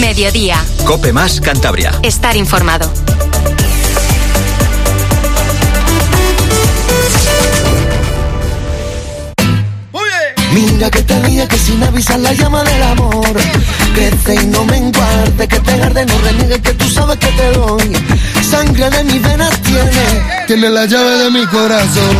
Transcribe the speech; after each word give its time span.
Mediodía. 0.00 0.56
Cope 0.84 1.12
más 1.12 1.40
Cantabria. 1.40 1.92
Estar 2.02 2.36
informado. 2.36 2.90
Mira 10.52 10.90
que 10.90 11.02
te 11.02 11.18
ríe 11.20 11.48
que 11.48 11.56
sin 11.56 11.82
avisar 11.82 12.20
la 12.20 12.32
llama 12.32 12.62
del 12.64 12.82
amor. 12.82 13.32
Crece 13.94 14.34
y 14.34 14.46
no 14.46 14.64
me 14.64 14.76
enguarde, 14.76 15.48
que 15.48 15.60
te 15.60 15.82
arde, 15.82 16.04
no 16.04 16.18
reniegue 16.18 16.60
que 16.60 16.74
tú 16.74 16.88
sabes 16.90 17.16
que 17.18 17.28
te 17.28 17.52
doy. 17.52 17.96
Sangre 18.50 18.90
de 18.90 19.04
mis 19.04 19.22
venas 19.22 19.56
tiene. 19.62 20.44
Tiene 20.46 20.68
la 20.68 20.84
llave 20.84 21.24
de 21.24 21.30
mi 21.30 21.46
corazón. 21.46 22.16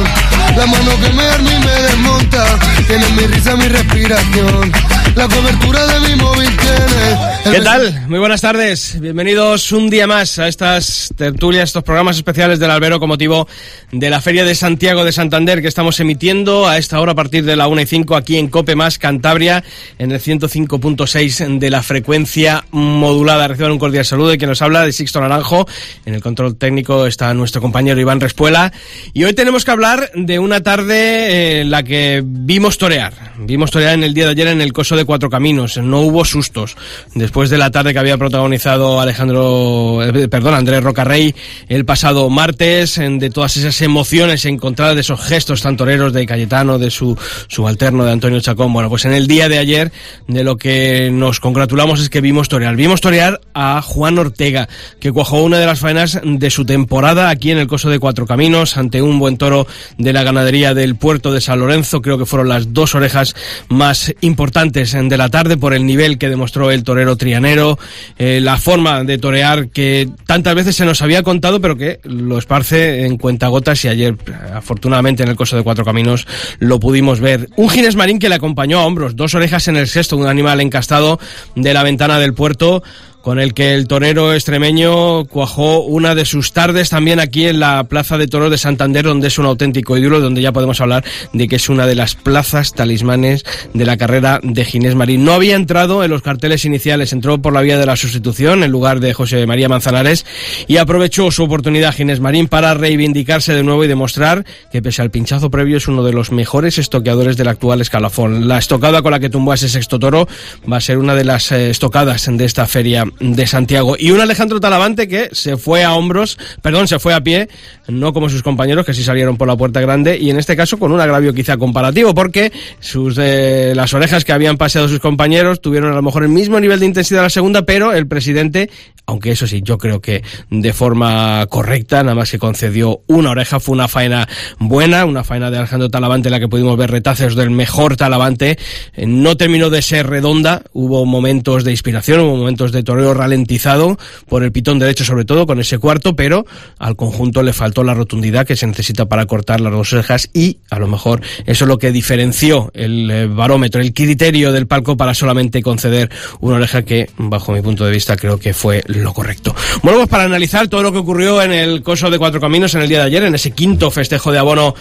La 0.57 0.67
mano 0.67 0.93
que 1.03 1.13
me 1.13 1.25
arma 1.25 1.51
y 1.53 1.59
me 1.59 1.73
desmonta. 1.83 2.45
Tiene 2.87 3.09
mi 3.11 3.27
risa, 3.27 3.57
mi 3.57 3.69
respiración 3.69 4.73
La 5.15 5.29
cobertura 5.29 5.87
de 5.87 6.01
mi 6.09 6.17
móvil 6.17 6.49
tiene 6.57 7.33
¿Qué 7.45 7.61
tal? 7.61 8.09
Muy 8.09 8.21
buenas 8.21 8.41
tardes. 8.41 9.01
Bienvenidos 9.01 9.73
un 9.73 9.91
día 9.91 10.07
más 10.07 10.39
a 10.39 10.47
estas 10.47 11.13
tertulias, 11.17 11.71
estos 11.71 11.83
programas 11.83 12.17
especiales 12.17 12.61
del 12.61 12.71
Albero 12.71 13.01
con 13.01 13.09
motivo 13.09 13.49
de 13.91 14.11
la 14.11 14.21
Feria 14.21 14.45
de 14.45 14.55
Santiago 14.55 15.05
de 15.05 15.11
Santander 15.11 15.61
que 15.61 15.67
estamos 15.67 15.99
emitiendo 15.99 16.69
a 16.69 16.79
esta 16.79 17.01
hora 17.01 17.13
a 17.13 17.15
partir 17.17 17.45
de 17.45 17.57
la 17.57 17.67
1 17.67 17.81
y 17.81 17.87
5 17.87 18.15
aquí 18.15 18.39
en 18.39 18.49
Cope 18.49 18.77
Más 18.77 18.99
Cantabria 18.99 19.65
en 19.99 20.13
el 20.13 20.21
105.6 20.21 21.59
de 21.59 21.71
la 21.71 21.83
frecuencia 21.83 22.65
modulada. 22.71 23.49
Reciban 23.49 23.73
un 23.73 23.79
cordial 23.79 24.05
saludo 24.05 24.29
de 24.29 24.39
quien 24.39 24.49
nos 24.49 24.63
habla 24.63 24.85
de 24.85 24.93
Sixto 24.93 25.21
Naranjo. 25.21 25.67
En 26.07 26.15
el 26.15 26.23
control 26.23 26.57
técnico 26.57 27.07
está 27.07 27.35
nuestro 27.35 27.61
compañero 27.61 28.01
Iván 28.01 28.21
Respuela. 28.21 28.73
Y 29.13 29.25
hoy 29.25 29.35
tenemos 29.35 29.65
que 29.65 29.73
hablar 29.73 30.11
de 30.15 30.39
una 30.39 30.63
tarde 30.63 31.61
en 31.61 31.71
la 31.71 31.83
que 31.83 32.23
vimos 32.25 32.79
torear. 32.79 33.33
Vimos 33.37 33.73
torear 33.73 33.95
en 33.95 34.05
el 34.05 34.15
día 34.15 34.27
de 34.27 34.31
ayer 34.31 34.47
en 34.47 34.61
el 34.61 34.73
Coso 34.73 34.97
de 34.97 35.02
Cuatro 35.05 35.31
Caminos. 35.31 35.77
No 35.79 36.01
hubo 36.01 36.25
sustos. 36.25 36.77
Después 37.15 37.51
de 37.51 37.59
la 37.59 37.71
tarde 37.71 37.93
que 37.93 37.99
había 37.99 38.19
protagonizado 38.19 39.01
Alejandro, 39.01 40.03
eh, 40.03 40.29
perdón, 40.29 40.55
Andrés 40.55 40.83
Rocarrey 40.83 41.35
el 41.69 41.85
pasado 41.85 42.29
martes, 42.31 42.97
de 42.97 43.31
todas 43.31 43.57
esas 43.57 43.81
emociones 43.83 44.45
encontradas, 44.45 44.95
de 44.95 45.01
esos 45.01 45.21
gestos 45.21 45.63
tan 45.63 45.77
toreros 45.77 46.13
de 46.13 46.27
Cayetano, 46.27 46.79
de 46.79 46.91
su 46.91 47.17
subalterno, 47.49 48.05
de 48.05 48.13
Antonio 48.13 48.41
Chacón. 48.41 48.73
Bueno, 48.73 48.89
pues 48.89 49.05
en 49.05 49.13
el 49.13 49.27
día 49.27 49.49
de 49.49 49.59
ayer, 49.59 49.93
de 50.27 50.45
lo 50.45 50.57
que 50.57 51.11
nos 51.13 51.41
congratulamos 51.41 52.01
es 52.01 52.11
que 52.11 52.21
vimos 52.21 52.49
torear. 52.49 52.77
Vimos 52.77 53.01
torear 53.01 53.41
a 53.55 53.83
Juan 53.83 54.19
Ortega, 54.19 54.69
que 55.01 55.13
cuajó 55.13 55.43
una 55.43 55.59
de 55.59 55.67
las 55.67 55.81
faenas 55.81 56.21
de 56.23 56.51
su 56.51 56.65
temporada 56.65 57.31
aquí 57.31 57.51
en 57.51 57.59
el 57.59 57.67
Coso 57.67 57.91
de 57.91 57.99
Cuatro 57.99 58.27
Caminos, 58.27 58.77
ante 58.77 59.03
un 59.03 59.19
buen 59.19 59.37
toro 59.37 59.67
de 59.99 60.13
la 60.13 60.23
ganadería 60.23 60.75
del 60.75 60.97
puerto 60.97 61.33
de 61.33 61.41
San 61.41 61.61
Lorenzo. 61.61 62.03
Creo 62.03 62.19
que 62.19 62.27
fueron 62.27 62.49
las 62.49 62.73
dos 62.73 62.95
orejas 62.95 63.35
más 63.69 64.15
importantes 64.21 64.92
de 64.93 65.17
la 65.17 65.29
tarde 65.29 65.57
por 65.57 65.75
el 65.75 65.87
nivel 65.87 66.19
que 66.19 66.29
demostró 66.29 66.71
el 66.71 66.85
torero 66.85 67.17
trianero, 67.17 67.79
eh, 68.19 68.41
la 68.43 68.57
forma 68.59 69.05
de 69.05 69.19
torear 69.19 69.69
que 69.69 70.09
tantas 70.27 70.55
veces 70.55 70.77
se 70.77 70.85
nos 70.85 71.03
había 71.03 71.23
contado, 71.23 71.61
pero 71.61 71.77
que 71.77 72.01
lo 72.05 72.39
esparce 72.39 73.07
en 73.07 73.17
cuentagotas 73.17 73.85
y 73.85 73.89
ayer, 73.89 74.17
afortunadamente, 74.55 75.23
en 75.23 75.29
el 75.31 75.37
Coso 75.37 75.57
de 75.57 75.63
Cuatro 75.63 75.85
Caminos 75.85 76.27
lo 76.59 76.79
pudimos 76.79 77.21
ver. 77.21 77.49
Un 77.57 77.71
Ginés 77.71 77.97
Marín 77.97 78.19
que 78.19 78.29
le 78.29 78.35
acompañó 78.35 78.81
a 78.81 78.87
hombros, 78.87 79.17
dos 79.17 79.35
orejas 79.35 79.69
en 79.69 79.77
el 79.77 79.89
sexto, 79.89 80.17
un 80.17 80.27
animal 80.27 80.61
encastado 80.61 81.19
de 81.55 81.75
la 81.75 81.83
ventana 81.83 82.19
del 82.19 82.35
puerto 82.35 82.83
con 83.23 83.39
el 83.39 83.55
que 83.55 83.75
el 83.75 83.87
torero 83.87 84.35
extremeño 84.35 85.25
cuajó 85.27 85.83
una 85.83 86.15
de 86.15 86.25
sus 86.25 86.53
tardes 86.53 86.91
también 86.91 87.21
aquí 87.21 87.47
en 87.47 87.61
la 87.61 87.85
Plaza 87.85 88.19
de 88.19 88.27
Toros 88.27 88.51
de 88.51 88.59
Santander, 88.59 89.05
donde 89.05 89.29
es 89.29 89.39
un 89.39 89.47
auténtico 89.47 89.97
ídolo, 89.97 90.21
donde 90.21 90.43
ya 90.43 90.53
podemos 90.53 90.81
hablar 90.81 91.05
de 91.33 91.49
que 91.49 91.57
es 91.57 91.69
una 91.69 91.87
de 91.87 91.95
las 91.95 92.17
plazas 92.17 92.75
talismanes 92.75 93.45
de 93.73 93.87
la 93.87 93.97
carrera 93.97 94.41
de 94.43 94.65
Ginés 94.65 94.97
Marín. 94.97 95.25
No 95.25 95.33
había 95.33 95.55
entrado 95.55 96.03
en 96.03 96.11
los 96.11 96.23
carteles 96.23 96.65
iniciales, 96.65 97.13
entró 97.13 97.39
por 97.39 97.53
la 97.53 97.63
vía 97.63 97.79
de 97.79 97.87
la 97.87 97.97
sustitución 97.97 98.65
en 98.65 98.71
lugar 98.71 99.01
de 99.01 99.15
José 99.15 99.47
María 99.47 99.69
Manzanares 99.69 100.27
y 100.67 100.79
aprovechó 100.79 101.31
su 101.31 101.45
oportunidad 101.45 101.95
Ginés 101.95 102.21
Marín 102.21 102.49
para 102.49 102.75
reivindicarse 102.75 103.55
de 103.55 103.63
nuevo 103.63 103.85
y 103.85 103.89
demostrar 103.89 104.45
que 104.73 104.83
pese 104.83 105.01
al 105.01 105.11
pinchazo 105.11 105.51
previo 105.51 105.77
es 105.77 105.87
uno 105.87 106.03
de 106.03 106.13
los 106.13 106.33
mejores 106.33 106.79
estoqueadores 106.79 107.37
del 107.37 107.49
actual 107.49 107.81
escalafón. 107.81 108.49
La 108.49 108.59
estocada 108.59 109.01
con 109.03 109.13
la 109.13 109.21
que 109.21 109.31
tumbó 109.31 109.53
a 109.53 109.55
ese 109.55 109.69
sexto 109.69 109.99
toro 109.99 110.27
va 110.71 110.79
a 110.79 110.81
ser 110.81 110.99
una 110.99 111.15
de 111.15 111.25
las 111.25 111.53
eh, 111.53 111.71
estocadas 111.71 112.29
de 112.29 112.45
esta 112.45 112.67
feria 112.67 113.05
de 113.21 113.47
Santiago. 113.47 113.97
Y 113.99 114.11
un 114.11 114.21
Alejandro 114.21 114.61
Talavante 114.61 115.09
que 115.09 115.29
se 115.33 115.57
fue 115.57 115.85
a 115.85 115.95
hombros, 115.95 116.39
perdón, 116.61 116.89
se 116.89 116.99
fue 116.99 117.15
a 117.15 117.21
pie, 117.21 117.49
no 117.89 118.13
como 118.13 118.29
sus 118.29 118.43
compañeros 118.43 118.87
que 118.87 118.95
sí 118.95 119.03
salieron 119.03 119.37
por 119.37 119.49
la 119.49 119.57
puerta 119.57 119.81
grande 119.81 120.19
y 120.19 120.31
en 120.31 120.39
este 120.39 120.57
caso 120.57 120.79
con 120.79 120.93
un 120.93 121.01
agravio 121.01 121.35
quizá 121.35 121.57
comparativo 121.57 122.15
porque 122.15 122.53
sus 122.81 123.17
eh, 123.19 123.73
las 123.75 123.95
orejas 123.95 124.25
que 124.25 124.33
habían 124.33 124.57
paseado 124.57 124.89
sus 124.89 125.01
compañeros 125.01 125.61
tuvieron 125.61 125.93
a 125.93 125.97
lo 125.97 126.03
mejor 126.03 126.23
el 126.23 126.29
mismo 126.29 126.61
nivel 126.61 126.81
de 126.81 126.87
intensidad 126.87 127.21
a 127.21 127.25
la 127.25 127.31
segunda, 127.31 127.63
pero 127.63 127.93
el 127.93 128.07
presidente, 128.07 128.71
aunque 129.07 129.33
eso 129.33 129.47
sí, 129.47 129.61
yo 129.63 129.79
creo 129.79 130.01
que 130.01 130.23
de 130.51 130.73
forma 130.73 131.47
correcta, 131.49 132.03
nada 132.03 132.15
más 132.15 132.31
que 132.31 132.39
concedió 132.39 133.03
una 133.07 133.31
oreja, 133.31 133.61
fue 133.61 133.75
una 133.75 133.89
faena 133.89 134.29
buena, 134.59 135.05
una 135.05 135.25
faena 135.25 135.51
de 135.51 135.59
Alejandro 135.59 135.89
Talavante 135.89 136.29
en 136.29 136.33
la 136.33 136.41
que 136.41 136.49
pudimos 136.49 136.77
ver 136.77 136.91
retazos 136.91 137.35
del 137.35 137.51
mejor 137.51 137.97
Talavante, 137.97 138.59
Eh, 138.95 139.07
no 139.07 139.37
terminó 139.37 139.71
de 139.71 139.83
ser 139.83 140.07
redonda, 140.07 140.63
hubo 140.73 141.05
momentos 141.07 141.65
de 141.65 141.71
inspiración, 141.71 142.21
hubo 142.21 142.37
momentos 142.37 142.73
de 142.73 142.83
ralentizado 143.15 143.99
por 144.29 144.43
el 144.43 144.53
pitón 144.53 144.79
derecho 144.79 145.05
sobre 145.05 145.25
todo 145.25 145.47
con 145.47 145.61
ese 145.61 145.79
cuarto, 145.79 146.15
pero 146.17 146.47
al 146.79 146.97
conjunto 146.97 147.43
le 147.43 147.53
faltó 147.53 147.85
la 147.85 147.95
rotundidad 147.95 148.47
que 148.47 148.57
se 148.57 148.67
necesita 148.67 149.07
para 149.07 149.27
cortar 149.27 149.61
las 149.61 149.73
dos 149.73 149.93
orejas 149.93 150.31
y 150.33 150.59
a 150.71 150.79
lo 150.79 150.87
mejor 150.87 151.21
eso 151.47 151.65
es 151.65 151.69
lo 151.69 151.79
que 151.79 151.93
diferenció 151.93 152.71
el 152.75 153.11
eh, 153.11 153.27
barómetro, 153.27 153.81
el 153.81 153.93
criterio 153.93 154.53
del 154.53 154.67
palco 154.67 154.97
para 154.97 155.15
solamente 155.15 155.63
conceder 155.63 156.11
una 156.41 156.57
oreja 156.57 156.83
que 156.83 157.11
bajo 157.17 157.53
mi 157.53 157.61
punto 157.63 157.85
de 157.85 157.91
vista 157.91 158.17
creo 158.17 158.39
que 158.39 158.55
fue 158.55 158.83
lo 158.87 159.13
correcto. 159.13 159.55
Bueno, 159.83 159.99
pues 159.99 160.09
para 160.09 160.25
analizar 160.25 160.69
todo 160.69 160.83
lo 160.83 160.93
que 160.93 160.99
ocurrió 160.99 161.43
en 161.43 161.53
el 161.53 161.83
coso 161.83 162.11
de 162.11 162.19
Cuatro 162.19 162.41
Caminos 162.41 162.75
en 162.75 162.83
el 162.83 162.89
día 162.89 163.01
de 163.01 163.07
ayer, 163.07 163.25
en 163.25 163.35
ese 163.35 163.51
quinto 163.53 163.91
festejo 163.91 164.33
de 164.33 164.39
abono 164.39 164.75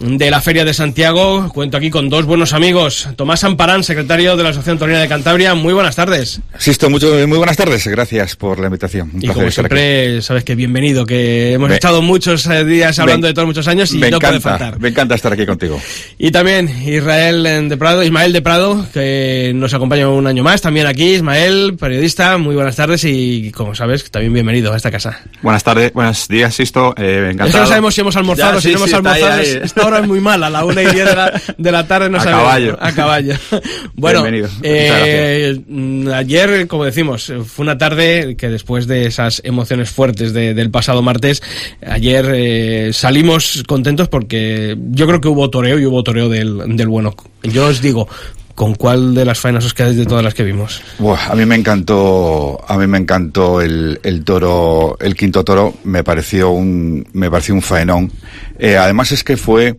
de 0.00 0.30
la 0.30 0.40
Feria 0.40 0.64
de 0.64 0.72
Santiago, 0.74 1.50
cuento 1.52 1.76
aquí 1.76 1.90
con 1.90 2.08
dos 2.08 2.24
buenos 2.24 2.52
amigos. 2.52 3.08
Tomás 3.16 3.44
Amparán, 3.44 3.82
secretario 3.82 4.36
de 4.36 4.42
la 4.42 4.50
Asociación 4.50 4.78
Torina 4.78 5.00
de 5.00 5.08
Cantabria, 5.08 5.54
muy 5.54 5.74
buenas 5.74 5.96
tardes. 5.96 6.40
Sisto, 6.58 6.88
mucho, 6.88 7.12
muy 7.26 7.38
buenas 7.38 7.56
tardes. 7.56 7.67
Gracias 7.68 8.34
por 8.36 8.58
la 8.60 8.66
invitación. 8.66 9.10
Un 9.12 9.22
Y 9.22 9.26
como 9.28 9.50
siempre, 9.50 10.22
sabes 10.22 10.42
que 10.42 10.54
bienvenido, 10.54 11.04
que 11.04 11.52
hemos 11.52 11.68
Me- 11.68 11.74
estado 11.74 12.00
muchos 12.00 12.46
eh, 12.46 12.64
días 12.64 12.98
hablando 12.98 13.26
Me- 13.26 13.28
de 13.28 13.34
todos 13.34 13.46
muchos 13.46 13.68
años 13.68 13.92
y 13.92 13.98
me 13.98 14.10
no 14.10 14.18
puede 14.18 14.36
encanta, 14.36 14.58
faltar. 14.58 14.80
me 14.80 14.88
encanta 14.88 15.14
estar 15.14 15.32
aquí 15.34 15.44
contigo. 15.44 15.78
Y 16.18 16.30
también 16.30 16.68
Israel 16.86 17.44
eh, 17.44 17.60
de 17.68 17.76
Prado, 17.76 18.02
Ismael 18.02 18.32
de 18.32 18.40
Prado, 18.40 18.86
que 18.94 19.52
nos 19.54 19.74
acompaña 19.74 20.08
un 20.08 20.26
año 20.26 20.42
más, 20.42 20.62
también 20.62 20.86
aquí, 20.86 21.14
Ismael, 21.16 21.76
periodista, 21.78 22.38
muy 22.38 22.54
buenas 22.54 22.74
tardes 22.76 23.04
y 23.04 23.50
como 23.52 23.74
sabes, 23.74 24.10
también 24.10 24.32
bienvenido 24.32 24.72
a 24.72 24.76
esta 24.78 24.90
casa. 24.90 25.20
Buenas 25.42 25.62
tardes, 25.62 25.92
buenos 25.92 26.26
días, 26.26 26.54
Sisto. 26.54 26.94
Eh, 26.96 27.28
encantado. 27.32 27.48
Es 27.48 27.54
que 27.54 27.60
no 27.60 27.66
sabemos 27.66 27.94
si 27.94 28.00
hemos 28.00 28.16
almorzado, 28.16 28.54
Ya, 28.54 28.60
si 28.62 28.68
sí, 28.68 28.72
no 28.72 28.78
hemos 28.78 28.88
sí, 28.90 28.94
ahí, 28.94 28.98
almorzado, 28.98 29.32
ahí. 29.40 29.46
es- 29.46 29.54
esta 29.62 29.86
hora 29.86 29.98
es 30.00 30.06
muy 30.06 30.20
mala, 30.20 30.46
a 30.46 30.50
la 30.50 30.64
una 30.64 30.82
y 30.82 30.86
diez 30.86 31.06
de 31.06 31.14
la, 31.14 31.42
de 31.58 31.72
la 31.72 31.86
tarde 31.86 32.08
no 32.08 32.16
A 32.16 32.20
sabemos. 32.22 32.42
caballo. 32.44 32.78
A 32.80 32.92
caballo. 32.92 33.34
Bueno, 33.94 34.22
Bienvenido. 34.22 34.48
eh, 34.62 35.60
mm, 35.66 36.08
ayer, 36.12 36.66
como 36.68 36.84
decimos, 36.84 37.32
fue 37.58 37.64
una 37.64 37.76
tarde 37.76 38.36
que 38.36 38.48
después 38.48 38.86
de 38.86 39.06
esas 39.06 39.40
emociones 39.44 39.90
fuertes 39.90 40.32
de- 40.32 40.54
del 40.54 40.70
pasado 40.70 41.02
martes, 41.02 41.42
ayer 41.84 42.30
eh, 42.32 42.90
salimos 42.92 43.64
contentos 43.66 44.06
porque 44.08 44.78
yo 44.92 45.08
creo 45.08 45.20
que 45.20 45.26
hubo 45.26 45.50
toreo 45.50 45.76
y 45.76 45.84
hubo 45.84 46.04
toreo 46.04 46.28
del, 46.28 46.76
del 46.76 46.86
bueno. 46.86 47.16
Yo 47.42 47.66
os 47.66 47.82
digo, 47.82 48.06
¿con 48.54 48.76
cuál 48.76 49.12
de 49.12 49.24
las 49.24 49.40
faenas 49.40 49.64
os 49.64 49.74
quedáis 49.74 49.96
de 49.96 50.06
todas 50.06 50.22
las 50.22 50.34
que 50.34 50.44
vimos? 50.44 50.80
Buah, 51.00 51.32
a 51.32 51.34
mí 51.34 51.44
me 51.46 51.56
encantó, 51.56 52.60
a 52.68 52.78
mí 52.78 52.86
me 52.86 52.98
encantó 52.98 53.60
el, 53.60 53.98
el 54.04 54.22
toro, 54.22 54.96
el 55.00 55.16
quinto 55.16 55.42
toro, 55.42 55.74
me 55.82 56.04
pareció 56.04 56.50
un, 56.50 57.08
me 57.12 57.28
pareció 57.28 57.54
un 57.54 57.62
faenón. 57.62 58.12
Eh, 58.56 58.76
además 58.76 59.10
es 59.10 59.24
que 59.24 59.36
fue, 59.36 59.76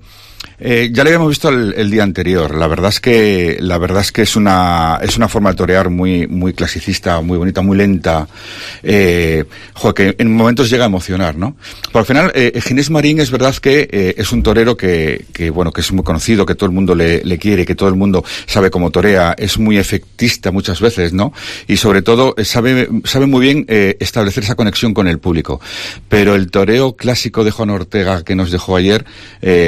eh, 0.59 0.89
ya 0.91 1.03
lo 1.03 1.09
habíamos 1.09 1.29
visto 1.29 1.49
el, 1.49 1.73
el 1.77 1.89
día 1.89 2.03
anterior. 2.03 2.55
La 2.55 2.67
verdad 2.67 2.89
es 2.89 2.99
que, 2.99 3.57
la 3.59 3.77
verdad 3.77 4.01
es 4.01 4.11
que 4.11 4.23
es 4.23 4.35
una, 4.35 4.99
es 5.01 5.17
una 5.17 5.27
forma 5.27 5.51
de 5.51 5.55
torear 5.55 5.89
muy, 5.89 6.27
muy 6.27 6.53
clasicista, 6.53 7.21
muy 7.21 7.37
bonita, 7.37 7.61
muy 7.61 7.77
lenta. 7.77 8.27
Eh, 8.83 9.45
jo, 9.73 9.93
que 9.93 10.15
en 10.17 10.35
momentos 10.35 10.69
llega 10.69 10.83
a 10.83 10.87
emocionar, 10.87 11.35
¿no? 11.35 11.55
Pero 11.87 11.99
al 11.99 12.05
final, 12.05 12.31
eh, 12.35 12.59
Ginés 12.61 12.89
Marín 12.89 13.19
es 13.19 13.31
verdad 13.31 13.55
que 13.55 13.87
eh, 13.91 14.15
es 14.17 14.31
un 14.31 14.43
torero 14.43 14.75
que, 14.75 15.25
que, 15.31 15.49
bueno, 15.49 15.71
que 15.71 15.81
es 15.81 15.91
muy 15.91 16.03
conocido, 16.03 16.45
que 16.45 16.55
todo 16.55 16.65
el 16.65 16.75
mundo 16.75 16.93
le, 16.93 17.23
le 17.23 17.37
quiere, 17.37 17.65
que 17.65 17.75
todo 17.75 17.89
el 17.89 17.95
mundo 17.95 18.23
sabe 18.45 18.69
cómo 18.69 18.91
torea, 18.91 19.35
es 19.37 19.57
muy 19.57 19.77
efectista 19.77 20.51
muchas 20.51 20.81
veces, 20.81 21.13
¿no? 21.13 21.33
Y 21.67 21.77
sobre 21.77 22.01
todo 22.01 22.33
eh, 22.37 22.43
sabe, 22.43 22.89
sabe 23.05 23.25
muy 23.25 23.41
bien 23.41 23.65
eh, 23.69 23.95
establecer 23.99 24.43
esa 24.43 24.55
conexión 24.55 24.93
con 24.93 25.07
el 25.07 25.19
público. 25.19 25.61
Pero 26.09 26.35
el 26.35 26.51
toreo 26.51 26.95
clásico 26.95 27.43
de 27.43 27.51
Juan 27.51 27.69
Ortega 27.69 28.23
que 28.23 28.35
nos 28.35 28.51
dejó 28.51 28.75
ayer, 28.75 29.05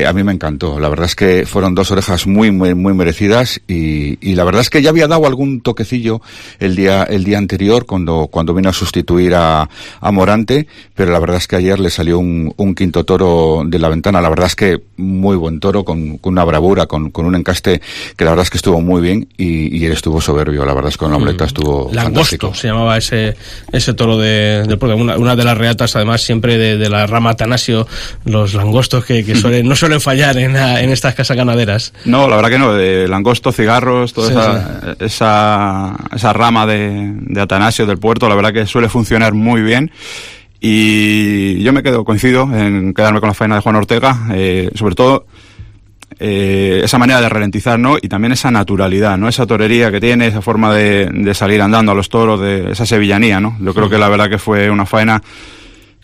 a 0.06 0.14
mí 0.14 0.24
me 0.24 0.34
encantó. 0.34 0.81
La 0.82 0.90
verdad 0.90 1.06
es 1.06 1.16
que 1.16 1.46
fueron 1.46 1.76
dos 1.76 1.92
orejas 1.92 2.28
muy, 2.28 2.52
muy, 2.52 2.74
muy 2.74 2.94
merecidas 2.94 3.62
y, 3.68 4.18
y, 4.28 4.36
la 4.36 4.44
verdad 4.44 4.62
es 4.62 4.70
que 4.70 4.82
ya 4.82 4.90
había 4.90 5.08
dado 5.08 5.26
algún 5.26 5.62
toquecillo 5.62 6.22
el 6.60 6.76
día, 6.76 7.04
el 7.04 7.24
día 7.24 7.38
anterior 7.38 7.86
cuando, 7.86 8.28
cuando 8.28 8.54
vino 8.54 8.70
a 8.70 8.74
sustituir 8.74 9.36
a, 9.36 9.70
a 10.00 10.12
Morante, 10.12 10.68
pero 10.96 11.12
la 11.12 11.20
verdad 11.20 11.38
es 11.38 11.48
que 11.48 11.56
ayer 11.56 11.80
le 11.80 11.90
salió 11.90 12.20
un, 12.20 12.54
un, 12.58 12.76
quinto 12.76 13.04
toro 13.04 13.64
de 13.66 13.80
la 13.80 13.90
ventana. 13.90 14.22
La 14.22 14.30
verdad 14.30 14.48
es 14.48 14.56
que 14.56 14.82
muy 14.98 15.36
buen 15.36 15.60
toro, 15.60 15.84
con, 15.84 16.18
con 16.18 16.34
una 16.34 16.44
bravura, 16.44 16.86
con, 16.88 17.12
con, 17.12 17.26
un 17.26 17.36
encaste 17.36 17.82
que 18.18 18.26
la 18.26 18.32
verdad 18.32 18.44
es 18.44 18.50
que 18.50 18.58
estuvo 18.58 18.82
muy 18.82 19.02
bien 19.02 19.28
y, 19.38 19.78
y 19.78 19.86
él 19.86 19.92
estuvo 19.92 20.20
soberbio. 20.20 20.66
La 20.66 20.74
verdad 20.74 20.90
es 20.90 20.98
que 20.98 21.00
con 21.00 21.12
la 21.12 21.18
ombleta 21.18 21.46
mm. 21.46 21.48
estuvo 21.48 21.90
Langosto 21.94 22.54
se 22.54 22.68
llamaba 22.68 22.98
ese, 22.98 23.36
ese 23.72 23.94
toro 23.94 24.18
de, 24.18 24.64
de 24.64 24.76
una, 24.94 25.18
una, 25.18 25.36
de 25.36 25.44
las 25.44 25.58
reatas 25.58 25.96
además 25.96 26.22
siempre 26.22 26.58
de, 26.58 26.78
de 26.78 26.90
la 26.90 27.08
rama 27.08 27.32
Atanasio, 27.32 27.88
los 28.26 28.54
langostos 28.54 29.06
que, 29.06 29.24
que 29.24 29.36
suelen, 29.42 29.68
no 29.68 29.76
suelen 29.76 30.02
fallar 30.02 30.38
en, 30.38 30.56
en 30.80 30.90
estas 30.92 31.16
casas 31.16 31.36
ganaderas. 31.36 31.94
No, 32.06 32.28
la 32.28 32.36
verdad 32.38 32.50
que 32.50 32.60
no, 32.60 32.74
de 32.74 33.08
langosto, 33.08 33.52
cigarros, 33.52 34.14
toda 34.14 34.28
sí, 34.28 34.34
esa, 34.34 34.82
sí. 34.82 35.06
esa, 35.06 35.96
esa, 36.16 36.34
rama 36.34 36.66
de, 36.66 37.14
de 37.16 37.42
Atanasio 37.42 37.86
del 37.86 37.98
puerto, 37.98 38.30
la 38.30 38.36
verdad 38.36 38.54
que 38.54 38.66
suele 38.66 38.90
funcionar 38.90 39.34
muy 39.34 39.62
bien. 39.62 39.92
Y 40.64 41.62
yo 41.64 41.74
me 41.74 41.82
quedo, 41.82 42.06
coincido 42.06 42.44
en 42.54 42.94
quedarme 42.94 43.20
con 43.20 43.28
la 43.28 43.34
faena 43.34 43.56
de 43.56 43.62
Juan 43.62 43.76
Ortega, 43.76 44.28
eh, 44.32 44.70
sobre 44.76 44.94
todo 44.94 45.26
eh, 46.20 46.82
esa 46.84 47.00
manera 47.00 47.20
de 47.20 47.30
ralentizar, 47.30 47.80
¿no? 47.80 47.98
Y 48.00 48.08
también 48.08 48.32
esa 48.32 48.52
naturalidad, 48.52 49.18
¿no? 49.18 49.28
Esa 49.28 49.48
torería 49.48 49.90
que 49.90 50.00
tiene, 50.00 50.28
esa 50.28 50.44
forma 50.44 50.72
de, 50.72 51.10
de 51.12 51.34
salir 51.34 51.64
andando 51.64 51.92
a 51.92 51.96
los 51.96 52.10
toros, 52.10 52.40
de 52.40 52.74
esa 52.74 52.86
sevillanía, 52.86 53.40
¿no? 53.40 53.58
Yo 53.60 53.74
creo 53.74 53.90
que 53.90 53.98
la 53.98 54.08
verdad 54.08 54.30
que 54.30 54.38
fue 54.38 54.70
una 54.70 54.86
faena 54.86 55.24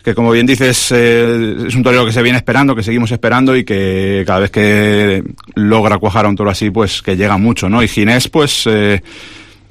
que 0.02 0.14
como 0.14 0.30
bien 0.30 0.46
dices 0.46 0.92
eh, 0.92 1.56
es 1.66 1.74
un 1.74 1.82
torero 1.82 2.06
que 2.06 2.12
se 2.12 2.22
viene 2.22 2.38
esperando, 2.38 2.74
que 2.74 2.82
seguimos 2.82 3.10
esperando 3.10 3.56
y 3.56 3.64
que 3.64 4.22
cada 4.26 4.40
vez 4.40 4.50
que 4.50 5.22
logra 5.54 5.98
cuajar 5.98 6.26
a 6.26 6.28
un 6.28 6.36
toro 6.36 6.50
así, 6.50 6.70
pues 6.70 7.02
que 7.02 7.16
llega 7.16 7.36
mucho, 7.36 7.68
¿no? 7.68 7.82
Y 7.82 7.88
Ginés, 7.88 8.28
pues 8.28 8.64
eh, 8.66 9.02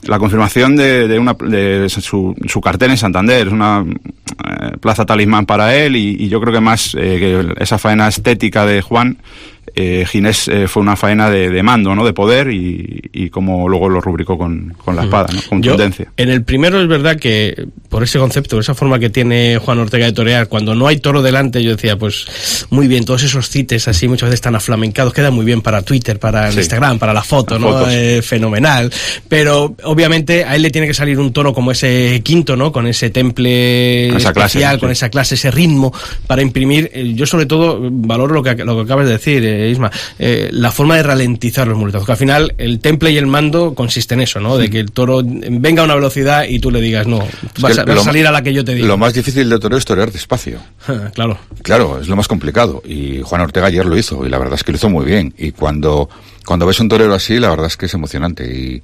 la 0.03 0.19
confirmación 0.19 0.75
de, 0.75 1.07
de, 1.07 1.19
una, 1.19 1.33
de 1.33 1.89
su, 1.89 2.35
su, 2.45 2.61
cartel 2.61 2.91
en 2.91 2.97
Santander, 2.97 3.47
es 3.47 3.53
una 3.53 3.83
eh, 3.83 4.77
plaza 4.79 5.05
talismán 5.05 5.45
para 5.45 5.75
él 5.75 5.95
y, 5.95 6.15
y 6.19 6.29
yo 6.29 6.39
creo 6.39 6.53
que 6.53 6.59
más 6.59 6.93
eh, 6.95 7.17
que 7.19 7.63
esa 7.63 7.77
faena 7.77 8.07
estética 8.07 8.65
de 8.65 8.81
Juan 8.81 9.17
eh, 9.79 10.05
Ginés 10.07 10.47
eh, 10.47 10.67
fue 10.67 10.81
una 10.81 10.95
faena 10.95 11.29
de, 11.29 11.51
de, 11.51 11.61
mando, 11.61 11.93
¿no? 11.93 12.03
De 12.03 12.11
poder 12.11 12.51
y, 12.51 12.99
y 13.13 13.29
como 13.29 13.69
luego 13.69 13.89
lo 13.89 14.01
rubricó 14.01 14.35
con, 14.35 14.73
con 14.83 14.95
la 14.95 15.03
espada, 15.03 15.27
¿no? 15.31 15.39
Con 15.47 15.61
tendencia. 15.61 16.11
En 16.17 16.29
el 16.29 16.43
primero 16.43 16.81
es 16.81 16.87
verdad 16.87 17.17
que 17.17 17.67
por 17.89 18.01
ese 18.01 18.17
concepto, 18.17 18.59
esa 18.59 18.73
forma 18.73 18.97
que 18.97 19.11
tiene 19.11 19.59
Juan 19.59 19.77
Ortega 19.77 20.07
de 20.07 20.13
torear, 20.13 20.47
cuando 20.47 20.73
no 20.73 20.87
hay 20.87 20.97
toro 20.97 21.21
delante, 21.21 21.61
yo 21.61 21.71
decía, 21.71 21.95
pues 21.95 22.65
muy 22.71 22.87
bien, 22.87 23.05
todos 23.05 23.21
esos 23.21 23.49
cites 23.49 23.87
así 23.87 24.07
muchas 24.07 24.29
veces 24.29 24.39
están 24.39 24.55
aflamencados, 24.55 25.13
queda 25.13 25.29
muy 25.29 25.45
bien 25.45 25.61
para 25.61 25.83
Twitter, 25.83 26.19
para 26.19 26.51
sí. 26.51 26.57
Instagram, 26.57 26.97
para 26.97 27.13
la 27.13 27.23
foto, 27.23 27.59
¿no? 27.59 27.87
Eh, 27.87 28.23
fenomenal. 28.23 28.91
Pero 29.29 29.75
obviamente 29.83 30.43
a 30.43 30.55
él 30.55 30.63
le 30.63 30.71
tiene 30.71 30.87
que 30.87 30.95
salir 30.95 31.19
un 31.19 31.31
toro 31.31 31.53
como 31.53 31.71
ese 31.71 32.21
quinto, 32.23 32.55
¿no? 32.55 32.71
Con 32.71 32.87
ese 32.87 33.11
temple 33.11 34.07
esa 34.07 34.29
especial, 34.29 34.61
clase, 34.61 34.79
con 34.79 34.89
sí. 34.89 34.93
esa 34.93 35.09
clase, 35.09 35.35
ese 35.35 35.51
ritmo 35.51 35.93
para 36.25 36.41
imprimir. 36.41 36.91
Yo 37.15 37.27
sobre 37.27 37.45
todo 37.45 37.79
valoro 37.91 38.33
lo 38.33 38.43
que, 38.43 38.55
lo 38.55 38.75
que 38.77 38.81
acabas 38.81 39.05
de 39.05 39.13
decir, 39.13 39.43
eh, 39.67 39.71
Isma, 39.71 39.91
eh, 40.19 40.49
la 40.51 40.71
forma 40.71 40.95
de 40.95 41.03
ralentizar 41.03 41.67
los 41.67 41.77
muletazos. 41.77 42.05
Que 42.05 42.11
al 42.13 42.17
final 42.17 42.53
el 42.57 42.79
temple 42.79 43.11
y 43.11 43.17
el 43.17 43.27
mando 43.27 43.73
consiste 43.73 44.13
en 44.13 44.21
eso, 44.21 44.39
¿no? 44.39 44.57
De 44.57 44.69
que 44.69 44.79
el 44.79 44.91
toro 44.91 45.21
venga 45.23 45.81
a 45.81 45.85
una 45.85 45.95
velocidad 45.95 46.45
y 46.47 46.59
tú 46.59 46.71
le 46.71 46.81
digas, 46.81 47.07
no, 47.07 47.19
vas, 47.59 47.77
a, 47.77 47.85
vas 47.85 47.99
a, 47.99 48.03
salir 48.03 48.27
a 48.27 48.31
la 48.31 48.41
que 48.41 48.53
yo 48.53 48.63
te 48.63 48.73
digo. 48.73 48.87
Lo 48.87 48.97
más 48.97 49.13
difícil 49.13 49.49
de 49.49 49.59
torear 49.59 49.79
es 49.79 49.85
torear 49.85 50.11
despacio. 50.11 50.59
claro. 51.13 51.37
Claro, 51.61 51.99
es 52.01 52.07
lo 52.07 52.15
más 52.15 52.27
complicado. 52.27 52.81
Y 52.85 53.21
Juan 53.23 53.41
Ortega 53.41 53.67
ayer 53.67 53.85
lo 53.85 53.97
hizo, 53.97 54.25
y 54.25 54.29
la 54.29 54.37
verdad 54.37 54.55
es 54.55 54.63
que 54.63 54.71
lo 54.71 54.77
hizo 54.77 54.89
muy 54.89 55.05
bien. 55.05 55.33
Y 55.37 55.51
cuando, 55.51 56.09
cuando 56.45 56.65
ves 56.65 56.79
un 56.79 56.89
torero 56.89 57.13
así, 57.13 57.39
la 57.39 57.49
verdad 57.49 57.67
es 57.67 57.77
que 57.77 57.87
es 57.87 57.93
emocionante. 57.93 58.45
Y, 58.45 58.81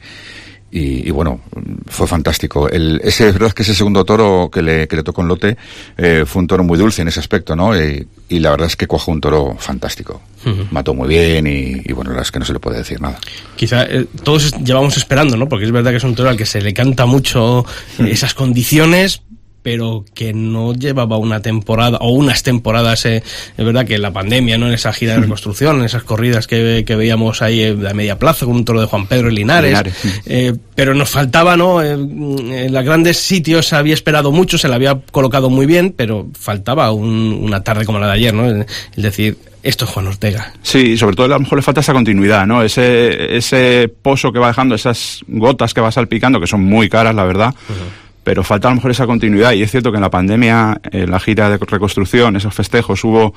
y, 0.73 1.07
y, 1.07 1.11
bueno, 1.11 1.39
fue 1.87 2.07
fantástico. 2.07 2.67
El, 2.67 2.99
ese, 3.03 3.27
es 3.27 3.33
verdad 3.33 3.53
que 3.53 3.61
ese 3.61 3.75
segundo 3.75 4.03
toro 4.03 4.49
que 4.51 4.63
le, 4.63 4.87
que 4.87 4.95
le 4.95 5.03
tocó 5.03 5.21
en 5.21 5.27
lote 5.27 5.55
eh, 5.97 6.23
fue 6.25 6.41
un 6.41 6.47
toro 6.47 6.63
muy 6.63 6.79
dulce 6.79 7.03
en 7.03 7.07
ese 7.09 7.19
aspecto, 7.19 7.55
¿no? 7.55 7.79
Y, 7.79 8.07
y 8.29 8.39
la 8.39 8.49
verdad 8.49 8.65
es 8.67 8.75
que 8.75 8.87
cuajó 8.87 9.11
un 9.11 9.21
toro 9.21 9.55
fantástico. 9.59 10.21
Uh 10.45 10.49
-huh. 10.49 10.67
Mató 10.71 10.95
muy 10.95 11.07
bien 11.07 11.45
y, 11.45 11.81
y, 11.85 11.93
bueno, 11.93 12.09
la 12.09 12.15
verdad 12.15 12.23
es 12.23 12.31
que 12.31 12.39
no 12.39 12.45
se 12.45 12.53
le 12.53 12.59
puede 12.59 12.79
decir 12.79 12.99
nada. 12.99 13.19
Quizá 13.55 13.83
eh, 13.83 14.07
todos 14.23 14.51
llevamos 14.63 14.97
esperando, 14.97 15.37
¿no? 15.37 15.47
Porque 15.47 15.65
es 15.65 15.71
verdad 15.71 15.91
que 15.91 15.97
es 15.97 16.03
un 16.03 16.15
toro 16.15 16.29
al 16.29 16.37
que 16.37 16.45
se 16.47 16.59
le 16.59 16.73
canta 16.73 17.05
mucho 17.05 17.63
-huh. 17.99 18.07
esas 18.07 18.33
condiciones, 18.33 19.21
pero 19.63 20.03
que 20.13 20.33
no 20.33 20.73
llevaba 20.73 21.17
una 21.17 21.41
temporada 21.41 21.97
o 22.01 22.11
unas 22.11 22.43
temporadas, 22.43 23.05
eh, 23.05 23.23
es 23.57 23.65
verdad 23.65 23.85
que 23.87 23.97
la 23.97 24.11
pandemia, 24.11 24.57
¿no? 24.57 24.67
En 24.67 24.73
esa 24.73 24.91
gira 24.93 25.13
de 25.13 25.21
reconstrucción, 25.21 25.79
en 25.79 25.85
esas 25.85 26.03
corridas 26.03 26.45
que, 26.45 26.83
que 26.85 26.95
veíamos 26.95 27.41
ahí 27.41 27.61
eh, 27.61 27.77
a 27.89 27.93
media 27.93 28.19
plaza 28.19 28.45
con 28.45 28.55
un 28.55 28.65
toro 28.65 28.81
de 28.81 28.87
Juan 28.87 29.07
Pedro 29.07 29.29
Linares, 29.29 29.71
Linares 29.71 29.95
eh, 30.25 30.53
pero 30.75 30.93
nos 30.93 31.09
faltaba, 31.09 31.55
¿no? 31.55 31.81
En 31.81 32.73
los 32.73 32.83
grandes 32.83 33.17
sitios 33.17 33.67
se 33.67 33.75
había 33.75 33.93
esperado 33.93 34.31
mucho, 34.31 34.57
se 34.57 34.67
le 34.67 34.75
había 34.75 34.99
colocado 35.11 35.49
muy 35.49 35.65
bien, 35.65 35.93
pero 35.95 36.27
faltaba 36.37 36.91
un, 36.91 37.39
una 37.41 37.63
tarde 37.63 37.85
como 37.85 37.99
la 37.99 38.07
de 38.07 38.13
ayer, 38.13 38.33
¿no? 38.33 38.45
Es 38.49 38.67
decir, 38.95 39.37
esto 39.61 39.85
es 39.85 39.91
Juan 39.91 40.07
Ortega. 40.07 40.51
Sí, 40.61 40.97
sobre 40.97 41.15
todo 41.15 41.27
a 41.27 41.29
lo 41.29 41.39
mejor 41.39 41.57
le 41.57 41.61
falta 41.61 41.79
esa 41.79 41.93
continuidad, 41.93 42.45
¿no? 42.45 42.61
Ese, 42.63 43.37
ese 43.37 43.89
pozo 44.01 44.33
que 44.33 44.39
va 44.39 44.47
dejando, 44.47 44.75
esas 44.75 45.21
gotas 45.27 45.73
que 45.73 45.79
va 45.79 45.89
salpicando, 45.89 46.41
que 46.41 46.47
son 46.47 46.61
muy 46.61 46.89
caras, 46.89 47.15
la 47.15 47.23
verdad. 47.23 47.55
Uh 47.69 47.71
-huh 47.71 48.02
pero 48.23 48.43
falta 48.43 48.67
a 48.67 48.71
lo 48.71 48.75
mejor 48.75 48.91
esa 48.91 49.05
continuidad. 49.05 49.53
Y 49.53 49.63
es 49.63 49.71
cierto 49.71 49.91
que 49.91 49.97
en 49.97 50.01
la 50.01 50.09
pandemia, 50.09 50.79
en 50.91 51.11
la 51.11 51.19
gira 51.19 51.49
de 51.49 51.57
reconstrucción, 51.57 52.35
esos 52.35 52.53
festejos, 52.53 53.03
hubo 53.03 53.33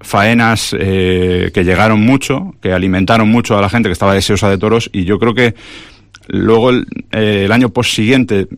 faenas 0.00 0.74
eh, 0.78 1.50
que 1.52 1.64
llegaron 1.64 2.00
mucho, 2.00 2.54
que 2.62 2.72
alimentaron 2.72 3.28
mucho 3.28 3.58
a 3.58 3.60
la 3.60 3.68
gente 3.68 3.88
que 3.88 3.92
estaba 3.92 4.14
deseosa 4.14 4.48
de 4.48 4.58
toros. 4.58 4.88
Y 4.92 5.04
yo 5.04 5.18
creo 5.18 5.34
que 5.34 5.54
luego 6.28 6.70
el, 6.70 6.86
eh, 7.10 7.42
el 7.46 7.52
año 7.52 7.70
post 7.70 7.92
siguiente 7.94 8.48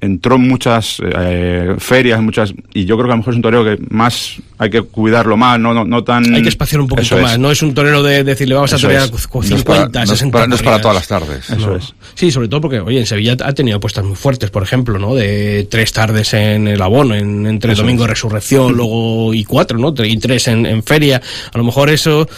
entró 0.00 0.36
en 0.36 0.48
muchas 0.48 1.00
eh, 1.02 1.74
ferias, 1.78 2.20
muchas 2.20 2.52
y 2.74 2.84
yo 2.84 2.96
creo 2.96 3.06
que 3.06 3.12
a 3.12 3.14
lo 3.14 3.18
mejor 3.18 3.32
es 3.32 3.36
un 3.36 3.42
torero 3.42 3.64
que 3.64 3.78
más 3.88 4.36
hay 4.58 4.70
que 4.70 4.82
cuidarlo 4.82 5.36
más, 5.36 5.58
no, 5.58 5.72
no, 5.72 5.84
no 5.84 6.04
tan... 6.04 6.34
Hay 6.34 6.42
que 6.42 6.48
espaciar 6.48 6.80
un 6.80 6.88
poquito 6.88 7.18
más, 7.18 7.32
es. 7.32 7.38
no 7.38 7.50
es 7.50 7.62
un 7.62 7.74
torero 7.74 8.02
de, 8.02 8.16
de 8.16 8.24
decirle 8.24 8.54
vamos 8.54 8.72
a 8.72 8.78
torear 8.78 9.04
es. 9.04 9.26
con 9.26 9.42
50, 9.42 9.84
no 9.84 9.92
para, 9.92 10.06
60 10.06 10.38
no 10.38 10.44
es, 10.44 10.48
no 10.48 10.54
es 10.56 10.62
para 10.62 10.80
todas 10.80 10.96
las 10.96 11.08
tardes. 11.08 11.50
Eso 11.50 11.70
no. 11.70 11.76
es. 11.76 11.94
Sí, 12.14 12.30
sobre 12.30 12.48
todo 12.48 12.60
porque, 12.60 12.80
oye, 12.80 13.00
en 13.00 13.06
Sevilla 13.06 13.36
ha 13.42 13.52
tenido 13.52 13.78
apuestas 13.78 14.04
muy 14.04 14.16
fuertes, 14.16 14.50
por 14.50 14.62
ejemplo, 14.62 14.98
¿no? 14.98 15.14
De 15.14 15.66
tres 15.70 15.92
tardes 15.92 16.34
en 16.34 16.68
el 16.68 16.80
abono, 16.80 17.14
en, 17.14 17.46
entre 17.46 17.72
eso 17.72 17.82
domingo 17.82 18.04
y 18.04 18.06
resurrección, 18.06 18.74
luego 18.74 19.34
y 19.34 19.44
cuatro, 19.44 19.78
¿no? 19.78 19.94
Y 20.04 20.16
tres 20.18 20.48
en, 20.48 20.66
en 20.66 20.82
feria. 20.82 21.20
A 21.52 21.58
lo 21.58 21.64
mejor 21.64 21.90
eso 21.90 22.28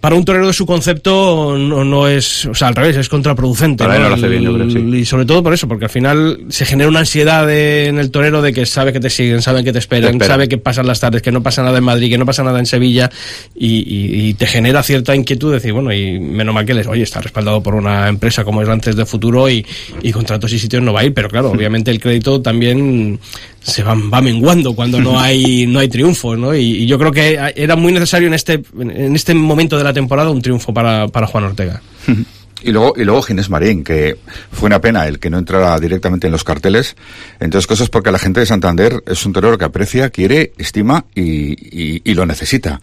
para 0.00 0.14
un 0.14 0.24
torero 0.24 0.46
de 0.46 0.54
su 0.54 0.64
concepto 0.64 1.58
no, 1.58 1.84
no, 1.84 2.08
es, 2.08 2.46
o 2.46 2.54
sea, 2.54 2.68
al 2.68 2.74
revés, 2.74 2.96
es 2.96 3.08
contraproducente. 3.08 3.84
Para 3.84 3.94
¿no? 3.94 3.96
él 3.98 4.02
no 4.02 4.08
lo 4.08 4.14
hace 4.14 4.28
bien, 4.28 4.42
yo 4.42 4.54
creo, 4.54 4.70
sí. 4.70 4.78
Y 4.78 5.04
sobre 5.04 5.26
todo 5.26 5.42
por 5.42 5.52
eso, 5.52 5.68
porque 5.68 5.84
al 5.84 5.90
final 5.90 6.40
se 6.48 6.64
genera 6.64 6.88
una 6.88 7.00
ansiedad 7.00 7.46
de, 7.46 7.86
en 7.86 7.98
el 7.98 8.10
torero 8.10 8.40
de 8.40 8.54
que 8.54 8.64
sabe 8.64 8.94
que 8.94 9.00
te 9.00 9.10
siguen, 9.10 9.42
saben 9.42 9.62
que 9.62 9.72
te 9.72 9.78
esperan, 9.78 10.18
te 10.18 10.24
sabe 10.24 10.48
que 10.48 10.56
pasan 10.56 10.86
las 10.86 11.00
tardes, 11.00 11.20
que 11.20 11.30
no 11.30 11.42
pasa 11.42 11.62
nada 11.62 11.76
en 11.76 11.84
Madrid, 11.84 12.08
que 12.08 12.16
no 12.16 12.24
pasa 12.24 12.42
nada 12.42 12.58
en 12.58 12.66
Sevilla, 12.66 13.10
y, 13.54 13.78
y, 13.80 14.28
y, 14.28 14.34
te 14.34 14.46
genera 14.46 14.82
cierta 14.82 15.14
inquietud 15.14 15.50
de 15.50 15.56
decir, 15.56 15.74
bueno, 15.74 15.92
y 15.92 16.18
menos 16.18 16.54
mal 16.54 16.64
que 16.64 16.72
les, 16.72 16.86
oye, 16.86 17.02
está 17.02 17.20
respaldado 17.20 17.62
por 17.62 17.74
una 17.74 18.08
empresa 18.08 18.42
como 18.42 18.62
es 18.62 18.68
Lances 18.68 18.96
de 18.96 19.04
Futuro 19.04 19.50
y, 19.50 19.66
y 20.02 20.12
contratos 20.12 20.50
y 20.52 20.58
sitios 20.58 20.82
no 20.82 20.94
va 20.94 21.00
a 21.00 21.04
ir, 21.04 21.12
pero 21.12 21.28
claro, 21.28 21.50
obviamente 21.50 21.90
el 21.90 22.00
crédito 22.00 22.40
también 22.40 23.20
se 23.60 23.82
va, 23.82 23.94
va 23.94 24.20
menguando 24.20 24.74
cuando 24.74 25.00
no 25.00 25.18
hay 25.20 25.66
no 25.66 25.78
hay 25.78 25.88
triunfos, 25.88 26.38
¿no? 26.38 26.54
Y, 26.54 26.82
y, 26.82 26.86
yo 26.86 26.98
creo 26.98 27.12
que 27.12 27.38
era 27.54 27.76
muy 27.76 27.92
necesario 27.92 28.28
en 28.28 28.34
este 28.34 28.62
en 28.78 29.14
este 29.14 29.34
momento 29.34 29.76
de 29.78 29.84
la 29.84 29.92
temporada 29.92 30.30
un 30.30 30.42
triunfo 30.42 30.72
para, 30.72 31.08
para 31.08 31.26
Juan 31.26 31.44
Ortega. 31.44 31.80
Y 32.62 32.72
luego, 32.72 32.92
y 32.96 33.04
luego 33.04 33.22
Ginés 33.22 33.48
Marín, 33.48 33.84
que 33.84 34.18
fue 34.52 34.66
una 34.66 34.80
pena 34.80 35.06
el 35.06 35.18
que 35.18 35.30
no 35.30 35.38
entrara 35.38 35.78
directamente 35.80 36.26
en 36.26 36.32
los 36.32 36.44
carteles. 36.44 36.94
Entonces, 37.38 37.66
cosas 37.66 37.88
porque 37.88 38.10
la 38.10 38.18
gente 38.18 38.40
de 38.40 38.46
Santander 38.46 39.02
es 39.06 39.24
un 39.24 39.32
terror 39.32 39.56
que 39.56 39.64
aprecia, 39.64 40.10
quiere, 40.10 40.52
estima 40.58 41.06
y, 41.14 41.52
y, 41.52 42.02
y 42.04 42.14
lo 42.14 42.26
necesita. 42.26 42.80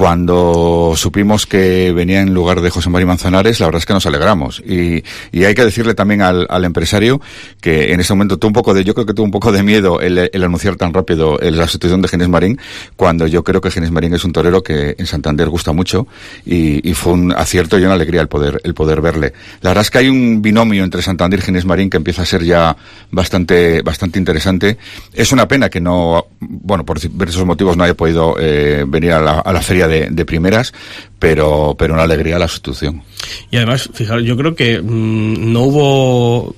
Cuando 0.00 0.94
supimos 0.96 1.44
que 1.44 1.92
venía 1.92 2.22
en 2.22 2.32
lugar 2.32 2.62
de 2.62 2.70
José 2.70 2.88
María 2.88 3.06
Manzanares, 3.06 3.60
la 3.60 3.66
verdad 3.66 3.80
es 3.80 3.84
que 3.84 3.92
nos 3.92 4.06
alegramos. 4.06 4.62
Y, 4.66 5.04
y 5.30 5.44
hay 5.44 5.54
que 5.54 5.62
decirle 5.62 5.92
también 5.92 6.22
al, 6.22 6.46
al, 6.48 6.64
empresario 6.64 7.20
que 7.60 7.92
en 7.92 8.00
ese 8.00 8.14
momento 8.14 8.38
tuvo 8.38 8.48
un 8.48 8.54
poco 8.54 8.72
de, 8.72 8.82
yo 8.82 8.94
creo 8.94 9.04
que 9.04 9.12
tuvo 9.12 9.26
un 9.26 9.30
poco 9.30 9.52
de 9.52 9.62
miedo 9.62 10.00
el, 10.00 10.30
el 10.32 10.42
anunciar 10.42 10.76
tan 10.76 10.94
rápido 10.94 11.38
la 11.42 11.64
sustitución 11.64 12.00
de 12.00 12.08
Ginés 12.08 12.30
Marín, 12.30 12.58
cuando 12.96 13.26
yo 13.26 13.44
creo 13.44 13.60
que 13.60 13.70
Ginés 13.70 13.90
Marín 13.90 14.14
es 14.14 14.24
un 14.24 14.32
torero 14.32 14.62
que 14.62 14.94
en 14.96 15.04
Santander 15.04 15.50
gusta 15.50 15.72
mucho 15.72 16.06
y, 16.46 16.88
y, 16.88 16.94
fue 16.94 17.12
un 17.12 17.32
acierto 17.32 17.78
y 17.78 17.84
una 17.84 17.92
alegría 17.92 18.22
el 18.22 18.28
poder, 18.28 18.58
el 18.64 18.72
poder 18.72 19.02
verle. 19.02 19.34
La 19.60 19.68
verdad 19.68 19.82
es 19.82 19.90
que 19.90 19.98
hay 19.98 20.08
un 20.08 20.40
binomio 20.40 20.82
entre 20.82 21.02
Santander 21.02 21.40
y 21.40 21.42
Ginés 21.42 21.66
Marín 21.66 21.90
que 21.90 21.98
empieza 21.98 22.22
a 22.22 22.24
ser 22.24 22.42
ya 22.42 22.74
bastante, 23.10 23.82
bastante 23.82 24.18
interesante. 24.18 24.78
Es 25.12 25.30
una 25.30 25.46
pena 25.46 25.68
que 25.68 25.82
no, 25.82 26.24
bueno, 26.40 26.86
por 26.86 26.98
diversos 26.98 27.44
motivos 27.44 27.76
no 27.76 27.84
haya 27.84 27.92
podido 27.92 28.36
eh, 28.40 28.86
venir 28.88 29.12
a 29.12 29.20
la, 29.20 29.40
a 29.40 29.52
la 29.52 29.60
feria 29.60 29.89
de, 29.90 30.24
primeras, 30.24 30.72
pero, 31.20 31.76
pero 31.78 31.94
una 31.94 32.02
alegría 32.02 32.38
la 32.38 32.48
sustitución. 32.48 33.02
Y 33.50 33.56
además, 33.58 33.88
fijaros, 33.92 34.24
yo 34.24 34.36
creo 34.36 34.56
que 34.56 34.80
mmm, 34.82 35.52
no 35.52 35.60
hubo 35.60 36.56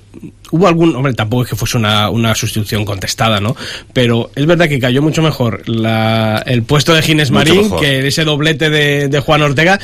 hubo 0.53 0.67
algún, 0.67 0.95
hombre, 0.95 1.13
tampoco 1.15 1.43
es 1.43 1.49
que 1.49 1.55
fuese 1.55 1.77
una, 1.77 2.11
una 2.11 2.35
sustitución 2.35 2.85
contestada, 2.85 3.39
¿no? 3.39 3.55
Pero 3.91 4.29
es 4.35 4.45
verdad 4.45 4.69
que 4.69 4.79
cayó 4.79 5.01
mucho 5.01 5.23
mejor 5.23 5.67
la, 5.67 6.43
el 6.45 6.61
puesto 6.61 6.93
de 6.93 7.01
Ginés 7.01 7.31
Marín 7.31 7.71
que 7.79 8.07
ese 8.07 8.23
doblete 8.23 8.69
de, 8.69 9.07
de, 9.07 9.19
Juan 9.19 9.41
Ortega, 9.41 9.79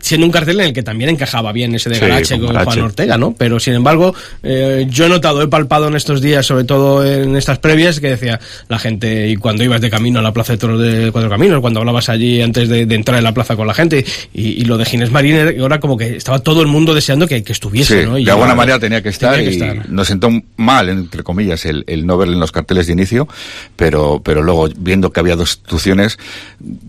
siendo 0.00 0.26
un 0.26 0.32
cartel 0.32 0.60
en 0.60 0.66
el 0.68 0.72
que 0.72 0.82
también 0.82 1.10
encajaba 1.10 1.52
bien 1.52 1.74
ese 1.74 1.90
de 1.90 1.98
Garache 1.98 2.36
sí, 2.36 2.40
con, 2.40 2.54
con 2.54 2.64
Juan 2.64 2.80
Ortega, 2.80 3.18
¿no? 3.18 3.34
Pero 3.36 3.60
sin 3.60 3.74
embargo, 3.74 4.14
eh, 4.42 4.86
yo 4.88 5.04
he 5.04 5.08
notado, 5.10 5.42
he 5.42 5.48
palpado 5.48 5.88
en 5.88 5.96
estos 5.96 6.22
días, 6.22 6.46
sobre 6.46 6.64
todo 6.64 7.04
en 7.04 7.36
estas 7.36 7.58
previas, 7.58 8.00
que 8.00 8.08
decía 8.08 8.40
la 8.68 8.78
gente, 8.78 9.28
y 9.28 9.36
cuando 9.36 9.64
ibas 9.64 9.82
de 9.82 9.90
camino 9.90 10.20
a 10.20 10.22
la 10.22 10.32
Plaza 10.32 10.54
de 10.54 10.58
Toros 10.58 10.80
de 10.80 11.12
Cuatro 11.12 11.28
Caminos, 11.28 11.60
cuando 11.60 11.80
hablabas 11.80 12.08
allí 12.08 12.40
antes 12.40 12.70
de, 12.70 12.86
de 12.86 12.94
entrar 12.94 13.18
en 13.18 13.24
la 13.24 13.34
plaza 13.34 13.54
con 13.54 13.66
la 13.66 13.74
gente, 13.74 14.02
y, 14.32 14.48
y 14.60 14.64
lo 14.64 14.78
de 14.78 14.84
Ginés 14.84 15.10
Marín, 15.10 15.36
ahora 15.60 15.80
como 15.80 15.96
que 15.96 16.16
estaba 16.16 16.38
todo 16.38 16.62
el 16.62 16.68
mundo 16.68 16.94
deseando 16.94 17.26
que, 17.26 17.42
que 17.42 17.52
estuviese, 17.52 18.02
sí, 18.02 18.06
¿no? 18.06 18.18
Y 18.18 18.24
de 18.24 18.30
alguna 18.30 18.54
manera 18.54 18.78
tenía 18.78 19.02
que 19.02 19.08
estar, 19.08 19.34
tenía 19.34 19.48
que 19.48 19.56
estar. 19.56 19.86
y 19.88 19.92
nos 19.92 20.08
sentó 20.08 20.30
mal, 20.56 20.88
entre 20.88 21.22
comillas, 21.22 21.64
el, 21.66 21.84
el, 21.86 22.06
no 22.06 22.16
verle 22.18 22.34
en 22.34 22.40
los 22.40 22.52
carteles 22.52 22.86
de 22.86 22.92
inicio, 22.92 23.28
pero, 23.76 24.20
pero 24.24 24.42
luego, 24.42 24.68
viendo 24.76 25.10
que 25.10 25.20
había 25.20 25.36
dos 25.36 25.50
instituciones, 25.56 26.18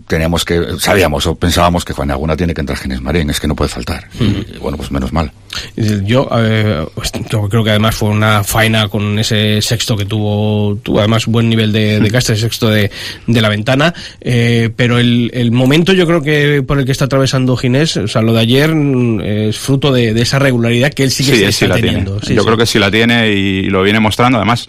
teníamos 0.06 0.44
que, 0.44 0.78
sabíamos 0.78 1.26
o 1.26 1.34
pensábamos 1.34 1.84
que 1.84 1.92
Juan 1.92 2.10
alguna 2.10 2.36
tiene 2.36 2.54
que 2.54 2.60
entrar 2.60 2.78
Ginés 2.78 3.00
Marín, 3.00 3.30
es 3.30 3.40
que 3.40 3.48
no 3.48 3.56
puede 3.56 3.68
faltar. 3.68 4.08
-huh. 4.18 4.56
y, 4.56 4.58
bueno, 4.58 4.76
pues 4.76 4.90
menos 4.90 5.12
mal. 5.12 5.30
Yo, 5.76 6.28
eh, 6.36 6.86
yo, 7.30 7.48
creo 7.48 7.64
que 7.64 7.70
además 7.70 7.94
fue 7.94 8.10
una 8.10 8.44
faena 8.44 8.88
con 8.88 9.18
ese 9.18 9.60
sexto 9.62 9.96
que 9.96 10.04
tuvo, 10.04 10.76
tuvo 10.82 10.98
además 10.98 11.26
buen 11.26 11.48
nivel 11.48 11.72
de, 11.72 12.00
de 12.00 12.10
casta, 12.10 12.32
el 12.32 12.38
sexto 12.38 12.68
de, 12.68 12.90
de 13.26 13.40
la 13.40 13.48
ventana, 13.48 13.94
eh, 14.20 14.70
pero 14.76 14.98
el, 14.98 15.30
el, 15.34 15.50
momento 15.50 15.92
yo 15.92 16.06
creo 16.06 16.22
que 16.22 16.62
por 16.66 16.78
el 16.78 16.84
que 16.84 16.92
está 16.92 17.08
atravesando 17.18 17.56
Ginés, 17.56 17.96
o 17.96 18.08
sea, 18.08 18.22
lo 18.22 18.32
de 18.32 18.40
ayer 18.40 18.74
mm, 18.74 19.20
es 19.20 19.58
fruto 19.58 19.92
de, 19.92 20.14
de 20.14 20.22
esa 20.22 20.38
regularidad 20.38 20.92
que 20.92 21.02
él 21.04 21.10
sí 21.10 21.24
que 21.24 21.36
sí, 21.36 21.44
está 21.44 21.74
sí 21.76 21.80
teniendo. 21.82 22.20
Sí, 22.20 22.34
yo 22.34 22.44
creo 22.44 22.56
que 22.56 22.66
sí 22.66 22.78
la 22.78 22.90
tiene 22.90 23.28
y 23.30 23.64
lo 23.64 23.82
viene 23.82 24.00
mostrando, 24.00 24.38
además. 24.38 24.68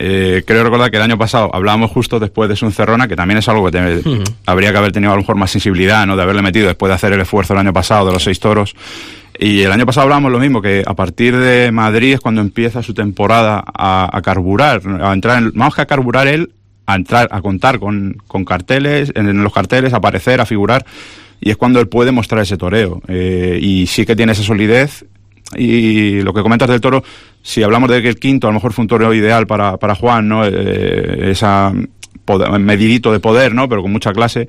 Eh, 0.00 0.44
creo 0.46 0.62
recordar 0.62 0.92
que 0.92 0.96
el 0.96 1.02
año 1.02 1.18
pasado 1.18 1.50
hablábamos 1.52 1.90
justo 1.90 2.20
después 2.20 2.48
de 2.48 2.54
Suncerrona, 2.54 3.08
que 3.08 3.16
también 3.16 3.38
es 3.38 3.48
algo 3.48 3.64
que 3.64 3.72
te, 3.72 3.78
uh 3.78 4.00
-huh. 4.00 4.34
habría 4.46 4.70
que 4.70 4.78
haber 4.78 4.92
tenido 4.92 5.12
a 5.12 5.16
lo 5.16 5.22
mejor 5.22 5.34
más 5.34 5.50
sensibilidad, 5.50 6.06
¿no? 6.06 6.16
De 6.16 6.22
haberle 6.22 6.42
metido 6.42 6.68
después 6.68 6.88
de 6.88 6.94
hacer 6.94 7.12
el 7.12 7.20
esfuerzo 7.20 7.54
el 7.54 7.58
año 7.58 7.72
pasado 7.72 8.06
de 8.06 8.12
los 8.12 8.22
seis 8.22 8.38
toros. 8.38 8.76
Y 9.40 9.62
el 9.62 9.72
año 9.72 9.86
pasado 9.86 10.04
hablábamos 10.04 10.30
lo 10.30 10.38
mismo, 10.38 10.62
que 10.62 10.84
a 10.86 10.94
partir 10.94 11.36
de 11.36 11.72
Madrid 11.72 12.14
es 12.14 12.20
cuando 12.20 12.40
empieza 12.40 12.82
su 12.82 12.94
temporada 12.94 13.62
a, 13.66 14.08
a 14.12 14.22
carburar, 14.22 14.82
a 15.00 15.12
entrar 15.12 15.42
en, 15.42 15.52
más 15.54 15.74
que 15.74 15.82
a 15.82 15.86
carburar 15.86 16.26
él, 16.26 16.50
a 16.86 16.94
entrar, 16.96 17.28
a 17.30 17.40
contar 17.42 17.78
con, 17.78 18.16
con 18.26 18.44
carteles, 18.44 19.12
en, 19.14 19.28
en, 19.28 19.42
los 19.42 19.52
carteles, 19.52 19.92
a 19.92 19.98
aparecer, 19.98 20.40
a 20.40 20.46
figurar, 20.46 20.84
y 21.40 21.50
es 21.50 21.56
cuando 21.56 21.80
él 21.80 21.88
puede 21.88 22.12
mostrar 22.12 22.42
ese 22.42 22.56
toreo. 22.56 23.00
Eh, 23.08 23.58
y 23.60 23.86
sí 23.86 24.04
que 24.04 24.16
tiene 24.16 24.32
esa 24.32 24.42
solidez, 24.42 25.04
y 25.56 26.20
lo 26.20 26.34
que 26.34 26.42
comentas 26.42 26.68
del 26.68 26.80
toro, 26.80 27.02
si 27.42 27.62
hablamos 27.62 27.90
de 27.90 28.02
que 28.02 28.08
el 28.08 28.18
quinto 28.18 28.46
a 28.46 28.50
lo 28.50 28.54
mejor 28.54 28.72
fue 28.72 28.82
un 28.82 28.88
toreo 28.88 29.14
ideal 29.14 29.46
para, 29.46 29.76
para 29.78 29.94
Juan, 29.94 30.28
¿no? 30.28 30.44
Eh, 30.44 31.30
esa 31.30 31.72
poder, 32.24 32.50
medidito 32.58 33.12
de 33.12 33.20
poder, 33.20 33.54
¿no? 33.54 33.68
Pero 33.68 33.82
con 33.82 33.92
mucha 33.92 34.12
clase. 34.12 34.48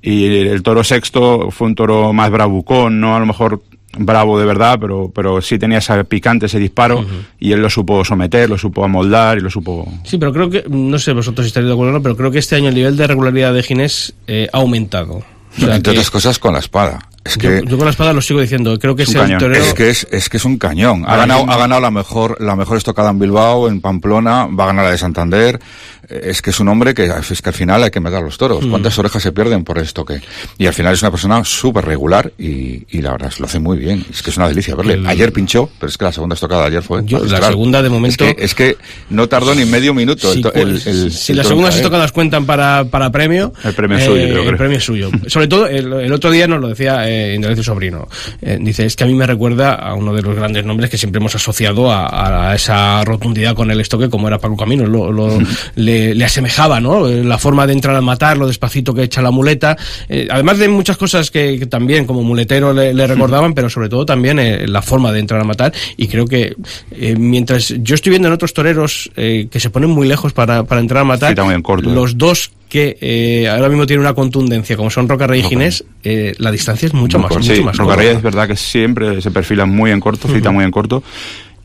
Y 0.00 0.26
el 0.26 0.62
toro 0.62 0.84
sexto 0.84 1.50
fue 1.50 1.66
un 1.66 1.74
toro 1.74 2.12
más 2.12 2.30
bravucón, 2.30 3.00
¿no? 3.00 3.16
A 3.16 3.18
lo 3.18 3.26
mejor 3.26 3.62
bravo 3.98 4.38
de 4.38 4.46
verdad, 4.46 4.78
pero, 4.80 5.10
pero 5.12 5.40
sí 5.40 5.58
tenía 5.58 5.78
ese 5.78 6.04
picante, 6.04 6.46
ese 6.46 6.60
disparo, 6.60 7.00
uh 7.00 7.02
-huh. 7.02 7.24
y 7.40 7.52
él 7.52 7.60
lo 7.60 7.68
supo 7.68 8.04
someter, 8.04 8.48
lo 8.48 8.58
supo 8.58 8.84
amoldar 8.84 9.38
y 9.38 9.40
lo 9.40 9.50
supo... 9.50 9.90
Sí, 10.04 10.18
pero 10.18 10.32
creo 10.32 10.50
que, 10.50 10.64
no 10.68 10.98
sé 10.98 11.12
vosotros 11.12 11.46
si 11.46 11.48
estaréis 11.48 11.68
de 11.68 11.72
acuerdo 11.72 11.94
o 11.94 11.96
no, 11.96 12.02
pero 12.02 12.16
creo 12.16 12.30
que 12.30 12.38
este 12.38 12.54
año 12.54 12.68
el 12.68 12.74
nivel 12.74 12.96
de 12.96 13.06
regularidad 13.06 13.52
de 13.52 13.62
Ginés 13.62 14.14
eh, 14.28 14.46
ha 14.52 14.58
aumentado. 14.58 15.24
O 15.58 15.66
sea, 15.66 15.76
Entre 15.76 15.92
que... 15.92 15.98
otras 15.98 16.10
cosas 16.10 16.38
con 16.38 16.52
la 16.52 16.60
espada. 16.60 16.98
Es 17.24 17.36
que 17.36 17.60
yo, 17.60 17.64
yo, 17.64 17.76
con 17.76 17.84
la 17.84 17.90
espada 17.90 18.12
lo 18.12 18.22
sigo 18.22 18.40
diciendo, 18.40 18.78
creo 18.78 18.96
que 18.96 19.02
es, 19.02 19.10
es 19.10 19.16
el 19.16 19.36
torero... 19.36 19.62
Es 19.62 19.74
que 19.74 19.90
es, 19.90 20.06
es 20.10 20.28
que 20.28 20.38
es 20.38 20.44
un 20.44 20.56
cañón. 20.56 21.04
Ha 21.06 21.16
ganado, 21.16 21.50
ha 21.50 21.58
ganado 21.58 21.80
la 21.80 21.90
mejor, 21.90 22.40
la 22.40 22.56
mejor 22.56 22.78
estocada 22.78 23.10
en 23.10 23.18
Bilbao, 23.18 23.68
en 23.68 23.80
Pamplona, 23.80 24.46
va 24.46 24.64
a 24.64 24.66
ganar 24.68 24.86
la 24.86 24.92
de 24.92 24.98
Santander. 24.98 25.60
Es 26.08 26.40
que 26.40 26.50
es 26.50 26.60
un 26.60 26.68
hombre 26.68 26.94
que, 26.94 27.04
es 27.04 27.42
que 27.42 27.48
al 27.50 27.54
final 27.54 27.82
hay 27.82 27.90
que 27.90 28.00
meter 28.00 28.22
los 28.22 28.38
toros. 28.38 28.64
Mm. 28.64 28.70
¿Cuántas 28.70 28.98
orejas 28.98 29.22
se 29.22 29.30
pierden 29.30 29.62
por 29.62 29.78
esto 29.78 30.06
que? 30.06 30.20
Y 30.56 30.66
al 30.66 30.72
final 30.72 30.94
es 30.94 31.02
una 31.02 31.10
persona 31.10 31.44
súper 31.44 31.84
regular 31.84 32.32
y, 32.38 32.82
y, 32.88 33.02
la 33.02 33.12
verdad 33.12 33.28
es 33.28 33.40
lo 33.40 33.46
hace 33.46 33.58
muy 33.58 33.76
bien. 33.76 34.06
Es 34.10 34.22
que 34.22 34.30
es 34.30 34.36
una 34.38 34.48
delicia 34.48 34.74
verle. 34.74 34.94
El... 34.94 35.06
Ayer 35.06 35.32
pinchó, 35.34 35.68
pero 35.78 35.90
es 35.90 35.98
que 35.98 36.04
la 36.06 36.12
segunda 36.12 36.32
estocada 36.32 36.62
de 36.62 36.68
ayer 36.68 36.82
fue. 36.82 37.02
Yo, 37.04 37.22
la 37.24 37.42
segunda 37.42 37.82
de 37.82 37.90
momento. 37.90 38.24
Es 38.24 38.34
que, 38.34 38.44
es 38.44 38.54
que, 38.54 38.76
no 39.10 39.28
tardó 39.28 39.54
ni 39.54 39.66
medio 39.66 39.92
minuto. 39.92 40.32
Si, 40.32 40.40
el, 40.54 40.68
el, 40.68 40.82
el, 40.86 41.12
si 41.12 41.34
las 41.34 41.46
segundas 41.46 41.76
estocadas 41.76 42.10
cuentan 42.10 42.46
para, 42.46 42.84
para 42.84 43.10
premio. 43.10 43.52
El 43.62 43.74
premio 43.74 43.98
es 43.98 44.04
suyo, 44.04 44.22
eh, 44.22 44.30
creo. 44.30 44.48
El 44.48 44.56
premio 44.56 44.78
es 44.78 44.84
suyo. 44.84 45.10
Sobre 45.26 45.46
todo, 45.46 45.66
el, 45.66 46.10
otro 46.10 46.30
día 46.30 46.46
nos 46.46 46.60
lo 46.60 46.68
decía 46.68 47.06
eh, 47.06 47.34
Indalecio 47.34 47.64
Sobrino. 47.64 48.08
Eh, 48.40 48.56
dice, 48.58 48.86
es 48.86 48.96
que 48.96 49.04
a 49.04 49.06
mí 49.06 49.14
me 49.14 49.26
recuerda 49.26 49.74
a 49.74 49.92
uno 49.92 50.14
de 50.14 50.22
los 50.22 50.34
grandes 50.34 50.64
nombres 50.64 50.88
que 50.88 50.96
siempre 50.96 51.18
hemos 51.18 51.34
asociado 51.34 51.92
a, 51.92 52.50
a 52.50 52.54
esa 52.54 53.04
rotundidad 53.04 53.54
con 53.54 53.70
el 53.70 53.78
estoque, 53.80 54.08
como 54.08 54.26
era 54.28 54.38
Paco 54.38 54.56
Camino. 54.56 54.86
Lo, 54.86 55.12
lo, 55.12 55.38
le, 55.74 55.97
le 56.14 56.24
asemejaba 56.24 56.80
¿no? 56.80 57.06
La 57.06 57.38
forma 57.38 57.66
de 57.66 57.72
entrar 57.72 57.94
a 57.96 58.00
matar, 58.00 58.36
lo 58.36 58.46
despacito 58.46 58.94
que 58.94 59.02
echa 59.02 59.22
la 59.22 59.30
muleta, 59.30 59.76
eh, 60.08 60.28
además 60.30 60.58
de 60.58 60.68
muchas 60.68 60.96
cosas 60.96 61.30
que, 61.30 61.58
que 61.58 61.66
también 61.66 62.06
como 62.06 62.22
muletero 62.22 62.72
le, 62.72 62.94
le, 62.94 63.06
recordaban, 63.06 63.54
pero 63.54 63.70
sobre 63.70 63.88
todo 63.88 64.04
también 64.04 64.38
eh, 64.38 64.66
la 64.66 64.82
forma 64.82 65.12
de 65.12 65.20
entrar 65.20 65.40
a 65.40 65.44
matar. 65.44 65.72
Y 65.96 66.08
creo 66.08 66.26
que 66.26 66.56
eh, 66.92 67.16
mientras 67.16 67.74
yo 67.80 67.94
estoy 67.94 68.10
viendo 68.10 68.28
en 68.28 68.34
otros 68.34 68.52
toreros 68.52 69.10
eh, 69.16 69.48
que 69.50 69.60
se 69.60 69.70
ponen 69.70 69.90
muy 69.90 70.06
lejos 70.06 70.32
para, 70.32 70.64
para 70.64 70.80
entrar 70.80 71.02
a 71.02 71.04
matar, 71.04 71.34
sí, 71.36 71.62
corto, 71.62 71.90
los 71.90 72.18
dos 72.18 72.50
que 72.68 72.98
eh, 73.00 73.48
ahora 73.48 73.68
mismo 73.68 73.86
tienen 73.86 74.02
una 74.02 74.14
contundencia 74.14 74.76
como 74.76 74.90
son 74.90 75.08
Roca 75.08 75.26
Rey 75.26 75.40
y 75.40 75.42
Ginés, 75.42 75.84
eh, 76.04 76.34
la 76.38 76.50
distancia 76.50 76.86
es 76.86 76.94
mucho 76.94 77.18
más, 77.18 77.32
mucho 77.32 77.64
más 77.64 77.76
Roca 77.76 77.96
Rey 77.96 78.08
es 78.08 78.22
verdad 78.22 78.46
que 78.46 78.56
siempre 78.56 79.20
se 79.22 79.30
perfila 79.30 79.64
muy 79.64 79.90
en 79.90 80.00
corto, 80.00 80.28
cita 80.28 80.50
uh 80.50 80.52
-huh. 80.52 80.54
muy 80.54 80.64
en 80.64 80.70
corto 80.70 81.02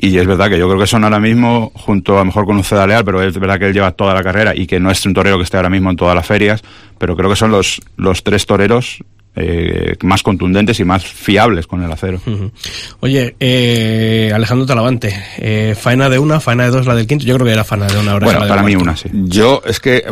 y 0.04 0.18
es 0.18 0.28
verdad 0.28 0.50
que 0.50 0.58
yo 0.58 0.68
creo 0.68 0.78
que 0.78 0.86
son 0.86 1.06
ahora 1.06 1.22
mismo, 1.22 1.72
junto 1.76 2.16
a 2.16 2.20
lo 2.20 2.26
mejor 2.26 2.46
con 2.46 2.58
un 2.58 2.64
Ceda 2.66 2.86
Leal, 2.86 3.06
pero 3.06 3.24
es 3.24 3.40
verdad 3.40 3.58
que 3.58 3.68
él 3.68 3.74
lleva 3.74 3.92
toda 3.94 4.14
la 4.14 4.22
carrera 4.22 4.54
y 4.54 4.68
que 4.68 4.78
no 4.78 4.92
es 4.92 5.06
un 5.06 5.14
torero 5.14 5.38
que 5.38 5.46
esté 5.46 5.56
ahora 5.56 5.70
mismo 5.70 5.90
en 5.90 5.96
todas 5.96 6.14
las 6.14 6.28
ferias, 6.28 6.62
pero 6.98 7.16
creo 7.16 7.30
que 7.30 7.38
son 7.38 7.52
los, 7.52 7.80
los 7.96 8.22
tres 8.22 8.46
toreros 8.46 9.02
eh, 9.38 9.96
más 10.04 10.22
contundentes 10.22 10.78
y 10.82 10.84
más 10.84 11.06
fiables 11.06 11.68
con 11.68 11.82
el 11.84 11.90
acero. 11.90 12.20
Uh 12.26 12.32
-huh. 12.32 12.52
Oye, 13.00 13.36
eh, 13.40 14.30
Alejandro 14.36 14.66
Talavante, 14.66 15.14
eh, 15.38 15.74
faena 15.80 16.10
de 16.10 16.20
una, 16.20 16.42
faena 16.42 16.66
de 16.66 16.72
dos, 16.72 16.86
la 16.86 16.96
del 16.96 17.08
quinto. 17.08 17.26
Yo 17.26 17.36
creo 17.36 17.48
que 17.48 17.54
era 17.54 17.64
faena 17.64 17.88
de 17.88 17.98
una. 17.98 18.12
Ahora 18.12 18.26
bueno, 18.26 18.46
para 18.46 18.62
mí 18.62 18.76
una, 18.76 18.98
sí. 18.98 19.10
Yo, 19.14 19.62
es 19.66 19.80
que 19.80 20.04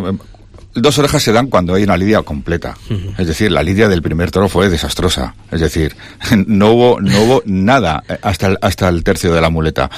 dos 0.74 0.98
orejas 1.00 1.22
se 1.22 1.32
dan 1.32 1.48
cuando 1.48 1.74
hay 1.74 1.84
una 1.84 1.98
lidia 1.98 2.22
completa. 2.22 2.76
Uh 2.90 2.94
-huh. 2.94 3.14
Es 3.18 3.28
decir, 3.28 3.52
la 3.52 3.64
lidia 3.64 3.90
del 3.90 4.02
primer 4.02 4.32
toro 4.32 4.48
fue 4.50 4.70
desastrosa. 4.70 5.36
Es 5.52 5.60
decir, 5.60 5.96
no 6.48 6.72
hubo, 6.72 7.02
no 7.02 7.22
hubo 7.24 7.44
nada 7.46 8.04
hasta 8.22 8.48
el, 8.48 8.58
hasta 8.62 8.90
el 8.90 9.04
tercio 9.04 9.34
de 9.34 9.42
la 9.42 9.50
muleta. 9.50 9.90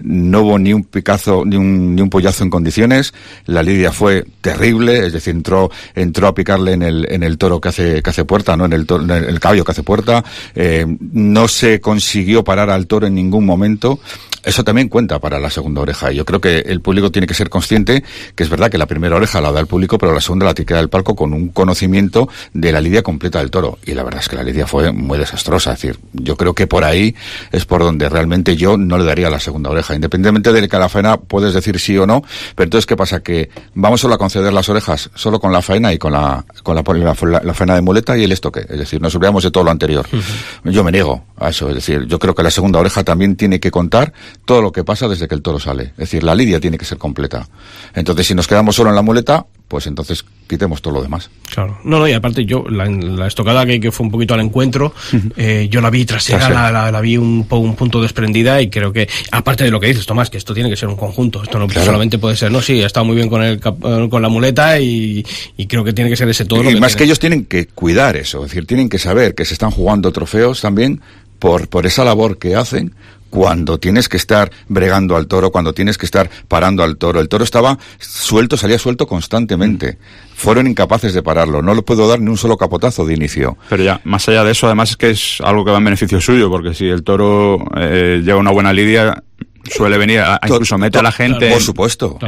No 0.00 0.42
hubo 0.42 0.58
ni 0.58 0.72
un 0.72 0.84
picazo, 0.84 1.44
ni 1.44 1.56
un, 1.56 1.94
ni 1.94 2.02
un 2.02 2.10
pollazo 2.10 2.44
en 2.44 2.50
condiciones. 2.50 3.12
La 3.46 3.62
lidia 3.62 3.92
fue 3.92 4.24
terrible. 4.40 5.06
Es 5.06 5.12
decir, 5.12 5.34
entró, 5.34 5.70
entró 5.94 6.28
a 6.28 6.34
picarle 6.34 6.72
en 6.72 6.82
el, 6.82 7.06
en 7.10 7.22
el 7.22 7.38
toro 7.38 7.60
que 7.60 7.68
hace, 7.68 8.02
que 8.02 8.10
hace 8.10 8.24
puerta, 8.24 8.56
¿no? 8.56 8.64
En 8.64 8.72
el, 8.72 8.86
toro, 8.86 9.04
en 9.04 9.10
el 9.10 9.40
caballo 9.40 9.64
que 9.64 9.72
hace 9.72 9.82
puerta. 9.82 10.24
Eh, 10.54 10.86
no 11.12 11.48
se 11.48 11.80
consiguió 11.80 12.44
parar 12.44 12.70
al 12.70 12.86
toro 12.86 13.06
en 13.06 13.14
ningún 13.14 13.44
momento 13.44 14.00
eso 14.42 14.64
también 14.64 14.88
cuenta 14.88 15.18
para 15.18 15.38
la 15.38 15.50
segunda 15.50 15.80
oreja. 15.80 16.12
Y 16.12 16.16
yo 16.16 16.24
creo 16.24 16.40
que 16.40 16.58
el 16.58 16.80
público 16.80 17.10
tiene 17.10 17.26
que 17.26 17.34
ser 17.34 17.48
consciente 17.48 18.02
que 18.34 18.42
es 18.42 18.48
verdad 18.48 18.70
que 18.70 18.78
la 18.78 18.86
primera 18.86 19.16
oreja 19.16 19.40
la 19.40 19.52
da 19.52 19.60
el 19.60 19.66
público, 19.66 19.98
pero 19.98 20.12
la 20.12 20.20
segunda 20.20 20.46
la 20.46 20.54
tiene 20.54 20.76
del 20.76 20.88
palco 20.88 21.14
con 21.14 21.32
un 21.32 21.48
conocimiento 21.48 22.28
de 22.52 22.72
la 22.72 22.80
lidia 22.80 23.02
completa 23.02 23.38
del 23.40 23.50
toro. 23.50 23.78
Y 23.84 23.92
la 23.92 24.02
verdad 24.02 24.20
es 24.20 24.28
que 24.28 24.36
la 24.36 24.42
lidia 24.42 24.66
fue 24.66 24.92
muy 24.92 25.18
desastrosa. 25.18 25.72
Es 25.72 25.82
decir, 25.82 25.98
yo 26.12 26.36
creo 26.36 26.54
que 26.54 26.66
por 26.66 26.84
ahí 26.84 27.14
es 27.50 27.64
por 27.64 27.82
donde 27.82 28.08
realmente 28.08 28.56
yo 28.56 28.76
no 28.76 28.98
le 28.98 29.04
daría 29.04 29.30
la 29.30 29.40
segunda 29.40 29.70
oreja. 29.70 29.94
Independientemente 29.94 30.52
de 30.52 30.68
que 30.68 30.78
la 30.78 30.88
faena 30.88 31.16
puedes 31.16 31.54
decir 31.54 31.78
sí 31.78 31.96
o 31.98 32.06
no, 32.06 32.22
pero 32.54 32.64
entonces 32.64 32.86
¿qué 32.86 32.96
pasa? 32.96 33.20
Que 33.20 33.50
vamos 33.74 34.00
solo 34.00 34.14
a 34.14 34.18
conceder 34.18 34.52
las 34.52 34.68
orejas 34.68 35.10
solo 35.14 35.40
con 35.40 35.52
la 35.52 35.62
faena 35.62 35.92
y 35.92 35.98
con 35.98 36.12
la, 36.12 36.44
con 36.62 36.74
la, 36.76 36.82
la, 36.82 37.16
la, 37.22 37.40
la 37.42 37.54
faena 37.54 37.74
de 37.74 37.80
muleta 37.80 38.16
y 38.16 38.24
el 38.24 38.32
estoque. 38.32 38.60
Es 38.60 38.78
decir, 38.78 39.00
nos 39.00 39.14
olvidamos 39.14 39.42
de 39.42 39.50
todo 39.50 39.64
lo 39.64 39.70
anterior. 39.70 40.06
Uh 40.12 40.16
-huh. 40.16 40.70
Yo 40.70 40.84
me 40.84 40.92
niego 40.92 41.24
a 41.38 41.50
eso. 41.50 41.68
Es 41.68 41.74
decir, 41.76 42.06
yo 42.06 42.18
creo 42.18 42.34
que 42.34 42.42
la 42.42 42.50
segunda 42.50 42.78
oreja 42.78 43.04
también 43.04 43.36
tiene 43.36 43.60
que 43.60 43.70
contar 43.70 44.12
todo 44.44 44.62
lo 44.62 44.72
que 44.72 44.84
pasa 44.84 45.08
desde 45.08 45.28
que 45.28 45.34
el 45.34 45.42
toro 45.42 45.58
sale. 45.58 45.84
Es 45.92 45.96
decir, 45.96 46.22
la 46.22 46.34
lidia 46.34 46.60
tiene 46.60 46.78
que 46.78 46.84
ser 46.84 46.98
completa. 46.98 47.48
Entonces, 47.94 48.26
si 48.26 48.34
nos 48.34 48.46
quedamos 48.46 48.76
solo 48.76 48.90
en 48.90 48.96
la 48.96 49.02
muleta, 49.02 49.46
pues 49.72 49.86
entonces 49.86 50.24
quitemos 50.46 50.82
todo 50.82 50.92
lo 50.92 51.02
demás. 51.02 51.30
Claro. 51.50 51.78
No, 51.84 51.98
no, 51.98 52.06
y 52.06 52.12
aparte 52.12 52.44
yo, 52.44 52.64
la, 52.68 52.84
la 52.84 53.26
estocada 53.26 53.64
que, 53.64 53.80
que, 53.80 53.90
fue 53.90 54.04
un 54.04 54.12
poquito 54.12 54.34
al 54.34 54.40
encuentro, 54.40 54.92
eh, 55.36 55.66
yo 55.70 55.80
la 55.80 55.88
vi 55.88 56.04
trasera, 56.04 56.50
la, 56.50 56.70
la, 56.70 56.92
la, 56.92 57.00
vi 57.00 57.16
un, 57.16 57.46
un 57.48 57.74
punto 57.74 58.02
desprendida 58.02 58.60
y 58.60 58.68
creo 58.68 58.92
que, 58.92 59.08
aparte 59.30 59.64
de 59.64 59.70
lo 59.70 59.80
que 59.80 59.86
dices, 59.86 60.04
Tomás, 60.04 60.28
que 60.28 60.36
esto 60.36 60.52
tiene 60.52 60.68
que 60.68 60.76
ser 60.76 60.90
un 60.90 60.96
conjunto, 60.96 61.42
esto 61.42 61.58
no 61.58 61.66
claro. 61.68 61.86
solamente 61.86 62.18
puede 62.18 62.36
ser, 62.36 62.52
no, 62.52 62.60
sí, 62.60 62.82
ha 62.82 62.86
estado 62.86 63.06
muy 63.06 63.16
bien 63.16 63.30
con, 63.30 63.42
el, 63.42 63.60
con 63.60 64.20
la 64.20 64.28
muleta 64.28 64.78
y, 64.78 65.24
y 65.56 65.66
creo 65.66 65.84
que 65.84 65.94
tiene 65.94 66.10
que 66.10 66.16
ser 66.16 66.28
ese 66.28 66.44
todo. 66.44 66.60
Y, 66.60 66.64
lo 66.64 66.70
que 66.70 66.80
más 66.80 66.92
tiene. 66.92 66.98
que 66.98 67.04
ellos 67.04 67.18
tienen 67.18 67.44
que 67.46 67.66
cuidar 67.68 68.16
eso, 68.16 68.44
es 68.44 68.50
decir, 68.50 68.66
tienen 68.66 68.90
que 68.90 68.98
saber 68.98 69.34
que 69.34 69.46
se 69.46 69.54
están 69.54 69.70
jugando 69.70 70.12
trofeos 70.12 70.60
también 70.60 71.00
por, 71.38 71.68
por 71.68 71.86
esa 71.86 72.04
labor 72.04 72.38
que 72.38 72.56
hacen 72.56 72.94
cuando 73.32 73.78
tienes 73.78 74.10
que 74.10 74.18
estar 74.18 74.52
bregando 74.68 75.16
al 75.16 75.26
toro, 75.26 75.50
cuando 75.50 75.72
tienes 75.72 75.96
que 75.96 76.04
estar 76.04 76.28
parando 76.48 76.82
al 76.82 76.98
toro. 76.98 77.18
El 77.18 77.30
toro 77.30 77.44
estaba 77.44 77.78
suelto, 77.98 78.58
salía 78.58 78.78
suelto 78.78 79.06
constantemente. 79.06 79.96
Fueron 80.34 80.66
incapaces 80.66 81.14
de 81.14 81.22
pararlo. 81.22 81.62
No 81.62 81.74
le 81.74 81.80
puedo 81.80 82.06
dar 82.06 82.20
ni 82.20 82.28
un 82.28 82.36
solo 82.36 82.58
capotazo 82.58 83.06
de 83.06 83.14
inicio. 83.14 83.56
Pero 83.70 83.82
ya, 83.82 84.02
más 84.04 84.28
allá 84.28 84.44
de 84.44 84.52
eso, 84.52 84.66
además 84.66 84.90
es 84.90 84.96
que 84.98 85.08
es 85.08 85.38
algo 85.40 85.64
que 85.64 85.70
va 85.70 85.78
en 85.78 85.84
beneficio 85.84 86.20
suyo, 86.20 86.50
porque 86.50 86.74
si 86.74 86.86
el 86.88 87.04
toro 87.04 87.64
eh, 87.74 88.20
lleva 88.22 88.38
una 88.38 88.50
buena 88.50 88.70
lidia, 88.74 89.24
suele 89.70 89.98
venir 89.98 90.20
a, 90.20 90.40
incluso 90.42 90.78
mete 90.78 90.98
a 90.98 91.02
la 91.02 91.12
gente 91.12 91.50
por 91.50 91.62
supuesto. 91.62 92.18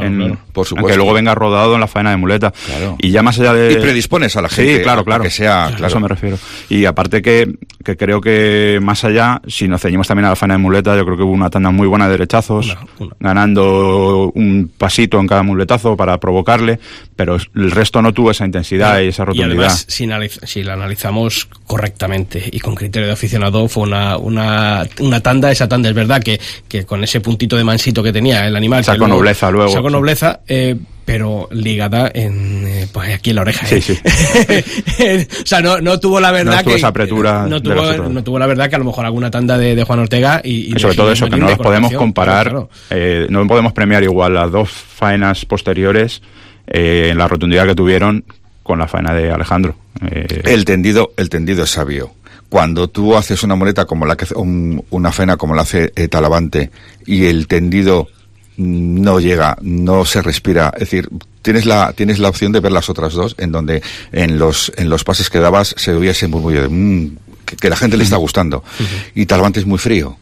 por 0.53 0.65
supuesto. 0.65 0.87
Que 0.87 0.95
luego 0.95 1.13
venga 1.13 1.35
rodado 1.35 1.75
en 1.75 1.81
la 1.81 1.87
faena 1.87 2.11
de 2.11 2.17
muleta. 2.17 2.53
Y 2.99 3.11
ya 3.11 3.23
más 3.23 3.39
allá 3.39 3.53
de 3.53 3.73
y 3.73 3.75
predispones 3.77 4.35
a 4.35 4.41
la 4.41 4.49
gente 4.49 4.77
sí 4.77 4.83
claro 4.83 5.03
claro. 5.03 5.23
que 5.23 5.29
sea 5.29 5.67
claro. 5.69 5.85
a 5.85 5.87
eso 5.87 5.99
me 5.99 6.07
refiero. 6.07 6.37
Y 6.69 6.85
aparte 6.85 7.21
que, 7.21 7.55
que, 7.83 7.97
creo 7.97 8.21
que 8.21 8.79
más 8.81 9.03
allá 9.03 9.41
si 9.47 9.67
nos 9.67 9.81
ceñimos 9.81 10.07
también 10.07 10.25
a 10.25 10.29
la 10.29 10.35
faena 10.35 10.55
de 10.55 10.59
muleta 10.59 10.95
yo 10.95 11.05
creo 11.05 11.17
que 11.17 11.23
hubo 11.23 11.33
una 11.33 11.49
tanda 11.49 11.71
muy 11.71 11.87
buena 11.87 12.05
de 12.05 12.11
derechazos 12.11 12.75
ganando 13.19 14.31
un 14.33 14.71
pasito 14.77 15.19
en 15.19 15.27
cada 15.27 15.43
muletazo 15.43 15.95
para 15.95 16.19
provocarle 16.19 16.79
pero 17.15 17.37
el 17.55 17.71
resto 17.71 18.01
no 18.01 18.13
tuvo 18.13 18.31
esa 18.31 18.45
intensidad 18.45 19.01
y 19.01 19.07
esa 19.07 19.25
rotundidad. 19.25 19.49
y 19.49 19.57
además 19.57 19.85
si, 19.87 20.07
si 20.47 20.63
la 20.63 20.73
analizamos 20.73 21.47
correctamente 21.65 22.43
y 22.51 22.59
con 22.59 22.75
criterio 22.75 23.07
de 23.07 23.13
aficionado 23.13 23.67
fue 23.67 23.83
una, 23.83 24.17
una, 24.17 24.85
una 24.99 25.19
tanda 25.21 25.51
esa 25.51 25.67
tanda. 25.67 25.89
Es 25.89 25.95
verdad 25.95 26.21
que, 26.21 26.39
que 26.67 26.85
con 26.85 27.03
ese 27.03 27.21
puntito 27.25 27.57
de 27.57 27.63
mansito 27.63 28.03
que 28.03 28.13
tenía 28.13 28.47
el 28.47 28.55
animal. 28.55 28.85
Sacó 28.85 29.07
nobleza 29.07 29.49
luego. 29.49 29.71
Sacó 29.71 29.89
nobleza, 29.89 30.41
eh, 30.47 30.75
pero 31.03 31.49
ligada 31.51 32.11
en 32.13 32.67
eh, 32.67 32.87
pues 32.93 33.15
aquí 33.15 33.31
en 33.31 33.37
la 33.37 33.41
oreja. 33.41 33.65
Sí, 33.65 33.81
sí. 33.81 33.99
o 35.43 35.45
sea, 35.45 35.59
no, 35.59 35.81
no 35.81 35.99
tuvo 35.99 36.19
la 36.19 36.31
verdad 36.31 36.63
no 36.63 36.71
que. 36.71 36.75
esa 36.75 36.87
apretura. 36.87 37.47
No 37.47 37.61
tuvo, 37.61 38.09
no 38.09 38.23
tuvo 38.23 38.39
la 38.39 38.45
verdad 38.45 38.69
que 38.69 38.75
a 38.75 38.79
lo 38.79 38.85
mejor 38.85 39.05
alguna 39.05 39.31
tanda 39.31 39.57
de, 39.57 39.75
de 39.75 39.83
Juan 39.83 39.99
Ortega 39.99 40.39
y. 40.43 40.75
y 40.75 40.79
sobre 40.79 40.95
todo 40.95 41.11
eso, 41.11 41.27
que 41.27 41.37
no 41.37 41.49
los 41.49 41.57
podemos 41.57 41.91
comparar. 41.93 42.67
Eh, 42.91 43.25
no 43.29 43.45
podemos 43.47 43.73
premiar 43.73 44.03
igual 44.03 44.35
las 44.35 44.51
dos 44.51 44.69
faenas 44.69 45.45
posteriores 45.45 46.21
eh, 46.67 47.09
en 47.11 47.17
la 47.17 47.27
rotundidad 47.27 47.65
que 47.65 47.75
tuvieron 47.75 48.23
con 48.61 48.77
la 48.79 48.87
faena 48.87 49.13
de 49.13 49.31
Alejandro. 49.31 49.75
Eh, 50.11 50.41
el 50.45 50.63
tendido, 50.63 51.11
el 51.17 51.29
tendido 51.29 51.63
es 51.63 51.71
sabio 51.71 52.11
cuando 52.49 52.89
tú 52.89 53.15
haces 53.15 53.43
una 53.43 53.55
muleta 53.55 53.85
como 53.85 54.05
la 54.05 54.15
que 54.15 54.27
una 54.35 55.11
fena 55.11 55.37
como 55.37 55.55
la 55.55 55.63
hace 55.63 55.91
eh, 55.95 56.07
Talavante 56.07 56.71
y 57.05 57.25
el 57.25 57.47
tendido 57.47 58.07
no 58.57 59.19
llega, 59.19 59.57
no 59.61 60.05
se 60.05 60.21
respira, 60.21 60.71
es 60.75 60.81
decir, 60.81 61.09
tienes 61.41 61.65
la 61.65 61.93
tienes 61.93 62.19
la 62.19 62.29
opción 62.29 62.51
de 62.51 62.59
ver 62.59 62.71
las 62.71 62.89
otras 62.89 63.13
dos 63.13 63.35
en 63.37 63.51
donde 63.51 63.81
en 64.11 64.39
los 64.39 64.71
en 64.77 64.89
los 64.89 65.03
pases 65.03 65.29
que 65.29 65.39
dabas 65.39 65.75
se 65.77 65.93
oía 65.93 66.11
ese 66.11 66.27
murmullo 66.27 66.61
de 66.63 66.69
mmm, 66.69 67.17
que, 67.45 67.69
la 67.69 67.75
gente 67.75 67.97
le 67.97 68.03
está 68.03 68.17
gustando. 68.17 68.63
Y 69.13 69.25
Talavante 69.25 69.59
es 69.59 69.65
muy 69.65 69.77
frío. 69.77 70.17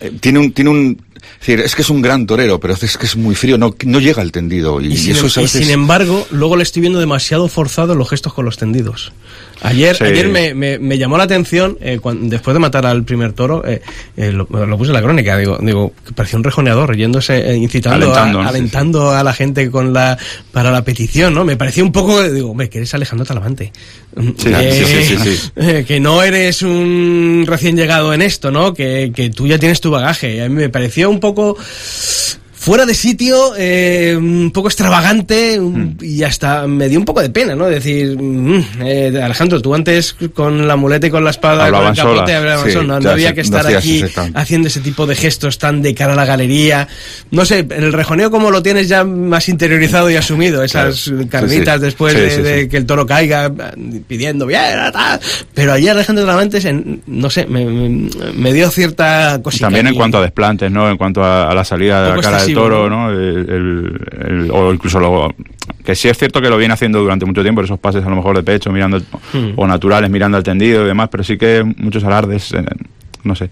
Eh, 0.00 0.12
tiene 0.20 0.38
un 0.38 0.52
tiene 0.52 0.70
un 0.70 1.02
es 1.22 1.40
decir, 1.40 1.60
es 1.60 1.74
que 1.74 1.82
es 1.82 1.90
un 1.90 2.02
gran 2.02 2.26
torero, 2.26 2.60
pero 2.60 2.74
es 2.74 2.98
que 2.98 3.06
es 3.06 3.16
muy 3.16 3.34
frío, 3.34 3.58
no, 3.58 3.74
no 3.84 4.00
llega 4.00 4.22
al 4.22 4.32
tendido. 4.32 4.80
Y, 4.80 4.96
sin, 4.96 5.12
eso 5.12 5.40
em- 5.40 5.44
y 5.44 5.48
sin 5.48 5.70
embargo, 5.70 6.26
luego 6.30 6.56
le 6.56 6.62
estoy 6.62 6.80
viendo 6.80 7.00
demasiado 7.00 7.48
forzado 7.48 7.94
los 7.94 8.08
gestos 8.08 8.34
con 8.34 8.44
los 8.44 8.56
tendidos. 8.56 9.12
Ayer, 9.62 9.96
ayer 10.02 10.28
me, 10.28 10.54
me, 10.78 10.98
llamó 10.98 11.18
la 11.18 11.24
atención, 11.24 11.76
eh, 11.82 12.00
después 12.22 12.54
de 12.54 12.60
matar 12.60 12.86
al 12.86 13.04
primer 13.04 13.34
toro, 13.34 13.62
eh, 13.66 13.82
eh, 14.16 14.32
lo, 14.32 14.46
puse 14.46 14.88
en 14.88 14.94
la 14.94 15.02
crónica, 15.02 15.36
digo, 15.36 15.58
digo 15.60 15.92
parecía 16.14 16.38
un 16.38 16.44
rejoneador, 16.44 16.96
yéndose, 16.96 17.56
incitando, 17.56 18.14
alentando, 18.14 19.10
a, 19.10 19.22
la 19.22 19.34
gente 19.34 19.70
con 19.70 19.92
la 19.92 20.16
para 20.50 20.70
la 20.70 20.82
petición, 20.82 21.34
¿no? 21.34 21.44
Me 21.44 21.56
parecía 21.56 21.84
un 21.84 21.92
poco, 21.92 22.22
digo, 22.22 22.52
hombre, 22.52 22.70
que 22.70 22.78
eres 22.78 22.94
Alejandro 22.94 23.26
Talavante. 23.26 23.70
que 25.86 26.00
no 26.00 26.22
eres 26.22 26.62
un 26.62 27.44
recién 27.46 27.76
llegado 27.76 28.14
en 28.14 28.22
esto, 28.22 28.50
¿no? 28.50 28.72
Que, 28.72 29.12
que 29.14 29.28
tú 29.28 29.46
ya 29.46 29.58
tienes 29.58 29.80
tu 29.80 29.90
bagaje. 29.90 30.42
A 30.42 30.48
mí 30.48 30.54
me 30.54 30.68
pareció 30.70 31.09
un 31.10 31.20
poco 31.20 31.56
fuera 32.60 32.84
de 32.84 32.92
sitio, 32.92 33.54
eh, 33.56 34.14
un 34.14 34.50
poco 34.50 34.68
extravagante 34.68 35.58
mm. 35.58 35.96
y 36.02 36.22
hasta 36.24 36.66
me 36.66 36.90
dio 36.90 36.98
un 36.98 37.06
poco 37.06 37.22
de 37.22 37.30
pena, 37.30 37.54
¿no? 37.54 37.66
Decir, 37.66 38.20
mm, 38.20 38.82
eh, 38.82 39.20
Alejandro, 39.22 39.62
tú 39.62 39.74
antes 39.74 40.14
con 40.34 40.68
la 40.68 40.76
muleta 40.76 41.06
y 41.06 41.10
con 41.10 41.24
la 41.24 41.30
espada, 41.30 41.70
con 41.70 41.86
el 41.86 41.96
capote, 41.96 42.84
no, 42.84 43.10
había 43.10 43.32
que 43.32 43.40
estar 43.40 43.66
aquí 43.66 44.04
haciendo 44.34 44.68
ese 44.68 44.80
tipo 44.80 45.06
de 45.06 45.14
gestos 45.14 45.56
tan 45.56 45.80
de 45.80 45.94
cara 45.94 46.12
a 46.12 46.16
la 46.16 46.26
galería. 46.26 46.86
No 47.30 47.46
sé, 47.46 47.60
en 47.60 47.82
el 47.82 47.94
rejoneo 47.94 48.30
como 48.30 48.50
lo 48.50 48.62
tienes 48.62 48.88
ya 48.88 49.04
más 49.04 49.48
interiorizado 49.48 50.10
y 50.10 50.16
asumido, 50.16 50.62
esas 50.62 51.10
carnitas 51.30 51.80
después 51.80 52.12
de, 52.14 52.68
que 52.68 52.76
el 52.76 52.84
toro 52.84 53.06
caiga 53.06 53.50
pidiendo 54.06 54.44
bien, 54.44 54.60
pero 55.54 55.72
ayer 55.72 55.92
Alejandro 55.92 56.26
Travantes, 56.26 56.68
no 57.06 57.30
sé, 57.30 57.46
me, 57.46 58.52
dio 58.52 58.70
cierta 58.70 59.40
cosita. 59.42 59.64
También 59.64 59.86
en 59.86 59.94
cuanto 59.94 60.18
a 60.18 60.20
desplantes, 60.20 60.70
¿no? 60.70 60.90
En 60.90 60.98
cuanto 60.98 61.24
a, 61.24 61.54
la 61.54 61.64
salida 61.64 62.02
de 62.02 62.16
la 62.16 62.20
cara 62.20 62.49
toro, 62.54 62.88
¿no? 62.88 63.10
El, 63.10 64.50
o 64.52 64.72
incluso 64.72 65.00
lo, 65.00 65.34
que 65.84 65.94
sí 65.94 66.08
es 66.08 66.18
cierto 66.18 66.40
que 66.40 66.48
lo 66.48 66.56
viene 66.56 66.74
haciendo 66.74 67.00
durante 67.00 67.26
mucho 67.26 67.42
tiempo, 67.42 67.62
esos 67.62 67.78
pases 67.78 68.04
a 68.04 68.10
lo 68.10 68.16
mejor 68.16 68.36
de 68.36 68.42
pecho, 68.42 68.70
mirando, 68.70 68.98
hmm. 68.98 69.52
o 69.56 69.66
naturales, 69.66 70.10
mirando 70.10 70.36
al 70.36 70.42
tendido 70.42 70.84
y 70.84 70.86
demás, 70.86 71.08
pero 71.10 71.24
sí 71.24 71.36
que 71.36 71.64
muchos 71.78 72.04
alardes, 72.04 72.52
eh, 72.52 72.64
no 73.24 73.34
sé. 73.34 73.50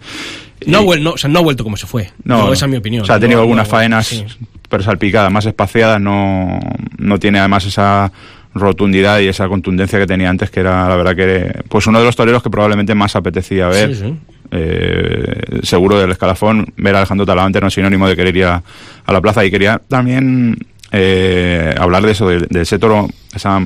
No, 0.67 0.83
no, 0.97 1.13
o 1.13 1.19
sea, 1.19 1.31
no 1.31 1.39
ha 1.39 1.43
vuelto 1.43 1.65
como 1.65 1.77
se 1.77 1.87
fue. 1.87 2.11
No, 2.25 2.53
esa 2.53 2.67
es 2.67 2.71
mi 2.71 2.79
opinión. 2.79 3.03
O 3.03 3.07
sea, 3.07 3.17
ha 3.17 3.21
tenido 3.21 3.41
algunas 3.41 3.69
faenas, 3.69 4.25
pero 4.69 4.83
salpicadas, 4.83 5.31
más 5.31 5.47
espaciadas, 5.47 6.01
no, 6.01 6.59
no 6.99 7.19
tiene 7.19 7.39
además 7.39 7.65
esa 7.65 8.13
rotundidad 8.55 9.21
y 9.21 9.29
esa 9.29 9.49
contundencia 9.49 9.99
que 9.99 10.07
tenía 10.07 10.31
antes, 10.31 10.51
que 10.51 10.61
era 10.61 10.89
la 10.89 10.97
verdad 10.97 11.15
que 11.15 11.63
pues 11.69 11.87
uno 11.87 12.01
de 12.01 12.05
los 12.05 12.17
toreros 12.17 12.43
que 12.43 12.51
probablemente 12.51 12.95
más 12.95 13.15
apetecía 13.15 13.69
ver. 13.69 13.95
Sí, 13.95 14.15
eh, 14.51 15.61
seguro 15.63 15.99
del 15.99 16.11
escalafón, 16.11 16.73
ver 16.77 16.95
a 16.95 16.99
Alejandro 16.99 17.27
Talavante 17.27 17.61
no 17.61 17.69
es 17.69 17.75
sinónimo 17.75 18.09
de 18.09 18.17
querer 18.17 18.37
ir 18.37 18.45
a, 18.45 18.63
la 19.07 19.21
plaza. 19.21 19.45
Y 19.45 19.51
quería 19.51 19.81
también 19.89 20.57
eh, 20.93 21.75
hablar 21.79 22.05
de 22.05 22.13
eso, 22.13 22.29
de, 22.29 22.61
ese 22.61 22.79
toro, 22.79 23.09
esa 23.35 23.61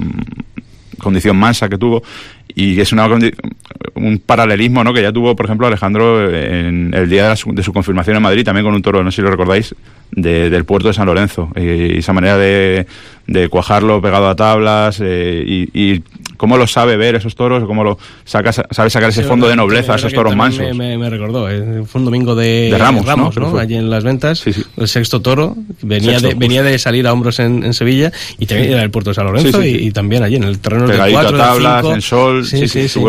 condición 0.99 1.37
mansa 1.37 1.68
que 1.68 1.79
tuvo 1.79 2.03
y 2.55 2.81
es 2.81 2.92
una 2.92 3.09
un 3.95 4.18
paralelismo 4.18 4.85
¿no? 4.85 4.92
que 4.92 5.03
ya 5.03 5.12
tuvo, 5.12 5.35
por 5.37 5.47
ejemplo, 5.47 5.66
Alejandro 5.66 6.31
en 6.31 6.92
el 6.95 7.09
día 7.09 7.31
de, 7.31 7.37
su, 7.37 7.73
confirmación 7.73 8.16
en 8.16 8.23
Madrid, 8.23 8.45
también 8.45 8.64
con 8.64 8.75
un 8.75 8.83
toro, 8.83 9.03
no 9.03 9.11
sé 9.11 9.16
si 9.16 9.23
lo 9.23 9.31
recordáis, 9.31 9.75
del 10.11 10.64
puerto 10.64 10.88
de 10.88 10.95
San 10.95 11.07
Lorenzo. 11.07 11.51
Y, 11.57 11.99
esa 11.99 12.12
manera 12.12 12.37
de, 12.37 12.87
de, 13.27 13.49
cuajarlo 13.49 14.01
pegado 14.01 14.29
a 14.29 14.37
tablas 14.37 15.01
eh, 15.03 15.45
y, 15.47 16.03
cómo 16.42 16.57
lo 16.59 16.66
sabe 16.66 16.96
ver 16.96 17.14
esos 17.14 17.37
toros, 17.37 17.64
cómo 17.68 17.85
lo 17.85 17.96
saca, 18.24 18.50
sabe 18.52 18.90
sacar 18.90 19.11
ese 19.11 19.22
fondo 19.22 19.46
de 19.46 19.55
nobleza 19.55 19.92
a 19.92 19.96
esos 19.96 20.12
toros 20.12 20.35
mansos. 20.35 20.74
Me, 20.74 21.09
recordó, 21.09 21.48
eh, 21.48 21.85
fue 21.87 22.00
un 22.00 22.07
domingo 22.07 22.35
de, 22.35 22.74
Ramos, 22.76 23.07
¿no? 23.37 23.57
Allí 23.57 23.76
en 23.76 23.88
las 23.88 24.02
ventas, 24.02 24.42
el 24.76 24.88
sexto 24.88 25.22
toro, 25.22 25.57
venía, 25.83 26.18
de, 26.18 26.35
venía 26.35 26.64
de 26.64 26.81
salir 26.81 27.07
a 27.07 27.12
hombros 27.12 27.38
en, 27.38 27.72
Sevilla 27.72 28.11
y 28.40 28.46
también 28.46 28.72
era 28.72 28.83
el 28.83 28.90
puerto 28.90 29.11
de 29.11 29.14
San 29.14 29.26
Lorenzo 29.26 29.62
y, 29.62 29.92
también 29.92 30.24
allí 30.24 30.35
en 30.35 30.42
el 30.42 30.59
terreno 30.59 30.88
de 30.88 31.12
cuatro, 31.12 31.37
a 31.37 31.38
tablas, 31.38 31.85
en 31.85 32.02
sol, 32.02 32.44
sí, 32.44 32.66
sí, 32.66 32.88
sí. 32.88 33.00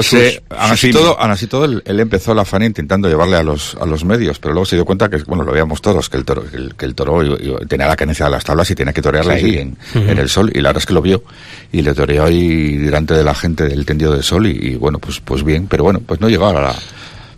así. 0.56 0.92
todo, 0.92 1.20
así 1.20 1.48
todo 1.48 1.66
él, 1.66 1.82
empezó 2.00 2.36
la 2.36 2.46
fan 2.46 2.62
intentando 2.62 3.10
llevarle 3.10 3.38
a 3.38 3.42
los, 3.42 3.76
a 3.82 3.88
los 3.88 4.06
medios, 4.06 4.38
pero 4.38 4.54
luego 4.54 4.68
se 4.68 4.76
dio 4.76 4.86
cuenta 4.86 5.10
que, 5.10 5.18
bueno, 5.26 5.44
lo 5.44 5.52
veíamos 5.52 5.82
todos, 5.82 6.08
que 6.08 6.18
el 6.18 6.26
toro, 6.26 6.44
que 6.78 6.86
el, 6.86 6.94
toro 6.94 7.36
tenía 7.68 7.88
la 7.88 7.96
carencia 7.96 8.26
de 8.26 8.32
las 8.32 8.44
tablas 8.44 8.70
y 8.70 8.76
tenía 8.76 8.94
que 8.94 9.02
torearle 9.02 9.34
ahí 9.34 9.58
en, 9.58 9.76
en 9.96 10.20
el 10.20 10.30
sol 10.30 10.52
y 10.54 10.62
la 10.62 10.70
verdad 10.70 10.82
es 10.82 10.86
que 10.86 10.94
lo 10.94 11.02
vio 11.02 11.24
y 11.72 11.82
le 11.82 11.96
toreó 11.96 12.26
ahí 12.26 12.78
delante 12.78 13.16
de 13.16 13.23
la 13.24 13.36
gente 13.36 13.68
del 13.68 13.86
tendido 13.86 14.16
de 14.16 14.24
sol 14.24 14.48
y, 14.48 14.76
bueno, 14.76 15.00
pues, 15.00 15.20
pues 15.20 15.44
bien, 15.44 15.68
pero 15.68 15.84
bueno, 15.84 16.02
pues 16.06 16.22
no 16.22 16.30
llegaba 16.30 16.60
a 16.60 16.64
la... 16.64 16.76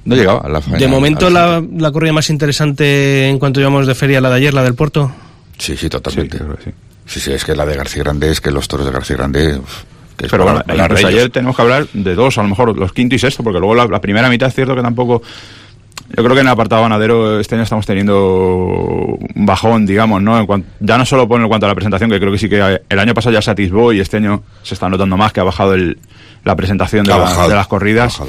No 0.06 0.16
llegaba 0.16 0.42
a 0.42 0.50
la 0.50 0.60
De 0.60 0.88
momento 0.88 1.30
la, 1.32 1.64
la 1.78 1.92
corrida 1.92 2.14
más 2.14 2.30
interesante 2.30 3.28
en 3.28 3.40
cuanto 3.40 3.60
llevamos 3.60 3.88
de 3.88 3.96
feria, 3.96 4.22
la 4.22 4.30
de 4.30 4.36
ayer, 4.36 4.54
la 4.54 4.62
del 4.62 4.76
puerto. 4.76 5.12
Sí, 5.58 5.76
sí, 5.76 5.90
totalmente. 5.90 6.38
Sí, 7.08 7.20
sí, 7.20 7.32
es 7.32 7.44
que 7.44 7.56
la 7.56 7.66
de 7.66 7.76
García 7.76 8.04
Grande, 8.04 8.30
es 8.30 8.40
que 8.40 8.52
los 8.52 8.68
toros 8.68 8.86
de 8.86 8.92
García 8.92 9.16
Grande... 9.16 9.60
pero 10.18 10.44
bueno, 10.44 10.64
ayer 10.68 11.30
tenemos 11.32 11.56
que 11.56 11.62
hablar 11.62 11.88
de 11.94 12.14
dos, 12.14 12.38
a 12.38 12.44
lo 12.44 12.50
mejor 12.50 12.78
los 12.78 12.94
quinto 12.94 13.16
y 13.16 13.20
sexto, 13.20 13.44
porque 13.44 13.60
luego 13.60 13.74
la, 13.74 13.88
la 13.88 14.00
primera 14.00 14.30
mitad 14.30 14.50
es 14.50 14.56
cierto 14.56 14.76
que 14.76 14.82
tampoco 14.82 15.22
yo 16.10 16.24
creo 16.24 16.36
que 16.36 16.42
en 16.42 16.48
el 16.48 16.54
apartado 16.54 16.84
ganadero 16.84 17.40
este 17.40 17.56
año 17.56 17.64
estamos 17.64 17.86
teniendo 17.86 19.18
un 19.36 19.46
bajón, 19.46 19.86
digamos, 19.86 20.22
¿no? 20.22 20.46
ya 20.80 20.98
no 20.98 21.06
solo 21.06 21.28
por 21.28 21.42
en 21.42 21.48
cuanto 21.48 21.66
a 21.66 21.70
la 21.70 21.76
presentación, 21.76 22.10
que 22.10 22.20
creo 22.20 22.32
que 22.32 22.38
sí 22.38 22.48
que 22.48 22.82
el 22.88 23.00
año 23.00 23.14
pasado 23.14 23.34
ya 23.34 23.42
se 23.42 23.52
atisbó 23.52 23.92
y 23.92 24.00
este 24.00 24.18
año 24.18 24.44
se 24.64 24.76
está 24.76 24.88
notando 24.88 25.18
más 25.18 25.34
que 25.34 25.40
ha 25.40 25.44
bajado 25.44 25.74
el, 25.74 25.98
la 26.44 26.56
presentación 26.56 27.06
de, 27.06 27.14
de 27.14 27.56
las 27.56 27.68
corridas. 27.68 28.22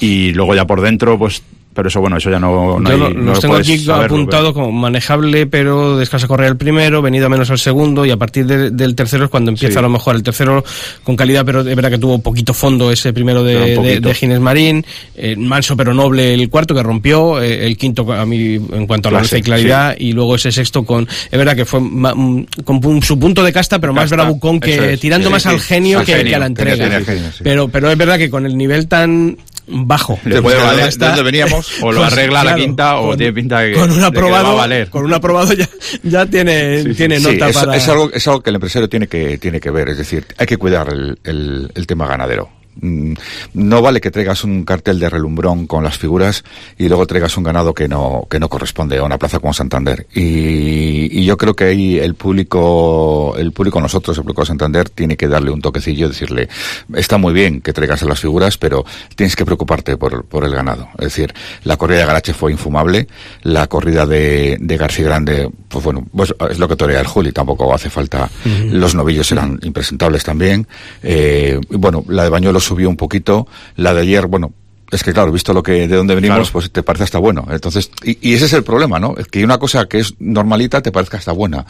Y 0.00 0.32
luego 0.32 0.54
ya 0.54 0.66
por 0.66 0.80
dentro, 0.80 1.18
pues 1.18 1.42
pero 1.74 1.88
eso 1.88 2.00
bueno 2.00 2.16
eso 2.16 2.30
ya 2.30 2.38
no, 2.38 2.80
no 2.80 2.90
Yo 2.90 3.10
los 3.10 3.40
tengo 3.40 3.56
aquí 3.56 3.88
apuntado 3.88 4.52
como 4.52 4.72
manejable 4.72 5.46
pero 5.46 5.96
descansa 5.96 6.26
correr 6.26 6.48
el 6.48 6.56
primero 6.56 7.00
venido 7.02 7.26
a 7.26 7.28
menos 7.28 7.50
al 7.50 7.58
segundo 7.58 8.04
y 8.04 8.10
a 8.10 8.16
partir 8.16 8.46
del 8.46 8.94
tercero 8.94 9.24
es 9.24 9.30
cuando 9.30 9.50
empieza 9.50 9.78
a 9.78 9.82
lo 9.82 9.88
mejor. 9.88 10.16
El 10.16 10.22
tercero 10.22 10.64
con 11.04 11.16
calidad 11.16 11.44
pero 11.44 11.60
es 11.60 11.76
verdad 11.76 11.90
que 11.90 11.98
tuvo 11.98 12.18
poquito 12.18 12.54
fondo 12.54 12.90
ese 12.90 13.12
primero 13.12 13.44
de, 13.44 14.00
de, 14.00 14.14
Gines 14.14 14.40
Marín. 14.40 14.84
Eh, 15.16 15.36
manso 15.36 15.76
pero 15.76 15.94
noble 15.94 16.34
el 16.34 16.48
cuarto 16.48 16.74
que 16.74 16.82
rompió 16.82 17.40
eh, 17.40 17.66
el 17.66 17.76
quinto 17.76 18.10
a 18.12 18.26
mí 18.26 18.54
en 18.54 18.86
cuanto 18.86 19.08
a 19.08 19.12
la 19.12 19.22
y 19.30 19.42
claridad 19.42 19.94
y 19.98 20.12
luego 20.12 20.34
ese 20.34 20.50
sexto 20.50 20.84
con 20.84 21.06
es 21.06 21.38
verdad 21.38 21.54
que 21.54 21.64
fue 21.64 21.80
mm, 21.80 22.46
con 22.64 23.02
su 23.02 23.18
punto 23.18 23.44
de 23.44 23.52
casta 23.52 23.78
pero 23.78 23.92
más 23.92 24.10
bravucón 24.10 24.60
que 24.60 24.96
tirando 24.96 25.30
más 25.30 25.46
al 25.46 25.60
genio, 25.60 26.04
que, 26.04 26.14
a 26.34 26.38
la 26.38 26.46
entrega. 26.46 27.00
pero 27.42 27.68
pero 27.68 27.90
es 27.90 27.98
verdad 27.98 28.18
que 28.18 28.30
con 28.30 28.46
el 28.46 28.56
nivel 28.56 28.88
tan 28.88 29.36
bajo. 29.70 30.18
Le 30.24 30.42
puede 30.42 30.62
valer 30.62 30.92
de 30.92 31.06
donde 31.06 31.22
veníamos, 31.22 31.82
o 31.82 31.92
lo 31.92 32.04
arregla 32.04 32.44
la 32.44 32.54
quinta, 32.54 32.98
o 32.98 33.16
tiene 33.16 33.32
pinta 33.32 33.60
de 33.60 33.72
que, 33.72 33.78
con 33.78 33.90
un 33.90 34.02
aprobado, 34.02 34.44
va 34.44 34.52
a 34.52 34.54
valer. 34.54 34.90
Con 34.90 35.04
un 35.04 35.14
aprobado 35.14 35.52
ya, 35.52 35.68
ya 36.02 36.26
tiene, 36.26 36.84
tiene 36.94 37.20
nota 37.20 37.48
es, 37.48 37.56
para... 37.56 37.76
Es 37.76 37.88
algo, 37.88 38.10
es 38.12 38.26
algo 38.28 38.40
que 38.40 38.50
el 38.50 38.56
empresario 38.56 38.88
tiene 38.88 39.06
que, 39.06 39.38
tiene 39.38 39.60
que 39.60 39.70
ver, 39.70 39.88
es 39.88 39.98
decir, 39.98 40.26
hay 40.36 40.46
que 40.46 40.56
cuidar 40.56 40.88
el, 40.92 41.18
el, 41.24 41.70
el 41.74 41.86
tema 41.86 42.06
ganadero. 42.06 42.59
Mm, 42.80 43.14
no 43.54 43.82
vale 43.82 44.00
que 44.00 44.10
traigas 44.10 44.44
un 44.44 44.64
cartel 44.64 44.98
de 44.98 45.10
relumbrón 45.10 45.66
con 45.66 45.82
las 45.84 45.98
figuras 45.98 46.44
y 46.78 46.88
luego 46.88 47.06
traigas 47.06 47.36
un 47.36 47.44
ganado 47.44 47.74
que 47.74 47.88
no, 47.88 48.26
que 48.30 48.38
no 48.38 48.48
corresponde 48.48 48.98
a 48.98 49.02
una 49.02 49.18
plaza 49.18 49.38
como 49.38 49.52
Santander. 49.52 50.06
Y, 50.14 51.20
y 51.20 51.24
yo 51.24 51.36
creo 51.36 51.54
que 51.54 51.64
ahí 51.64 51.98
el 51.98 52.14
público, 52.14 53.34
el 53.36 53.52
público 53.52 53.80
nosotros, 53.80 54.16
el 54.16 54.22
público 54.22 54.42
de 54.42 54.46
Santander, 54.46 54.88
tiene 54.88 55.16
que 55.16 55.28
darle 55.28 55.50
un 55.50 55.60
toquecillo, 55.60 56.08
decirle, 56.08 56.48
está 56.94 57.18
muy 57.18 57.32
bien 57.32 57.60
que 57.60 57.72
traigas 57.72 58.02
las 58.02 58.20
figuras, 58.20 58.56
pero 58.56 58.84
tienes 59.14 59.36
que 59.36 59.44
preocuparte 59.44 59.96
por, 59.96 60.24
por 60.24 60.44
el 60.44 60.54
ganado. 60.54 60.88
Es 60.98 61.06
decir, 61.06 61.34
la 61.64 61.76
corrida 61.76 62.00
de 62.00 62.06
Garache 62.06 62.32
fue 62.32 62.52
infumable, 62.52 63.08
la 63.42 63.66
corrida 63.66 64.06
de, 64.06 64.56
de 64.60 64.76
García 64.76 65.06
Grande, 65.06 65.50
pues 65.68 65.84
bueno, 65.84 66.06
pues 66.14 66.34
es 66.50 66.58
lo 66.58 66.68
que 66.68 66.76
torea 66.76 67.00
el 67.00 67.06
Juli, 67.06 67.32
tampoco 67.32 67.72
hace 67.74 67.90
falta. 67.90 68.30
Uh 68.44 68.48
-huh. 68.48 68.70
Los 68.72 68.94
novillos 68.94 69.30
eran 69.32 69.58
impresentables 69.62 70.24
también. 70.24 70.66
Eh, 71.02 71.58
bueno, 71.70 72.04
la 72.08 72.24
de 72.24 72.30
Bañuelos 72.30 72.59
subió 72.60 72.88
un 72.88 72.96
poquito. 72.96 73.46
La 73.76 73.94
de 73.94 74.02
ayer, 74.02 74.26
bueno, 74.26 74.52
es 74.90 75.04
que 75.04 75.12
claro, 75.12 75.30
visto 75.30 75.52
lo 75.52 75.62
que 75.62 75.86
de 75.86 75.96
dónde 75.96 76.14
venimos, 76.14 76.36
claro. 76.36 76.52
pues 76.52 76.70
te 76.70 76.82
parece 76.82 77.04
hasta 77.04 77.18
bueno. 77.18 77.46
Entonces, 77.50 77.90
y, 78.02 78.18
y, 78.28 78.34
ese 78.34 78.46
es 78.46 78.52
el 78.54 78.64
problema, 78.64 78.98
¿no? 78.98 79.14
Es 79.16 79.28
que 79.28 79.44
una 79.44 79.58
cosa 79.58 79.86
que 79.86 80.00
es 80.00 80.14
normalita 80.18 80.82
te 80.82 80.90
parezca 80.90 81.16
hasta 81.16 81.32
buena. 81.32 81.64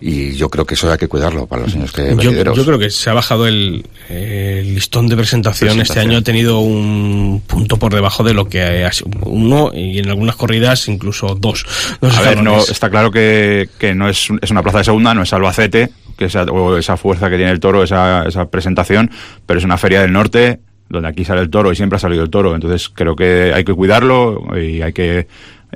Y 0.00 0.32
yo 0.32 0.50
creo 0.50 0.66
que 0.66 0.74
eso 0.74 0.90
hay 0.90 0.98
que 0.98 1.08
cuidarlo 1.08 1.46
para 1.46 1.62
los 1.62 1.74
años 1.74 1.92
que 1.92 2.14
yo, 2.16 2.32
yo 2.32 2.64
creo 2.64 2.78
que 2.78 2.90
se 2.90 3.08
ha 3.08 3.14
bajado 3.14 3.46
el, 3.46 3.86
el 4.10 4.74
listón 4.74 5.08
de 5.08 5.16
presentación. 5.16 5.68
presentación. 5.68 5.80
Este 5.80 6.00
año 6.00 6.18
ha 6.18 6.22
tenido 6.22 6.60
un 6.60 7.42
punto 7.46 7.78
por 7.78 7.94
debajo 7.94 8.22
de 8.22 8.34
lo 8.34 8.46
que 8.48 8.84
ha 8.84 8.92
sido 8.92 9.10
uno 9.22 9.70
y 9.74 9.98
en 9.98 10.10
algunas 10.10 10.36
corridas 10.36 10.86
incluso 10.88 11.34
dos. 11.34 11.64
A 12.02 12.20
ver, 12.20 12.42
no, 12.42 12.58
está 12.58 12.90
claro 12.90 13.10
que, 13.10 13.70
que 13.78 13.94
no 13.94 14.08
es, 14.08 14.28
es 14.42 14.50
una 14.50 14.62
plaza 14.62 14.78
de 14.78 14.84
segunda, 14.84 15.14
no 15.14 15.22
es 15.22 15.32
Albacete, 15.32 15.90
que 16.16 16.26
esa, 16.26 16.44
o 16.44 16.76
esa 16.76 16.96
fuerza 16.96 17.30
que 17.30 17.36
tiene 17.36 17.52
el 17.52 17.60
toro, 17.60 17.82
esa, 17.82 18.26
esa 18.26 18.48
presentación, 18.50 19.10
pero 19.46 19.58
es 19.58 19.64
una 19.64 19.78
feria 19.78 20.02
del 20.02 20.12
norte 20.12 20.60
donde 20.88 21.08
aquí 21.08 21.24
sale 21.24 21.40
el 21.40 21.50
toro 21.50 21.72
y 21.72 21.76
siempre 21.76 21.96
ha 21.96 22.00
salido 22.00 22.22
el 22.22 22.30
toro. 22.30 22.54
Entonces 22.54 22.88
creo 22.88 23.16
que 23.16 23.52
hay 23.54 23.64
que 23.64 23.74
cuidarlo 23.74 24.46
y 24.56 24.82
hay 24.82 24.92
que 24.92 25.26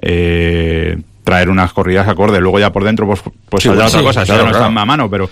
eh, 0.01 0.99
traer 1.25 1.49
unas 1.49 1.73
corridas 1.73 2.09
acordes. 2.09 2.41
Luego 2.41 2.59
ya 2.59 2.73
por 2.73 2.85
dentro 2.85 3.07
pues, 3.07 3.21
pues 3.49 3.63
sí, 3.63 3.69
saldrá 3.69 3.89
sí, 3.89 3.97
otra 3.97 4.07
cosa, 4.07 4.25
claro, 4.25 4.45
no 4.45 4.51
claro. 4.51 4.67
está 4.67 4.81
a 4.81 4.85
mano, 4.85 5.11
pero 5.11 5.29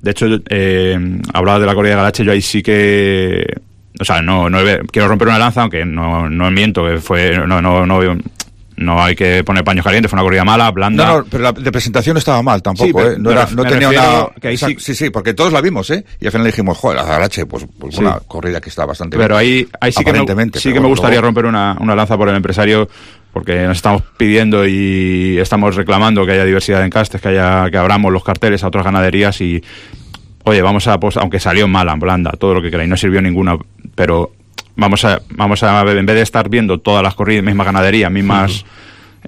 de 0.00 0.10
hecho 0.10 0.26
eh, 0.48 0.98
hablaba 1.32 1.60
de 1.60 1.66
la 1.66 1.74
corrida 1.74 1.92
de 1.92 1.96
Galache, 1.96 2.24
yo 2.24 2.32
ahí 2.32 2.42
sí 2.42 2.62
que... 2.62 3.44
O 4.00 4.04
sea, 4.04 4.22
no, 4.22 4.48
no 4.48 4.58
quiero 4.90 5.06
romper 5.06 5.28
una 5.28 5.38
lanza, 5.38 5.62
aunque 5.62 5.84
no, 5.84 6.28
no 6.28 6.50
miento, 6.50 6.84
que 6.84 6.96
fue, 6.96 7.38
no, 7.46 7.60
no, 7.60 7.84
no, 7.84 8.00
no 8.76 9.02
hay 9.02 9.14
que 9.14 9.44
poner 9.44 9.64
paños 9.64 9.84
calientes, 9.84 10.10
fue 10.10 10.16
una 10.16 10.24
corrida 10.24 10.44
mala, 10.44 10.70
blanda. 10.70 11.06
No, 11.06 11.18
no, 11.18 11.24
pero 11.24 11.42
la 11.44 11.52
de 11.52 11.72
presentación 11.72 12.14
no 12.14 12.18
estaba 12.18 12.42
mal 12.42 12.62
tampoco, 12.62 12.86
sí, 12.86 12.92
pero, 12.94 13.12
¿eh? 13.12 13.16
No, 13.18 13.30
era, 13.30 13.48
no 13.52 13.64
tenía 13.64 13.88
una. 13.88 14.26
Que 14.40 14.48
ahí 14.48 14.56
sí... 14.56 14.76
sí, 14.78 14.94
sí, 14.94 15.10
porque 15.10 15.34
todos 15.34 15.52
la 15.52 15.60
vimos, 15.60 15.90
¿eh? 15.90 16.04
Y 16.20 16.26
al 16.26 16.32
final 16.32 16.46
dijimos, 16.46 16.78
joder, 16.78 16.98
la 16.98 17.04
Galache, 17.04 17.46
pues, 17.46 17.66
pues 17.78 17.94
sí. 17.94 18.00
una 18.00 18.18
corrida 18.20 18.60
que 18.60 18.70
está 18.70 18.86
bastante 18.86 19.16
Pero 19.16 19.36
ahí, 19.36 19.66
ahí 19.80 19.92
sí 19.92 20.04
que 20.04 20.12
me, 20.12 20.50
sí 20.54 20.72
que 20.72 20.80
me 20.80 20.88
gustaría 20.88 21.20
luego... 21.20 21.26
romper 21.26 21.46
una, 21.46 21.76
una 21.80 21.94
lanza 21.94 22.16
por 22.16 22.28
el 22.28 22.36
empresario, 22.36 22.88
porque 23.32 23.66
nos 23.66 23.76
estamos 23.76 24.02
pidiendo 24.16 24.66
y 24.66 25.38
estamos 25.38 25.76
reclamando 25.76 26.24
que 26.24 26.32
haya 26.32 26.44
diversidad 26.44 26.84
en 26.84 26.90
castes, 26.90 27.20
que 27.20 27.28
haya, 27.28 27.70
que 27.70 27.76
abramos 27.76 28.12
los 28.12 28.24
carteles 28.24 28.64
a 28.64 28.68
otras 28.68 28.84
ganaderías 28.84 29.40
y. 29.40 29.62
Oye, 30.44 30.60
vamos 30.60 30.88
a, 30.88 30.98
pues, 30.98 31.16
aunque 31.18 31.38
salió 31.38 31.68
mala, 31.68 31.94
blanda, 31.94 32.32
todo 32.32 32.54
lo 32.54 32.62
que 32.62 32.70
queráis, 32.70 32.90
no 32.90 32.96
sirvió 32.96 33.22
ninguna, 33.22 33.56
pero 33.94 34.32
vamos 34.76 35.04
a, 35.04 35.22
vamos 35.30 35.62
a 35.62 35.80
en 35.82 36.06
vez 36.06 36.16
de 36.16 36.22
estar 36.22 36.48
viendo 36.48 36.78
todas 36.78 37.02
las 37.02 37.14
corridas, 37.14 37.44
misma 37.44 37.64
ganadería, 37.64 38.10
mismas. 38.10 38.64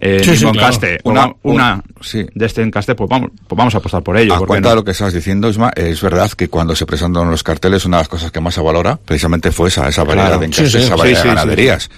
Eh, 0.00 0.22
sí, 0.24 0.36
sí, 0.36 0.44
encaste, 0.44 0.98
claro. 0.98 1.36
una, 1.42 1.54
una, 1.54 1.74
una 1.74 1.82
sí. 2.00 2.26
de 2.34 2.46
este 2.46 2.62
encaste, 2.62 2.96
pues 2.96 3.08
vamos, 3.08 3.30
pues 3.46 3.56
vamos 3.56 3.74
a 3.76 3.78
apostar 3.78 4.02
por 4.02 4.16
ello. 4.16 4.34
A 4.34 4.44
cuenta 4.44 4.68
no? 4.68 4.70
de 4.70 4.76
lo 4.76 4.84
que 4.84 4.90
estás 4.90 5.12
diciendo, 5.12 5.48
Isma, 5.48 5.70
es 5.76 6.02
verdad 6.02 6.30
que 6.32 6.48
cuando 6.48 6.74
se 6.74 6.84
presentan 6.84 7.30
los 7.30 7.44
carteles, 7.44 7.84
una 7.84 7.98
de 7.98 8.00
las 8.00 8.08
cosas 8.08 8.32
que 8.32 8.40
más 8.40 8.54
se 8.54 8.60
valora 8.60 8.96
precisamente 8.96 9.52
fue 9.52 9.68
esa, 9.68 9.88
esa 9.88 10.02
variedad 10.02 10.26
claro. 10.26 10.40
de 10.40 10.46
encastes, 10.46 10.74
esa 10.74 10.96
variedad 10.96 11.22
de 11.22 11.28
ganaderías 11.28 11.90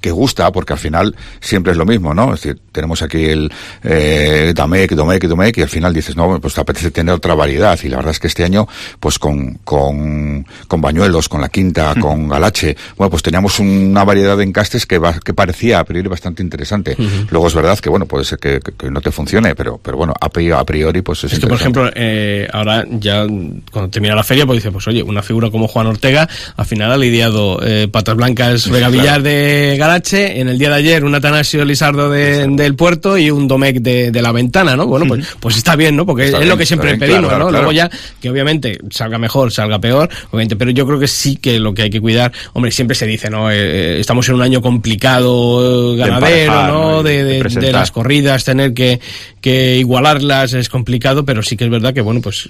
que 0.00 0.10
gusta, 0.10 0.50
porque 0.52 0.72
al 0.72 0.78
final 0.78 1.14
siempre 1.40 1.72
es 1.72 1.78
lo 1.78 1.86
mismo, 1.86 2.14
¿no? 2.14 2.34
Es 2.34 2.42
decir, 2.42 2.60
tenemos 2.72 3.02
aquí 3.02 3.24
el 3.24 3.52
eh, 3.82 4.52
Damek, 4.54 4.92
Domek, 4.92 5.24
Domek, 5.24 5.58
y 5.58 5.62
al 5.62 5.68
final 5.68 5.92
dices, 5.92 6.16
no, 6.16 6.40
pues 6.40 6.54
te 6.54 6.60
apetece 6.60 6.90
tener 6.90 7.14
otra 7.14 7.34
variedad. 7.34 7.78
Y 7.82 7.88
la 7.88 7.96
verdad 7.96 8.12
es 8.12 8.18
que 8.18 8.28
este 8.28 8.44
año, 8.44 8.66
pues 8.98 9.18
con, 9.18 9.58
con, 9.64 10.46
con 10.66 10.80
Bañuelos, 10.80 11.28
con 11.28 11.40
la 11.40 11.48
Quinta, 11.48 11.94
mm. 11.94 12.00
con 12.00 12.28
Galache, 12.28 12.76
bueno, 12.96 13.10
pues 13.10 13.22
teníamos 13.22 13.58
una 13.58 14.04
variedad 14.04 14.36
de 14.36 14.44
encastes 14.44 14.86
que, 14.86 14.98
va, 14.98 15.18
que 15.18 15.34
parecía 15.34 15.80
a 15.80 15.84
priori 15.84 16.08
bastante 16.08 16.42
interesante. 16.42 16.94
Mm 16.96 17.02
-hmm. 17.02 17.26
Luego 17.30 17.46
es 17.48 17.54
verdad 17.54 17.78
que, 17.78 17.90
bueno, 17.90 18.06
puede 18.06 18.24
ser 18.24 18.38
que, 18.38 18.60
que, 18.60 18.72
que, 18.72 18.90
no 18.90 19.00
te 19.00 19.10
funcione, 19.10 19.54
pero, 19.54 19.78
pero 19.78 19.96
bueno, 19.96 20.14
a 20.20 20.28
priori, 20.28 20.60
a 20.60 20.64
priori 20.64 21.02
pues 21.02 21.24
es, 21.24 21.32
es 21.32 21.40
que, 21.40 21.46
por 21.46 21.56
ejemplo, 21.56 21.90
eh, 21.94 22.48
ahora 22.52 22.84
ya 22.90 23.26
cuando 23.70 23.90
termina 23.90 24.14
la 24.14 24.24
feria, 24.24 24.46
pues 24.46 24.58
dice, 24.58 24.70
pues 24.70 24.86
oye, 24.88 25.02
una 25.02 25.22
figura 25.22 25.50
como 25.50 25.68
Juan 25.68 25.86
Ortega, 25.86 26.28
al 26.56 26.66
final 26.66 26.92
ha 26.92 26.96
lidiado 26.96 27.60
eh, 27.62 27.88
Patas 27.88 28.16
Blancas, 28.16 28.68
Vega 28.68 28.88
Villar 28.88 29.22
de 29.22 29.76
Galache, 29.78 29.89
en 29.90 30.48
el 30.48 30.56
día 30.56 30.68
de 30.68 30.76
ayer 30.76 31.04
un 31.04 31.14
Atanasio 31.16 31.64
Lizardo 31.64 32.10
de, 32.10 32.46
del 32.46 32.76
puerto 32.76 33.18
y 33.18 33.28
un 33.30 33.48
Domecq 33.48 33.78
de, 33.78 34.12
de, 34.12 34.22
la 34.22 34.30
ventana, 34.30 34.76
¿no? 34.76 34.86
Bueno, 34.86 35.04
pues, 35.06 35.26
pues 35.40 35.56
está 35.56 35.74
bien, 35.74 35.96
¿no? 35.96 36.06
Porque 36.06 36.26
está 36.26 36.36
es 36.36 36.42
bien, 36.42 36.48
lo 36.50 36.56
que 36.56 36.64
siempre 36.64 36.90
bien, 36.90 37.00
pedimos, 37.00 37.28
claro, 37.28 37.44
¿no? 37.44 37.50
Claro. 37.50 37.64
Luego 37.64 37.72
ya, 37.72 37.90
que 38.20 38.30
obviamente 38.30 38.78
salga 38.90 39.18
mejor, 39.18 39.50
salga 39.50 39.80
peor, 39.80 40.08
obviamente, 40.30 40.54
pero 40.54 40.70
yo 40.70 40.86
creo 40.86 41.00
que 41.00 41.08
sí 41.08 41.36
que 41.36 41.58
lo 41.58 41.74
que 41.74 41.82
hay 41.82 41.90
que 41.90 42.00
cuidar, 42.00 42.32
hombre, 42.52 42.70
siempre 42.70 42.94
se 42.94 43.06
dice, 43.06 43.30
¿no? 43.30 43.50
Eh, 43.50 43.98
estamos 43.98 44.28
en 44.28 44.36
un 44.36 44.42
año 44.42 44.62
complicado 44.62 45.96
ganadero, 45.96 46.52
de 46.52 46.68
¿no? 46.68 47.02
De, 47.02 47.24
de, 47.24 47.42
de, 47.42 47.72
las 47.72 47.90
corridas, 47.90 48.44
tener 48.44 48.72
que, 48.72 49.00
que 49.40 49.76
igualarlas 49.76 50.52
es 50.52 50.68
complicado, 50.68 51.24
pero 51.24 51.42
sí 51.42 51.56
que 51.56 51.64
es 51.64 51.70
verdad 51.70 51.92
que, 51.92 52.00
bueno, 52.00 52.20
pues 52.20 52.48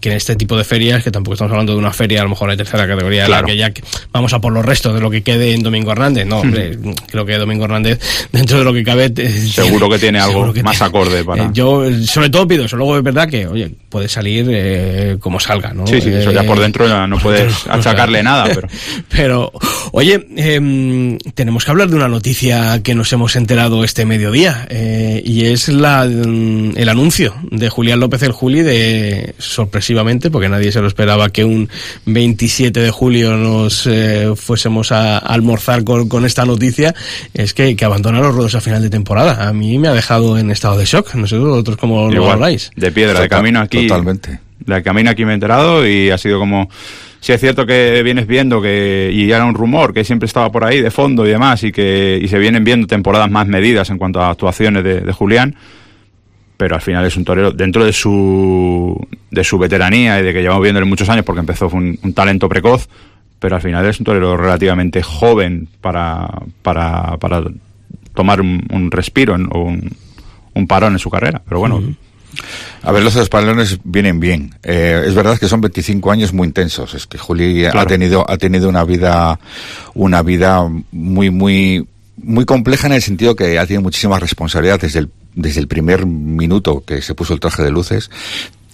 que 0.00 0.10
en 0.10 0.16
este 0.16 0.34
tipo 0.34 0.56
de 0.56 0.64
ferias, 0.64 1.04
que 1.04 1.10
tampoco 1.10 1.34
estamos 1.34 1.52
hablando 1.52 1.74
de 1.74 1.78
una 1.78 1.92
feria 1.92 2.20
a 2.20 2.24
lo 2.24 2.30
mejor 2.30 2.50
de 2.50 2.56
tercera 2.56 2.88
categoría, 2.88 3.26
claro. 3.26 3.46
la 3.46 3.52
que 3.52 3.56
ya 3.56 3.72
vamos 4.10 4.32
a 4.32 4.40
por 4.40 4.52
los 4.52 4.64
restos 4.64 4.94
de 4.94 5.00
lo 5.00 5.10
que 5.10 5.22
quede 5.22 5.54
en 5.54 5.62
Domingo 5.62 5.92
Hernández, 5.92 6.26
no, 6.26 6.40
hombre, 6.40 6.71
creo 7.06 7.24
que 7.24 7.36
Domingo 7.38 7.64
Hernández, 7.64 8.00
dentro 8.32 8.58
de 8.58 8.64
lo 8.64 8.72
que 8.72 8.84
cabe, 8.84 9.12
seguro 9.48 9.88
que 9.88 9.98
tiene 9.98 10.20
algo 10.20 10.52
que 10.52 10.62
más 10.62 10.76
tiene, 10.76 10.88
acorde 10.88 11.24
para. 11.24 11.44
Eh, 11.44 11.50
yo, 11.52 11.84
sobre 12.04 12.30
todo 12.30 12.46
pido 12.46 12.64
eso. 12.64 12.76
Luego 12.76 12.96
es 12.96 13.02
verdad 13.02 13.28
que, 13.28 13.46
oye, 13.46 13.70
puede 13.88 14.08
salir 14.08 14.46
eh, 14.50 15.16
como 15.20 15.38
salga, 15.40 15.72
¿no? 15.72 15.86
Sí, 15.86 16.00
sí, 16.00 16.10
eso 16.10 16.32
ya 16.32 16.42
por 16.44 16.58
dentro 16.58 16.86
ya 16.88 17.06
no 17.06 17.18
puedes 17.18 17.66
achacarle 17.68 18.22
nada, 18.22 18.48
pero. 18.54 18.68
pero, 19.08 19.52
oye, 19.92 20.26
eh, 20.36 21.18
tenemos 21.34 21.64
que 21.64 21.70
hablar 21.70 21.88
de 21.88 21.96
una 21.96 22.08
noticia 22.08 22.82
que 22.82 22.94
nos 22.94 23.12
hemos 23.12 23.36
enterado 23.36 23.84
este 23.84 24.04
mediodía, 24.04 24.66
eh, 24.70 25.22
y 25.24 25.46
es 25.46 25.68
la, 25.68 26.04
el 26.04 26.88
anuncio 26.88 27.34
de 27.50 27.68
Julián 27.68 28.00
López 28.00 28.22
el 28.22 28.32
Juli 28.32 28.62
de, 28.62 29.34
sorpresivamente, 29.38 30.30
porque 30.30 30.48
nadie 30.48 30.72
se 30.72 30.80
lo 30.80 30.88
esperaba, 30.88 31.30
que 31.30 31.44
un 31.44 31.68
27 32.06 32.80
de 32.80 32.90
julio 32.90 33.36
nos 33.36 33.86
eh, 33.86 34.32
fuésemos 34.36 34.92
a, 34.92 35.18
a 35.18 35.18
almorzar 35.18 35.84
con, 35.84 36.08
con 36.08 36.24
esta 36.24 36.44
noticia 36.44 36.61
es 37.34 37.54
que, 37.54 37.76
que 37.76 37.84
abandona 37.84 38.20
los 38.20 38.34
ruedos 38.34 38.54
a 38.54 38.60
final 38.60 38.82
de 38.82 38.90
temporada. 38.90 39.48
A 39.48 39.52
mí 39.52 39.78
me 39.78 39.88
ha 39.88 39.92
dejado 39.92 40.38
en 40.38 40.50
estado 40.50 40.76
de 40.76 40.84
shock. 40.84 41.14
No 41.14 41.26
sé 41.26 41.38
vosotros 41.38 41.76
cómo 41.76 42.10
Igual, 42.10 42.14
lo 42.14 42.30
habláis. 42.30 42.70
De 42.76 42.92
piedra, 42.92 43.20
de 43.20 43.28
camino 43.28 43.60
aquí. 43.60 43.86
Totalmente. 43.86 44.40
De 44.60 44.82
camino 44.82 45.10
aquí 45.10 45.24
me 45.24 45.32
he 45.32 45.34
enterado 45.34 45.86
y 45.86 46.10
ha 46.10 46.18
sido 46.18 46.38
como... 46.38 46.68
Si 47.20 47.32
es 47.32 47.40
cierto 47.40 47.64
que 47.64 48.02
vienes 48.02 48.26
viendo 48.26 48.60
que, 48.60 49.08
y 49.14 49.30
era 49.30 49.44
un 49.44 49.54
rumor 49.54 49.94
que 49.94 50.02
siempre 50.02 50.26
estaba 50.26 50.50
por 50.50 50.64
ahí 50.64 50.80
de 50.80 50.90
fondo 50.90 51.24
y 51.24 51.30
demás, 51.30 51.62
y 51.62 51.70
que 51.70 52.18
y 52.20 52.26
se 52.26 52.36
vienen 52.36 52.64
viendo 52.64 52.88
temporadas 52.88 53.30
más 53.30 53.46
medidas 53.46 53.90
en 53.90 53.98
cuanto 53.98 54.20
a 54.20 54.30
actuaciones 54.30 54.82
de, 54.82 55.02
de 55.02 55.12
Julián, 55.12 55.54
pero 56.56 56.74
al 56.74 56.80
final 56.80 57.06
es 57.06 57.16
un 57.16 57.24
torero 57.24 57.52
dentro 57.52 57.84
de 57.84 57.92
su 57.92 58.98
de 59.30 59.44
su 59.44 59.56
veteranía 59.56 60.18
y 60.18 60.24
de 60.24 60.32
que 60.32 60.42
llevamos 60.42 60.64
viéndole 60.64 60.84
muchos 60.84 61.08
años 61.08 61.24
porque 61.24 61.38
empezó 61.38 61.70
fue 61.70 61.78
un, 61.78 61.96
un 62.02 62.12
talento 62.12 62.48
precoz 62.48 62.88
pero 63.42 63.56
al 63.56 63.62
final 63.62 63.84
es 63.84 63.98
un 63.98 64.04
torero 64.04 64.36
relativamente 64.36 65.02
joven 65.02 65.68
para 65.80 66.30
para, 66.62 67.16
para 67.18 67.42
tomar 68.14 68.40
un, 68.40 68.64
un 68.70 68.88
respiro 68.92 69.34
o 69.34 69.58
un, 69.64 69.90
un, 70.54 70.66
parón 70.68 70.92
en 70.92 71.00
su 71.00 71.10
carrera 71.10 71.42
pero 71.44 71.58
bueno 71.58 71.76
uh 71.76 71.80
-huh. 71.80 71.96
A 72.82 72.92
ver, 72.92 73.02
los 73.02 73.14
espalones 73.16 73.78
vienen 73.84 74.18
bien. 74.18 74.54
Eh, 74.62 75.04
es 75.06 75.14
verdad 75.14 75.38
que 75.38 75.48
son 75.48 75.60
25 75.60 76.10
años 76.10 76.32
muy 76.32 76.46
intensos. 76.48 76.94
Es 76.94 77.06
que 77.06 77.18
Juli 77.18 77.60
claro. 77.60 77.80
ha 77.80 77.86
tenido 77.86 78.24
ha 78.26 78.38
tenido 78.38 78.70
una 78.70 78.84
vida 78.84 79.38
una 79.92 80.22
vida 80.22 80.66
muy 80.92 81.28
muy 81.30 81.86
muy 82.16 82.46
compleja 82.46 82.86
en 82.86 82.94
el 82.94 83.02
sentido 83.02 83.36
que 83.36 83.58
ha 83.58 83.66
tenido 83.66 83.82
muchísimas 83.82 84.18
responsabilidades 84.18 84.80
desde 84.80 85.00
el 85.00 85.10
desde 85.34 85.60
el 85.60 85.68
primer 85.68 86.06
minuto 86.06 86.82
que 86.86 87.02
se 87.02 87.14
puso 87.14 87.34
el 87.34 87.40
traje 87.40 87.62
de 87.62 87.70
luces 87.70 88.10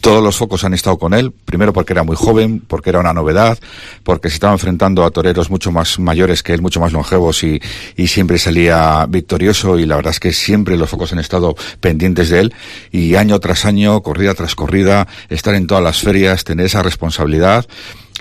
todos 0.01 0.23
los 0.23 0.37
focos 0.37 0.65
han 0.65 0.75
estado 0.75 0.99
con 0.99 1.15
él, 1.15 1.33
primero 1.33 1.73
porque 1.73 1.93
era 1.93 2.03
muy 2.03 2.17
joven, 2.17 2.61
porque 2.67 2.91
era 2.91 3.01
una 3.01 3.13
novedad, 3.13 3.59
porque 4.03 4.29
se 4.29 4.35
estaba 4.35 4.53
enfrentando 4.53 5.05
a 5.05 5.11
toreros 5.11 5.51
mucho 5.51 5.73
más 5.73 5.99
mayores 5.99 6.43
que 6.43 6.55
él, 6.55 6.63
mucho 6.63 6.81
más 6.81 6.93
longevos 6.93 7.43
y, 7.43 7.61
y 7.97 8.07
siempre 8.07 8.39
salía 8.39 9.07
victorioso 9.09 9.79
y 9.79 9.87
la 9.87 9.97
verdad 9.97 10.13
es 10.13 10.21
que 10.21 10.33
siempre 10.33 10.77
los 10.77 10.91
focos 10.91 11.13
han 11.13 11.19
estado 11.19 11.55
pendientes 11.81 12.31
de 12.31 12.41
él 12.41 12.55
y 12.91 13.15
año 13.15 13.39
tras 13.41 13.65
año, 13.65 14.03
corrida 14.03 14.35
tras 14.35 14.55
corrida, 14.55 15.07
estar 15.29 15.55
en 15.55 15.67
todas 15.67 15.83
las 15.83 16.01
ferias, 16.01 16.45
tener 16.45 16.67
esa 16.67 16.83
responsabilidad 16.83 17.67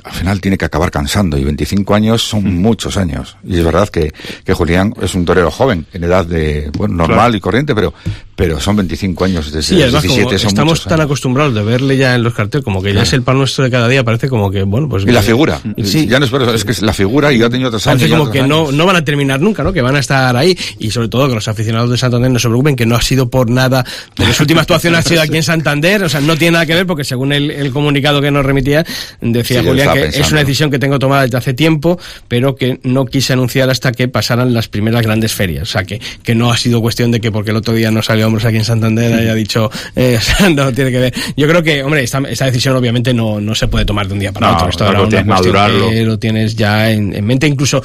al 0.04 0.14
final 0.14 0.42
tiene 0.42 0.58
que 0.58 0.66
acabar 0.66 0.92
cansando 0.92 1.38
y 1.38 1.44
25 1.44 1.96
años 1.96 2.22
son 2.22 2.44
mm. 2.44 2.62
muchos 2.62 2.98
años. 2.98 3.38
Y 3.44 3.58
es 3.58 3.64
verdad 3.64 3.90
que, 3.90 4.14
que 4.46 4.54
Julián 4.54 4.94
es 5.02 5.16
un 5.16 5.26
torero 5.26 5.52
joven, 5.52 5.86
en 5.94 6.04
edad 6.04 6.26
de, 6.26 6.72
bueno, 6.78 6.96
normal 6.96 7.36
y 7.36 7.40
corriente, 7.40 7.74
pero, 7.74 7.94
pero 8.38 8.60
son 8.62 8.76
25 8.76 9.26
años 9.26 9.52
desde 9.52 9.64
sí, 9.64 9.76
17 9.78 10.36
Estamos 10.36 10.84
tan 10.84 11.02
acostumbrados 11.02 11.56
de 11.56 11.64
verle 11.64 11.98
ya 11.98 12.14
en 12.14 12.22
los 12.22 12.36
carteles 12.36 12.64
como 12.64 12.84
que 12.84 12.94
ya 12.94 13.02
es 13.02 13.12
el 13.14 13.24
pan 13.24 13.40
nuestro 13.40 13.64
de 13.64 13.72
cada 13.72 13.88
día, 13.88 14.04
parece 14.04 14.30
como 14.30 14.52
que, 14.52 14.62
bueno, 14.62 14.88
pues... 14.88 15.06
Y 15.06 15.12
la 15.12 15.24
figura. 15.24 15.60
Sí. 15.84 16.06
Ya 16.06 16.20
no 16.20 16.26
es, 16.26 16.32
es 16.54 16.64
que 16.64 16.72
es 16.72 16.84
la 16.84 16.94
figura 16.94 17.34
y 17.34 17.40
ya 17.40 17.48
ha 17.48 17.50
tenido 17.50 17.70
otros 17.70 17.88
años. 17.88 18.04
Parece 18.04 18.16
como 18.16 18.30
que 18.30 18.44
no, 18.44 18.72
no 18.72 18.86
van 18.86 18.96
a 18.96 19.04
terminar 19.04 19.42
nunca, 19.42 19.64
¿no? 19.64 19.74
Que 19.74 19.82
van 19.82 19.96
a 19.96 20.00
estar 20.00 20.36
ahí 20.38 20.56
y 20.78 20.92
sobre 20.92 21.08
todo 21.08 21.28
que 21.28 21.34
los 21.34 21.48
aficionados 21.48 21.90
de 21.90 21.98
Santander 21.98 22.30
no 22.30 22.38
se 22.38 22.48
preocupen, 22.48 22.76
que 22.76 22.86
no 22.86 22.96
ha 22.96 23.02
sido 23.02 23.28
por 23.28 23.50
nada, 23.50 23.84
de 24.16 24.32
su 24.32 24.44
última 24.44 24.62
actuación 24.62 24.94
ha 24.94 25.02
sido 25.02 25.24
aquí 25.24 25.38
en 25.38 25.44
Santander, 25.44 26.04
o 26.04 26.10
sea, 26.10 26.22
no 26.22 26.38
tiene 26.38 26.52
nada 26.52 26.68
que 26.68 26.76
ver 26.76 26.86
porque 26.86 27.04
según 27.04 27.34
el, 27.34 27.50
el 27.50 27.72
comunicado 27.72 28.22
que 28.22 28.30
nos 28.30 28.46
remitía, 28.46 28.86
decía 29.20 29.64
Julián 29.64 29.94
que 29.94 30.06
es 30.10 30.32
una 30.32 30.42
decisión 30.42 30.70
que 30.70 30.78
tengo 30.78 31.00
tomada 31.00 31.24
desde 31.24 31.38
hace 31.38 31.56
tiempo, 31.56 32.00
pero 32.28 32.56
que 32.56 32.80
no 32.84 33.08
quise 33.08 33.34
anunciar 33.34 33.72
hasta 33.72 33.92
que 33.92 34.08
pasaran 34.08 34.54
las 34.54 34.68
primeras 34.68 35.02
grandes 35.02 35.34
ferias. 35.34 35.64
O 35.64 35.72
sea, 35.72 35.86
que, 35.86 36.00
que 36.22 36.36
no 36.36 36.52
ha 36.52 36.58
sido 36.58 36.82
cuestión 36.82 37.10
de 37.10 37.20
que 37.20 37.32
porque 37.32 37.50
el 37.50 37.58
otro 37.58 37.74
día 37.74 37.90
no 37.90 38.04
salió 38.04 38.27
hombros 38.28 38.46
aquí 38.46 38.58
en 38.58 38.66
Santander 38.66 39.14
haya 39.14 39.34
dicho, 39.34 39.70
eh, 39.96 40.20
no 40.56 40.72
tiene 40.72 40.92
que 40.92 41.00
ver. 41.00 41.14
Yo 41.36 41.48
creo 41.48 41.64
que, 41.64 41.84
hombre, 41.84 42.04
esta, 42.04 42.20
esta 42.30 42.46
decisión 42.46 42.76
obviamente 42.76 43.14
no, 43.14 43.42
no 43.42 43.56
se 43.56 43.68
puede 43.68 43.86
tomar 43.86 44.08
de 44.08 44.14
un 44.14 44.20
día 44.20 44.32
para 44.32 44.54
otro. 44.54 44.70
Esto 44.70 44.92
no, 44.92 45.04
lo 45.04 45.10
que 45.10 46.04
lo 46.04 46.20
tienes 46.20 46.56
ya 46.56 46.92
en, 46.92 47.26
mente. 47.26 47.48
Incluso 47.48 47.82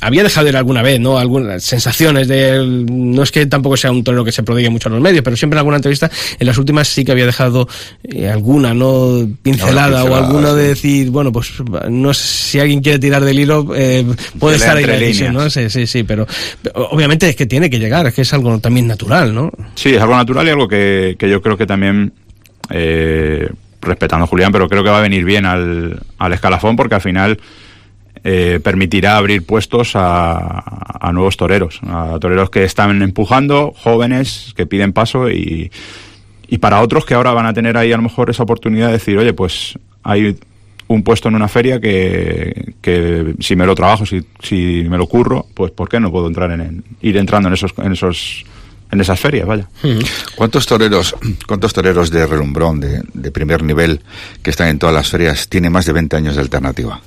había 0.00 0.22
dejado 0.22 0.44
de 0.44 0.50
ir 0.50 0.56
alguna 0.56 0.82
vez, 0.82 1.00
¿no? 1.00 1.18
Algunas 1.18 1.62
sensaciones 1.64 2.28
de, 2.28 2.84
no 2.90 3.22
es 3.22 3.32
que 3.32 3.46
tampoco 3.46 3.76
sea 3.76 3.90
un 3.90 4.04
torero 4.04 4.24
que 4.24 4.32
se 4.32 4.42
prodigue 4.42 4.68
mucho 4.68 4.88
a 4.88 4.92
los 4.92 5.00
medios, 5.00 5.22
pero 5.22 5.36
siempre 5.36 5.56
en 5.56 5.58
alguna 5.58 5.76
entrevista, 5.76 6.10
en 6.38 6.46
las 6.46 6.58
últimas 6.58 6.88
sí 6.88 7.04
que 7.04 7.12
había 7.12 7.26
dejado 7.26 7.68
eh, 8.04 8.28
alguna, 8.28 8.74
¿no? 8.74 9.26
Pincelada, 9.42 10.04
o 10.04 10.14
alguna 10.14 10.52
de 10.52 10.68
decir, 10.68 11.10
bueno, 11.10 11.32
pues 11.32 11.52
no 11.88 12.12
sé 12.12 12.26
si 12.26 12.60
alguien 12.60 12.80
quiere 12.80 12.98
tirar 12.98 13.24
del 13.24 13.38
hilo, 13.38 13.68
eh, 13.74 14.04
puede 14.38 14.56
estar 14.56 14.76
ahí 14.76 14.84
la 14.84 14.94
decisión, 14.94 15.34
¿no? 15.34 15.48
Sí, 15.48 15.70
sí, 15.70 15.86
sí, 15.86 16.02
pero, 16.02 16.26
obviamente 16.74 17.28
es 17.28 17.36
que 17.36 17.46
tiene 17.46 17.70
que 17.70 17.78
llegar, 17.78 18.06
es 18.06 18.14
que 18.14 18.22
es 18.22 18.32
algo 18.34 18.58
también 18.58 18.86
natural, 18.86 19.34
¿no? 19.34 19.50
Sí, 19.74 19.94
es 19.94 20.00
algo 20.00 20.14
natural 20.14 20.46
y 20.46 20.50
algo 20.50 20.68
que, 20.68 21.16
que 21.18 21.30
yo 21.30 21.40
creo 21.40 21.56
que 21.56 21.66
también, 21.66 22.12
eh, 22.70 23.48
respetando 23.80 24.24
a 24.24 24.26
Julián, 24.26 24.52
pero 24.52 24.68
creo 24.68 24.84
que 24.84 24.90
va 24.90 24.98
a 24.98 25.02
venir 25.02 25.24
bien 25.24 25.46
al, 25.46 26.00
al 26.18 26.32
escalafón 26.32 26.76
porque 26.76 26.96
al 26.96 27.00
final 27.00 27.38
eh, 28.28 28.58
permitirá 28.58 29.18
abrir 29.18 29.46
puestos 29.46 29.94
a, 29.94 30.64
a, 31.00 31.12
nuevos 31.12 31.36
toreros, 31.36 31.78
a 31.86 32.18
toreros 32.20 32.50
que 32.50 32.64
están 32.64 33.00
empujando, 33.00 33.72
jóvenes 33.76 34.52
que 34.56 34.66
piden 34.66 34.92
paso 34.92 35.30
y, 35.30 35.70
y 36.48 36.58
para 36.58 36.80
otros 36.80 37.04
que 37.04 37.14
ahora 37.14 37.32
van 37.32 37.46
a 37.46 37.54
tener 37.54 37.76
ahí 37.76 37.92
a 37.92 37.96
lo 37.96 38.02
mejor 38.02 38.28
esa 38.28 38.42
oportunidad 38.42 38.88
de 38.88 38.94
decir, 38.94 39.16
oye, 39.16 39.32
pues 39.32 39.78
hay 40.02 40.36
un 40.88 41.04
puesto 41.04 41.28
en 41.28 41.36
una 41.36 41.46
feria 41.46 41.78
que, 41.78 42.74
que 42.80 43.36
si 43.38 43.54
me 43.54 43.64
lo 43.64 43.76
trabajo, 43.76 44.04
si, 44.04 44.26
si 44.42 44.84
me 44.88 44.98
lo 44.98 45.06
curro, 45.06 45.46
pues 45.54 45.70
¿por 45.70 45.88
qué 45.88 46.00
no 46.00 46.10
puedo 46.10 46.26
entrar 46.26 46.50
en, 46.50 46.82
ir 47.02 47.16
entrando 47.18 47.46
en 47.46 47.54
esos, 47.54 47.74
en 47.78 47.92
esos 47.92 48.44
en 48.90 49.00
esas 49.00 49.20
ferias, 49.20 49.46
vaya. 49.46 49.68
¿Cuántos 50.34 50.66
toreros, 50.66 51.14
cuántos 51.46 51.72
toreros 51.72 52.10
de 52.10 52.26
relumbrón, 52.26 52.80
de, 52.80 53.02
de 53.14 53.30
primer 53.30 53.62
nivel, 53.62 54.00
que 54.42 54.50
están 54.50 54.66
en 54.66 54.80
todas 54.80 54.94
las 54.94 55.10
ferias, 55.10 55.48
tienen 55.48 55.70
más 55.70 55.86
de 55.86 55.92
20 55.92 56.16
años 56.16 56.34
de 56.34 56.40
alternativa? 56.40 57.00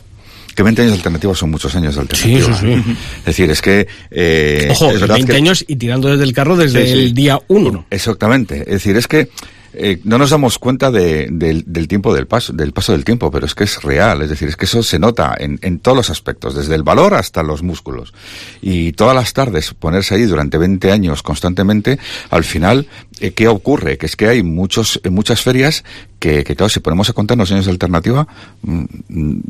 Que 0.59 0.63
20 0.63 0.81
años 0.81 0.91
de 0.91 0.97
alternativa 0.97 1.33
son 1.33 1.51
muchos 1.51 1.73
años 1.73 1.95
de 1.95 2.01
alternativa. 2.01 2.53
Sí, 2.53 2.67
sí, 2.67 2.83
sí. 2.83 2.97
Es 3.19 3.25
decir, 3.25 3.49
es 3.49 3.61
que... 3.61 3.87
Eh, 4.11 4.67
Ojo, 4.71 4.91
20 4.91 5.33
años 5.33 5.63
y 5.65 5.77
tirando 5.77 6.09
desde 6.09 6.25
el 6.25 6.33
carro 6.33 6.57
desde 6.57 6.91
el 6.91 7.13
día 7.13 7.39
1. 7.47 7.85
Exactamente. 7.89 8.59
Es 8.63 8.83
decir, 8.83 8.97
es 8.97 9.07
que 9.07 9.29
eh, 9.71 10.01
no 10.03 10.17
nos 10.17 10.31
damos 10.31 10.59
cuenta 10.59 10.91
de, 10.91 11.29
del 11.31 11.87
tiempo 11.87 12.13
del 12.13 12.27
paso, 12.27 12.51
del 12.51 12.73
paso 12.73 12.91
del 12.91 13.05
tiempo, 13.05 13.31
pero 13.31 13.45
es 13.45 13.55
que 13.55 13.63
es 13.63 13.81
real, 13.81 14.21
es 14.21 14.29
decir, 14.29 14.49
es 14.49 14.57
que 14.57 14.65
eso 14.65 14.83
se 14.83 14.99
nota 14.99 15.33
en, 15.39 15.59
en 15.61 15.79
todos 15.79 15.95
los 15.95 16.09
aspectos, 16.09 16.55
desde 16.55 16.75
el 16.75 16.83
valor 16.83 17.13
hasta 17.13 17.41
los 17.41 17.63
músculos. 17.63 18.13
Y 18.61 18.91
todas 18.91 19.15
las 19.15 19.31
tardes 19.31 19.73
ponerse 19.73 20.15
ahí 20.15 20.23
durante 20.23 20.57
20 20.57 20.91
años 20.91 21.23
constantemente, 21.23 21.99
al 22.31 22.43
final, 22.43 22.87
eh, 23.21 23.31
¿qué 23.31 23.47
ocurre? 23.47 23.97
Que 23.97 24.07
es 24.07 24.17
que 24.17 24.27
hay 24.27 24.43
muchos, 24.43 24.99
muchas 25.09 25.41
ferias 25.41 25.85
que, 26.19 26.43
que, 26.43 26.57
claro, 26.57 26.67
si 26.67 26.81
ponemos 26.81 27.09
a 27.09 27.13
contar 27.13 27.37
los 27.37 27.49
años 27.49 27.63
de 27.63 27.71
alternativa, 27.71 28.27
mm, 28.63 28.83
mm, 29.07 29.41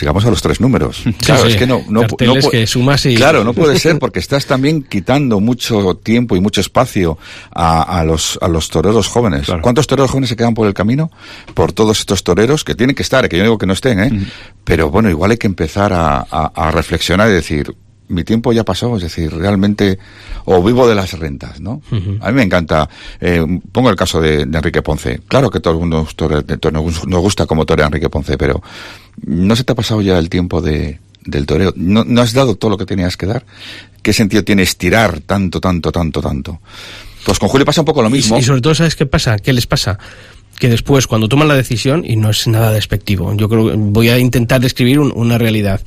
llegamos 0.00 0.24
a 0.24 0.30
los 0.30 0.42
tres 0.42 0.60
números. 0.60 1.02
Claro, 1.24 1.46
es 1.46 1.56
que 1.56 1.66
no, 1.66 1.82
no, 1.88 2.02
no 2.02 2.50
que 2.50 2.66
sumas 2.66 3.04
y... 3.06 3.14
claro, 3.14 3.44
no 3.44 3.52
puede 3.52 3.78
ser 3.78 3.98
porque 3.98 4.18
estás 4.18 4.46
también 4.46 4.82
quitando 4.82 5.40
mucho 5.40 5.94
tiempo 5.96 6.36
y 6.36 6.40
mucho 6.40 6.60
espacio 6.60 7.18
a, 7.52 7.82
a 7.82 8.04
los 8.04 8.38
a 8.40 8.48
los 8.48 8.68
toreros 8.68 9.08
jóvenes. 9.08 9.48
¿Cuántos 9.60 9.86
toreros 9.86 10.10
jóvenes 10.10 10.30
se 10.30 10.36
quedan 10.36 10.54
por 10.54 10.66
el 10.66 10.74
camino? 10.74 11.10
Por 11.54 11.72
todos 11.72 12.00
estos 12.00 12.24
toreros 12.24 12.64
que 12.64 12.74
tienen 12.74 12.96
que 12.96 13.02
estar, 13.02 13.28
que 13.28 13.36
yo 13.36 13.42
digo 13.42 13.58
que 13.58 13.66
no 13.66 13.72
estén, 13.72 14.00
¿eh? 14.00 14.26
Pero 14.64 14.90
bueno, 14.90 15.10
igual 15.10 15.32
hay 15.32 15.36
que 15.38 15.46
empezar 15.46 15.92
a, 15.92 16.26
a, 16.30 16.52
a 16.54 16.70
reflexionar 16.70 17.28
y 17.28 17.32
decir, 17.32 17.74
mi 18.08 18.24
tiempo 18.24 18.52
ya 18.52 18.64
pasó, 18.64 18.96
es 18.96 19.02
decir, 19.02 19.32
realmente, 19.32 19.98
o 20.44 20.62
vivo 20.62 20.88
de 20.88 20.94
las 20.94 21.18
rentas, 21.18 21.60
¿no? 21.60 21.82
A 22.20 22.28
mí 22.28 22.34
me 22.34 22.42
encanta, 22.42 22.88
eh, 23.20 23.44
pongo 23.72 23.90
el 23.90 23.96
caso 23.96 24.20
de, 24.20 24.42
Enrique 24.42 24.82
Ponce. 24.82 25.20
Claro 25.26 25.50
que 25.50 25.60
todo 25.60 25.74
el 25.74 25.80
mundo 25.80 26.06
nos 27.06 27.20
gusta 27.20 27.46
como 27.46 27.64
torea 27.64 27.86
Enrique 27.86 28.10
Ponce, 28.10 28.36
pero 28.36 28.62
¿no 29.26 29.56
se 29.56 29.64
te 29.64 29.72
ha 29.72 29.76
pasado 29.76 30.02
ya 30.02 30.18
el 30.18 30.28
tiempo 30.28 30.60
de, 30.60 31.00
del 31.24 31.46
toreo? 31.46 31.72
¿No, 31.76 32.04
¿No 32.04 32.20
has 32.20 32.32
dado 32.32 32.56
todo 32.56 32.70
lo 32.70 32.78
que 32.78 32.86
tenías 32.86 33.16
que 33.16 33.26
dar? 33.26 33.44
¿Qué 34.02 34.12
sentido 34.12 34.44
tiene 34.44 34.62
estirar 34.62 35.20
tanto, 35.20 35.60
tanto, 35.60 35.90
tanto, 35.90 36.20
tanto? 36.20 36.60
Pues 37.24 37.38
con 37.38 37.48
Julio 37.48 37.64
pasa 37.64 37.80
un 37.80 37.86
poco 37.86 38.02
lo 38.02 38.10
mismo. 38.10 38.36
Y, 38.38 38.42
sobre 38.42 38.60
todo, 38.60 38.74
¿sabes 38.74 38.96
qué 38.96 39.06
pasa? 39.06 39.38
¿Qué 39.38 39.52
les 39.52 39.66
pasa? 39.66 39.98
que 40.62 40.68
después 40.68 41.08
cuando 41.08 41.28
toman 41.28 41.48
la 41.48 41.56
decisión, 41.56 42.04
y 42.06 42.14
no 42.14 42.30
es 42.30 42.46
nada 42.46 42.70
despectivo, 42.70 43.34
yo 43.34 43.48
creo 43.48 43.70
que 43.70 43.76
voy 43.76 44.10
a 44.10 44.18
intentar 44.20 44.60
describir 44.60 45.00
una 45.00 45.36
realidad. 45.36 45.80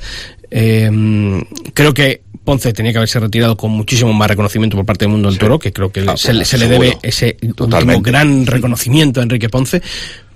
Eh, 0.52 1.44
creo 1.74 1.94
que 1.94 2.22
Ponce 2.46 2.74
tenía 2.74 2.92
que 2.92 3.00
haberse 3.00 3.20
retirado 3.20 3.58
con 3.58 3.72
muchísimo 3.72 4.14
más 4.14 4.30
reconocimiento 4.30 4.78
por 4.78 4.86
parte 4.86 5.06
del 5.06 5.12
mundo 5.12 5.30
del 5.30 5.40
toro, 5.40 5.58
que 5.58 5.74
creo 5.74 5.92
que 5.92 6.06
se, 6.16 6.34
le 6.34 6.68
debe 6.68 6.98
ese 7.02 7.38
último 7.58 8.02
gran 8.02 8.46
reconocimiento 8.46 9.20
a 9.20 9.24
Enrique 9.24 9.50
Ponce. 9.50 9.82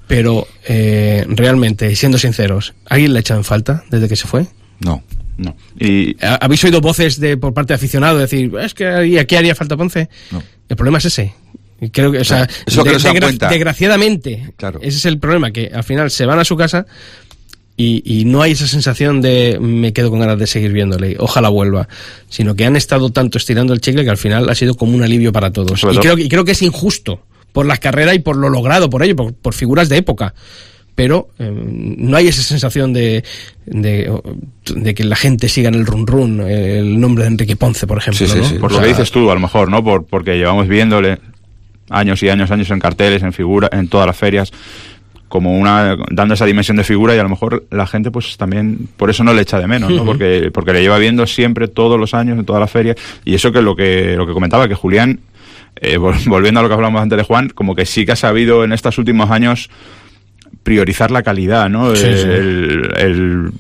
Pero 0.07 0.47
eh, 0.67 1.23
realmente, 1.29 1.95
siendo 1.95 2.17
sinceros, 2.17 2.73
¿alguien 2.87 3.13
le 3.13 3.19
ha 3.19 3.21
echado 3.21 3.39
en 3.39 3.43
falta 3.43 3.83
desde 3.91 4.09
que 4.09 4.15
se 4.15 4.27
fue? 4.27 4.47
No. 4.79 5.03
No. 5.37 5.55
Y... 5.79 6.17
¿Habéis 6.19 6.63
oído 6.63 6.81
voces 6.81 7.19
de 7.19 7.37
por 7.37 7.53
parte 7.53 7.73
de 7.73 7.75
aficionados 7.75 8.19
decir, 8.19 8.51
es 8.59 8.73
que 8.73 9.19
aquí 9.19 9.35
haría 9.35 9.53
falta 9.53 9.77
Ponce? 9.77 10.09
No. 10.31 10.41
El 10.67 10.75
problema 10.75 10.97
es 10.97 11.05
ese. 11.05 11.31
Creo 11.91 12.11
que, 12.11 12.17
o 12.19 12.25
sea, 12.25 12.47
desgraciadamente, 12.65 14.51
claro. 14.57 14.79
ese 14.81 14.97
es 14.97 15.05
el 15.05 15.17
problema, 15.17 15.51
que 15.51 15.71
al 15.73 15.83
final 15.83 16.11
se 16.11 16.25
van 16.25 16.39
a 16.39 16.43
su 16.43 16.57
casa 16.57 16.85
y, 17.81 18.25
no 18.25 18.41
hay 18.41 18.51
esa 18.51 18.67
sensación 18.67 19.21
de 19.21 19.57
me 19.61 19.93
quedo 19.93 20.09
con 20.09 20.19
ganas 20.19 20.37
de 20.37 20.47
seguir 20.47 20.73
viéndole, 20.73 21.15
ojalá 21.17 21.47
vuelva, 21.47 21.87
sino 22.27 22.53
que 22.53 22.65
han 22.65 22.75
estado 22.75 23.09
tanto 23.09 23.37
estirando 23.37 23.71
el 23.71 23.79
chicle 23.79 24.03
que 24.03 24.09
al 24.09 24.17
final 24.17 24.49
ha 24.49 24.55
sido 24.55 24.73
como 24.73 24.95
un 24.95 25.03
alivio 25.03 25.31
para 25.31 25.51
todos. 25.51 25.81
Y 25.83 25.97
creo, 25.97 26.17
y 26.17 26.27
creo, 26.27 26.43
que 26.43 26.51
es 26.51 26.61
injusto 26.61 27.21
por 27.53 27.65
la 27.65 27.77
carrera 27.77 28.13
y 28.13 28.19
por 28.19 28.35
lo 28.35 28.49
logrado 28.49 28.89
por 28.89 29.01
ello, 29.01 29.15
por, 29.15 29.53
figuras 29.53 29.87
de 29.87 29.95
época. 29.95 30.33
Pero 30.93 31.29
eh, 31.39 31.49
no 31.49 32.17
hay 32.17 32.27
esa 32.27 32.41
sensación 32.41 32.91
de, 32.91 33.23
de, 33.65 34.93
que 34.93 35.03
la 35.05 35.15
gente 35.15 35.47
siga 35.47 35.69
en 35.69 35.75
el 35.75 35.85
run 35.85 36.05
run 36.05 36.41
el 36.41 36.99
nombre 36.99 37.23
de 37.23 37.29
Enrique 37.29 37.55
Ponce, 37.55 37.87
por 37.87 37.99
ejemplo. 37.99 38.27
Sí, 38.27 38.39
sí, 38.43 38.55
Por 38.55 38.73
lo 38.73 38.81
que 38.81 38.87
dices 38.87 39.09
tú, 39.09 39.31
a 39.31 39.33
lo 39.35 39.39
mejor, 39.39 39.69
¿no? 39.69 39.81
Por, 39.81 40.05
porque 40.05 40.35
llevamos 40.35 40.67
viéndole 40.67 41.19
años 41.89 42.21
y 42.23 42.27
años, 42.27 42.51
años 42.51 42.69
en 42.71 42.79
carteles, 42.81 43.23
en 43.23 43.31
figura, 43.31 43.69
en 43.71 43.87
todas 43.87 44.05
las 44.05 44.17
ferias 44.17 44.51
como 45.29 45.57
una 45.57 45.95
dando 46.09 46.33
esa 46.33 46.45
dimensión 46.45 46.75
de 46.75 46.83
figura 46.83 47.15
y 47.15 47.19
a 47.19 47.23
lo 47.23 47.29
mejor 47.29 47.65
la 47.69 47.87
gente 47.87 48.11
pues 48.11 48.35
también 48.35 48.89
por 48.97 49.11
eso 49.11 49.23
no 49.23 49.33
le 49.33 49.43
echa 49.43 49.59
de 49.59 49.67
menos 49.67 49.91
¿no? 49.91 50.03
porque 50.03 50.49
porque 50.51 50.73
le 50.73 50.81
lleva 50.81 50.97
viendo 50.97 51.25
siempre 51.27 51.67
todos 51.67 51.99
los 51.99 52.13
años 52.13 52.37
en 52.37 52.45
todas 52.45 52.59
las 52.59 52.71
ferias. 52.71 52.97
Y 53.23 53.35
eso 53.35 53.51
que 53.51 53.61
lo 53.61 53.75
que 53.75 54.15
lo 54.17 54.27
que 54.27 54.33
comentaba 54.33 54.67
que 54.67 54.75
Julián 54.75 55.19
eh, 55.79 55.97
volviendo 56.25 56.59
a 56.59 56.63
lo 56.63 56.69
que 56.69 56.75
hablamos 56.75 57.01
antes 57.01 57.17
de 57.17 57.23
Juan 57.23 57.49
como 57.49 57.75
que 57.75 57.85
sí 57.85 58.05
que 58.05 58.13
ha 58.13 58.17
sabido 58.17 58.63
en 58.63 58.73
estos 58.73 58.97
últimos 58.97 59.29
años 59.29 59.69
priorizar 60.63 61.11
la 61.11 61.21
calidad 61.21 61.69
no 61.69 61.93
el, 61.93 62.91
el, 62.97 63.51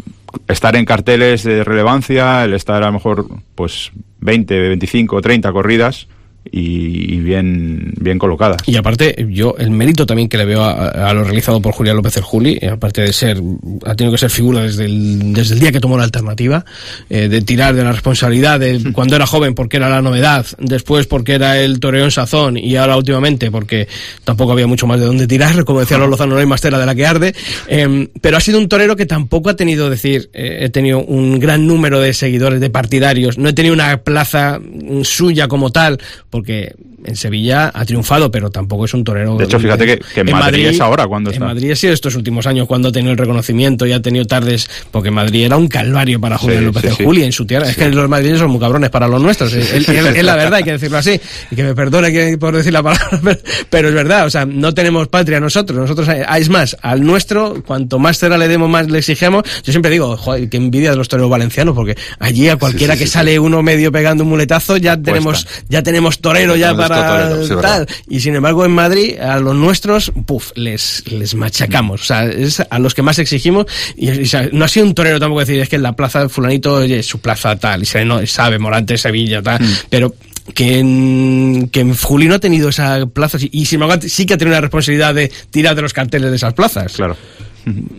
estar 0.47 0.75
en 0.75 0.85
carteles 0.85 1.43
de 1.43 1.63
relevancia 1.63 2.43
el 2.43 2.55
estar 2.55 2.81
a 2.83 2.87
lo 2.87 2.93
mejor 2.93 3.27
pues 3.53 3.91
20 4.21 4.59
25 4.59 5.21
30 5.21 5.51
corridas 5.51 6.07
y, 6.51 7.19
bien, 7.19 7.93
bien 7.99 8.17
colocadas. 8.17 8.57
Y 8.65 8.75
aparte, 8.75 9.27
yo 9.29 9.55
el 9.57 9.71
mérito 9.71 10.05
también 10.05 10.29
que 10.29 10.37
le 10.37 10.45
veo 10.45 10.63
a, 10.63 11.13
lo 11.13 11.23
realizado 11.23 11.61
por 11.61 11.73
Julián 11.73 11.95
López 11.95 12.17
el 12.17 12.23
Juli, 12.23 12.57
eh, 12.61 12.69
aparte 12.69 13.01
de 13.01 13.13
ser, 13.13 13.41
ha 13.85 13.95
tenido 13.95 14.13
que 14.13 14.17
ser 14.17 14.29
figura 14.29 14.61
desde 14.61 14.85
el, 14.85 15.33
desde 15.33 15.53
el 15.53 15.59
día 15.59 15.71
que 15.71 15.79
tomó 15.79 15.97
la 15.97 16.03
alternativa, 16.03 16.65
eh, 17.09 17.27
de 17.27 17.41
tirar 17.41 17.75
de 17.75 17.83
la 17.83 17.91
responsabilidad 17.91 18.59
de 18.59 18.91
cuando 18.93 19.15
era 19.15 19.25
joven 19.25 19.53
porque 19.53 19.77
era 19.77 19.89
la 19.89 20.01
novedad, 20.01 20.45
después 20.57 21.07
porque 21.07 21.33
era 21.33 21.59
el 21.59 21.79
toreón 21.79 22.11
sazón 22.11 22.57
y 22.57 22.75
ahora 22.75 22.97
últimamente 22.97 23.51
porque 23.51 23.87
tampoco 24.23 24.53
había 24.53 24.67
mucho 24.67 24.87
más 24.87 24.99
de 24.99 25.05
dónde 25.05 25.27
tirar, 25.27 25.63
como 25.65 25.81
decía 25.81 25.97
los 25.97 26.09
Lozano, 26.09 26.33
no 26.33 26.39
hay 26.39 26.47
más 26.47 26.61
tela 26.61 26.79
de 26.79 26.85
la 26.85 26.95
que 26.95 27.05
arde, 27.05 27.35
em, 27.67 28.07
pero 28.21 28.37
ha 28.37 28.41
sido 28.41 28.57
un 28.57 28.67
torero 28.67 28.95
que 28.95 29.05
tampoco 29.05 29.49
ha 29.49 29.55
tenido, 29.55 29.89
decir, 29.89 30.29
eh, 30.33 30.59
he 30.61 30.69
tenido 30.69 30.99
un 30.99 31.39
gran 31.39 31.67
número 31.67 31.99
de 31.99 32.13
seguidores, 32.13 32.59
de 32.59 32.69
partidarios, 32.69 33.37
no 33.37 33.49
he 33.49 33.53
tenido 33.53 33.73
una 33.73 33.97
plaza 33.97 34.59
suya 35.03 35.47
como 35.47 35.71
tal, 35.71 35.99
porque 36.29 36.75
en 37.05 37.15
Sevilla 37.15 37.71
ha 37.73 37.85
triunfado, 37.85 38.31
pero 38.31 38.49
tampoco 38.49 38.85
es 38.85 38.93
un 38.93 39.03
torero. 39.03 39.37
De 39.37 39.45
hecho, 39.45 39.59
fíjate 39.59 39.85
que, 39.85 40.21
en, 40.21 40.31
Madrid, 40.31 40.67
es 40.67 40.79
ahora 40.81 41.07
cuando 41.07 41.31
está. 41.31 41.43
En 41.43 41.49
Madrid 41.49 41.71
ha 41.71 41.75
sido 41.75 41.93
estos 41.93 42.15
últimos 42.15 42.47
años 42.47 42.67
cuando 42.67 42.89
ha 42.89 42.91
tenido 42.91 43.11
el 43.11 43.17
reconocimiento 43.17 43.85
y 43.85 43.93
ha 43.93 44.01
tenido 44.01 44.25
tardes, 44.25 44.69
porque 44.91 45.11
Madrid 45.11 45.45
era 45.45 45.57
un 45.57 45.67
calvario 45.67 46.19
para 46.19 46.37
Julio 46.37 46.61
López 46.61 46.83
de 46.83 46.91
Juli 46.91 47.23
en 47.23 47.31
su 47.31 47.45
tierra. 47.45 47.69
Es 47.69 47.77
que 47.77 47.89
los 47.89 48.09
madrileños 48.09 48.39
son 48.39 48.51
muy 48.51 48.59
cabrones 48.59 48.89
para 48.89 49.07
los 49.07 49.21
nuestros. 49.21 49.53
Es, 49.53 49.87
la 50.23 50.35
verdad, 50.35 50.55
hay 50.55 50.63
que 50.63 50.73
decirlo 50.73 50.97
así. 50.97 51.19
Y 51.51 51.55
que 51.55 51.63
me 51.63 51.75
perdone 51.75 52.37
por 52.37 52.55
decir 52.55 52.73
la 52.73 52.83
palabra, 52.83 53.19
pero 53.69 53.89
es 53.89 53.93
verdad. 53.93 54.25
O 54.25 54.29
sea, 54.29 54.45
no 54.45 54.73
tenemos 54.73 55.07
patria 55.07 55.39
nosotros. 55.39 55.79
Nosotros, 55.79 56.07
eh, 56.09 56.25
es 56.37 56.49
más, 56.49 56.77
al 56.81 57.03
nuestro, 57.03 57.63
cuanto 57.65 57.99
más 57.99 58.17
cera 58.17 58.37
le 58.37 58.47
demos, 58.47 58.69
más 58.69 58.89
le 58.89 58.99
exigimos. 58.99 59.43
Yo 59.63 59.71
siempre 59.71 59.91
digo, 59.91 60.17
joder, 60.17 60.49
qué 60.49 60.57
envidia 60.57 60.91
de 60.91 60.97
los 60.97 61.07
toreros 61.07 61.29
valencianos, 61.29 61.75
porque 61.75 61.97
allí 62.19 62.49
a 62.49 62.57
cualquiera 62.57 62.97
que 62.97 63.07
sale 63.07 63.39
uno 63.39 63.61
medio 63.63 63.91
pegando 63.91 64.23
un 64.23 64.29
muletazo, 64.29 64.77
ya 64.77 65.01
tenemos, 65.01 65.47
ya 65.67 65.83
tenemos 65.83 66.19
torero 66.19 66.55
ya 66.55 66.75
para 66.89 67.61
tal. 67.61 67.87
Y 68.07 68.19
sin 68.19 68.35
embargo, 68.35 68.65
en 68.65 68.71
Madrid, 68.71 69.19
a 69.19 69.39
los 69.39 69.55
nuestros, 69.55 70.11
puf, 70.25 70.51
les, 70.55 71.03
les 71.11 71.35
machacamos. 71.35 72.01
O 72.01 72.05
sea, 72.05 72.25
es 72.25 72.61
a 72.69 72.79
los 72.79 72.93
que 72.93 73.01
más 73.01 73.19
exigimos. 73.19 73.65
Y, 73.95 74.09
no 74.51 74.65
ha 74.65 74.67
sido 74.67 74.85
un 74.85 74.93
torero 74.93 75.19
tampoco 75.19 75.41
decir, 75.41 75.59
es 75.59 75.69
que 75.69 75.77
en 75.77 75.83
la 75.83 75.95
plaza 75.95 76.21
de 76.21 76.29
Fulanito, 76.29 76.73
oye, 76.73 77.01
su 77.03 77.19
plaza 77.19 77.55
tal, 77.55 77.83
y 77.83 77.85
se, 77.85 78.03
no, 78.05 78.25
sabe, 78.25 78.59
Morante, 78.59 78.97
Sevilla, 78.97 79.41
tal. 79.41 79.61
Mm. 79.61 79.73
Pero 79.89 80.15
que 80.53 80.79
en, 80.79 81.69
que 81.71 81.93
Juli 81.93 82.27
no 82.27 82.35
ha 82.35 82.39
tenido 82.39 82.69
esa 82.69 83.05
plaza 83.05 83.37
y 83.39 83.65
sin 83.65 83.81
embargo 83.81 84.01
sí 84.07 84.25
que 84.25 84.33
ha 84.33 84.37
tenido 84.37 84.55
la 84.55 84.61
responsabilidad 84.61 85.13
de 85.13 85.31
tirar 85.51 85.75
de 85.75 85.81
los 85.81 85.93
carteles 85.93 86.29
de 86.29 86.35
esas 86.35 86.53
plazas. 86.53 86.93
Claro. 86.93 87.15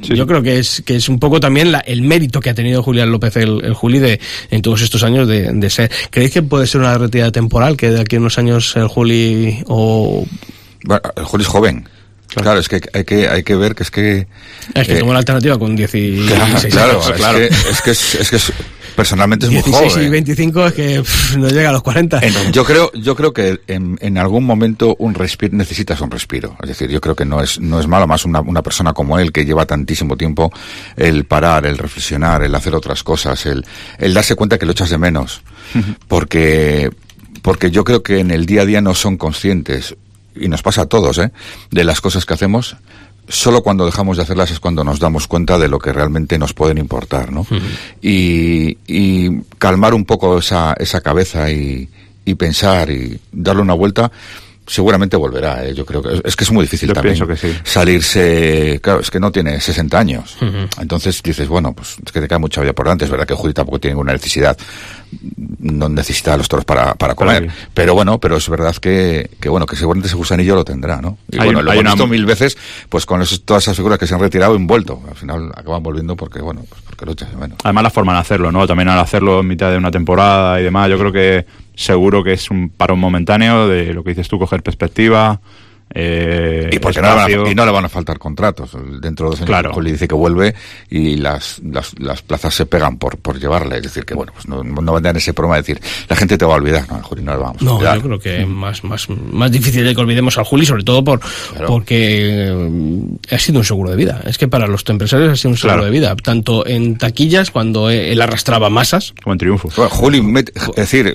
Yo 0.03 0.27
creo 0.27 0.43
que 0.43 0.59
es 0.59 0.83
que 0.85 0.97
es 0.97 1.09
un 1.09 1.19
poco 1.19 1.41
también 1.41 1.73
el 1.87 2.03
mérito 2.03 2.41
que 2.41 2.51
ha 2.51 2.55
tenido 2.55 2.83
Julián 2.83 3.11
López 3.11 3.37
el, 3.37 3.75
Juli 3.75 3.99
de 3.99 4.21
en 4.51 4.63
todos 4.63 4.83
estos 4.83 5.03
años 5.03 5.29
de, 5.29 5.71
ser. 5.71 5.91
¿Creéis 6.11 6.33
que 6.33 6.43
puede 6.43 6.67
ser 6.67 6.81
una 6.81 6.97
retirada 6.97 7.33
temporal 7.33 7.77
que 7.77 7.91
de 7.91 8.01
aquí 8.01 8.17
a 8.17 8.21
unos 8.21 8.39
años 8.39 8.75
el 8.77 8.89
Juli 8.89 9.63
o 9.67 10.27
bueno, 10.85 11.03
el 11.17 11.25
Juli 11.25 11.43
es 11.43 11.49
joven. 11.49 11.89
Claro. 12.35 12.61
es 12.61 12.69
que 12.69 12.81
hay 12.95 13.05
que 13.05 13.29
hay 13.29 13.43
que 13.43 13.57
ver 13.57 13.75
que 13.75 13.83
es 13.83 13.91
que 13.91 14.29
es 14.75 14.87
que 14.87 14.99
eh, 14.99 15.05
la 15.05 15.19
alternativa 15.19 15.59
con 15.59 15.75
16 15.75 16.31
claro, 16.71 17.01
claro, 17.17 17.39
Es, 17.39 17.83
que, 17.83 17.91
es, 17.91 18.15
es 18.15 18.31
que 18.31 18.37
es, 18.37 18.53
personalmente 19.01 19.47
es 19.47 19.53
muy 19.53 19.63
joven. 19.63 19.81
16 19.81 20.07
y 20.07 20.11
25 20.11 20.67
es 20.67 20.73
que 20.75 21.03
no 21.39 21.49
llega 21.49 21.71
a 21.71 21.73
los 21.73 21.83
40. 21.83 22.21
yo 22.53 22.65
creo, 22.65 22.93
yo 22.93 23.17
creo 23.17 23.33
que 23.33 23.61
en, 23.67 23.99
en 24.03 24.19
algún 24.19 24.45
momento 24.45 24.95
un 24.99 25.15
respiro, 25.15 25.57
necesitas 25.57 26.01
un 26.03 26.11
respiro. 26.11 26.55
Es 26.63 26.69
decir, 26.69 26.91
yo 26.91 27.01
creo 27.01 27.17
que 27.17 27.25
no 27.25 27.41
es, 27.41 27.59
no 27.59 27.81
es 27.81 27.87
malo 27.87 28.07
más 28.07 28.27
una, 28.27 28.41
una 28.41 28.63
persona 28.63 28.93
como 28.93 29.19
él 29.19 29.33
que 29.33 29.47
lleva 29.47 29.65
tantísimo 29.65 30.19
tiempo 30.19 30.53
el 30.97 31.25
parar, 31.25 31.65
el 31.65 31.79
reflexionar, 31.79 32.43
el 32.43 32.55
hacer 32.55 32.75
otras 32.75 33.03
cosas, 33.03 33.47
el, 33.47 33.65
el 33.99 34.13
darse 34.13 34.35
cuenta 34.35 34.59
que 34.59 34.67
lo 34.67 34.73
echas 34.73 34.91
de 34.91 34.99
menos. 34.99 35.41
Porque, 36.07 36.91
porque 37.41 37.71
yo 37.71 37.85
creo 37.85 38.03
que 38.03 38.19
en 38.19 38.31
el 38.31 38.45
día 38.45 38.63
a 38.63 38.67
día 38.67 38.83
no 38.83 38.95
son 38.95 39.17
conscientes 39.17 39.97
y 40.35 40.49
nos 40.49 40.63
pasa 40.63 40.83
a 40.83 40.87
todos, 40.87 41.19
¿eh? 41.19 41.33
de 41.71 41.85
las 41.85 42.01
cosas 42.01 42.27
que 42.27 42.35
hacemos, 42.35 42.77
solo 43.31 43.63
cuando 43.63 43.87
dejamos 43.87 44.17
de 44.17 44.25
hacerlas 44.25 44.51
es 44.51 44.61
cuando 44.61 44.85
nos 44.85 44.99
damos 44.99 45.27
cuenta 45.27 45.59
de 45.59 45.69
lo 45.69 45.79
que 45.79 45.93
realmente 45.93 46.39
nos 46.39 46.53
pueden 46.53 46.79
importar, 46.79 47.33
¿no? 47.33 47.47
y, 48.03 48.77
y, 48.87 49.41
calmar 49.59 49.95
un 49.95 50.05
poco 50.05 50.39
esa, 50.39 50.75
esa 50.79 51.01
cabeza 51.01 51.51
y, 51.51 51.89
y 52.25 52.35
pensar 52.35 52.91
y 52.91 53.19
darle 53.33 53.63
una 53.63 53.75
vuelta 53.75 54.11
seguramente 54.71 55.17
volverá, 55.17 55.67
¿eh? 55.67 55.75
yo 55.75 55.85
creo 55.85 56.01
que 56.01 56.21
es 56.23 56.37
que 56.37 56.45
es 56.45 56.53
muy 56.53 56.63
difícil 56.63 56.93
también 56.93 57.17
salirse, 57.65 58.79
claro, 58.81 59.01
es 59.01 59.11
que 59.11 59.19
no 59.19 59.33
tiene 59.33 59.61
60 59.61 59.99
años. 59.99 60.37
Entonces 60.81 61.21
dices, 61.25 61.49
bueno, 61.49 61.73
pues 61.73 61.97
es 62.05 62.13
que 62.13 62.21
te 62.21 62.29
cae 62.29 62.39
mucha 62.39 62.61
vida 62.61 62.73
por 62.73 62.87
delante, 62.87 63.05
es 63.05 63.11
verdad 63.11 63.27
que 63.27 63.35
Juli 63.35 63.53
tampoco 63.53 63.81
tiene 63.81 63.95
ninguna 63.95 64.13
necesidad, 64.13 64.57
no 65.59 65.89
necesita 65.89 66.37
los 66.37 66.49
toros 66.49 66.65
para, 66.65 66.95
para 66.95 67.17
comer, 67.17 67.51
pero 67.75 67.95
bueno, 67.95 68.21
pero 68.21 68.37
es 68.37 68.49
verdad 68.49 68.77
que, 68.77 69.29
que 69.41 69.49
bueno, 69.49 69.67
que 69.67 69.75
seguramente 69.75 70.07
ese 70.07 70.17
gusanillo 70.17 70.55
lo 70.55 70.65
tendrá, 70.65 71.01
¿no? 71.01 71.19
Y 71.33 71.39
bueno, 71.39 71.63
lo 71.63 71.73
hemos 71.73 71.85
visto 71.85 72.07
mil 72.07 72.25
veces, 72.25 72.57
pues 72.89 73.07
con 73.07 73.25
todas 73.45 73.65
esas 73.65 73.77
figuras 73.77 73.99
que 73.99 74.07
se 74.07 74.15
han 74.15 74.21
retirado 74.21 74.55
envuelto, 74.55 75.03
al 75.09 75.17
final 75.17 75.51
acaban 75.57 75.83
volviendo 75.83 76.15
porque, 76.15 76.41
bueno, 76.41 76.65
pues 76.69 76.81
porque 76.83 77.07
luchas, 77.07 77.35
bueno. 77.35 77.57
Además 77.65 77.83
la 77.83 77.91
forma 77.91 78.13
de 78.13 78.21
hacerlo, 78.21 78.53
¿no? 78.53 78.69
También 78.69 78.89
al 78.89 79.01
hacerlo 79.01 79.41
en 79.41 79.49
mitad 79.49 79.73
de 79.73 79.79
una 79.79 79.91
temporada 79.91 80.61
y 80.61 80.63
demás, 80.63 80.89
yo 80.89 80.97
creo 80.97 81.11
que 81.11 81.45
seguro 81.81 82.23
que 82.23 82.33
es 82.33 82.51
un 82.51 82.69
parón 82.69 82.99
momentáneo 82.99 83.67
de 83.67 83.95
lo 83.95 84.05
que 84.05 84.11
dices 84.11 84.29
tú, 84.29 84.39
coger 84.39 84.63
perspectiva. 84.63 85.41
Eh, 85.93 86.71
y, 86.73 86.79
porque 86.79 87.03
no 87.03 87.29
y, 87.29 87.55
no 87.55 87.67
le 87.67 87.73
van 87.73 87.85
a 87.85 87.89
faltar 87.89 88.19
contratos. 88.19 88.77
Dentro 89.01 89.27
de 89.27 89.31
dos 89.31 89.41
años 89.41 89.47
claro. 89.47 89.81
le 89.81 89.93
dice 89.93 90.07
que 90.07 90.15
vuelve 90.15 90.55
y 90.89 91.17
las, 91.17 91.61
las, 91.65 91.99
las, 91.99 92.23
plazas 92.23 92.55
se 92.55 92.67
pegan 92.67 92.97
por, 92.97 93.19
por 93.19 93.41
llevarle. 93.41 93.79
Es 93.79 93.83
decir, 93.83 94.05
que 94.05 94.15
bueno, 94.15 94.33
pues 94.33 94.47
no, 94.47 94.63
no 94.63 94.93
van 94.93 95.03
a 95.03 95.09
tener 95.09 95.17
ese 95.17 95.35
problema 95.35 95.57
de 95.57 95.63
decir, 95.63 95.81
la 96.09 96.15
gente 96.15 96.39
te 96.39 96.45
va 96.45 96.55
a 96.55 96.57
olvidar. 96.57 96.89
No, 96.89 97.03
Juli 97.03 97.23
no 97.23 97.33
le 97.33 97.39
vamos 97.39 97.63
no, 97.63 97.81
yo 97.81 98.03
creo 98.03 98.19
que 98.19 98.47
más, 98.47 98.85
más, 98.85 99.09
más 99.09 99.51
difícil 99.51 99.85
de 99.85 99.95
que 99.95 100.01
olvidemos 100.01 100.39
al 100.39 100.45
Juli, 100.45 100.65
sobre 100.65 100.85
todo 100.85 101.03
por, 101.03 101.21
porque 101.67 102.49
eh, 102.51 103.35
ha 103.35 103.39
sido 103.39 103.59
un 103.59 103.65
seguro 103.65 103.91
de 103.91 103.97
vida. 103.97 104.21
Es 104.27 104.39
que 104.39 104.47
para 104.47 104.67
los 104.67 104.89
empresarios 104.89 105.33
ha 105.33 105.37
sido 105.37 105.51
un 105.51 105.57
seguro 105.57 105.85
de 105.85 105.91
vida. 105.91 106.15
Tanto 106.17 106.67
en 106.67 106.99
taquillas, 106.99 107.51
cuando 107.51 107.91
él 107.91 108.21
arrastraba 108.21 108.71
masas. 108.71 109.13
Como 109.23 109.35
en 109.35 109.39
triunfo. 109.39 109.71
Juli, 109.89 110.23
es 110.37 110.77
decir, 110.77 111.15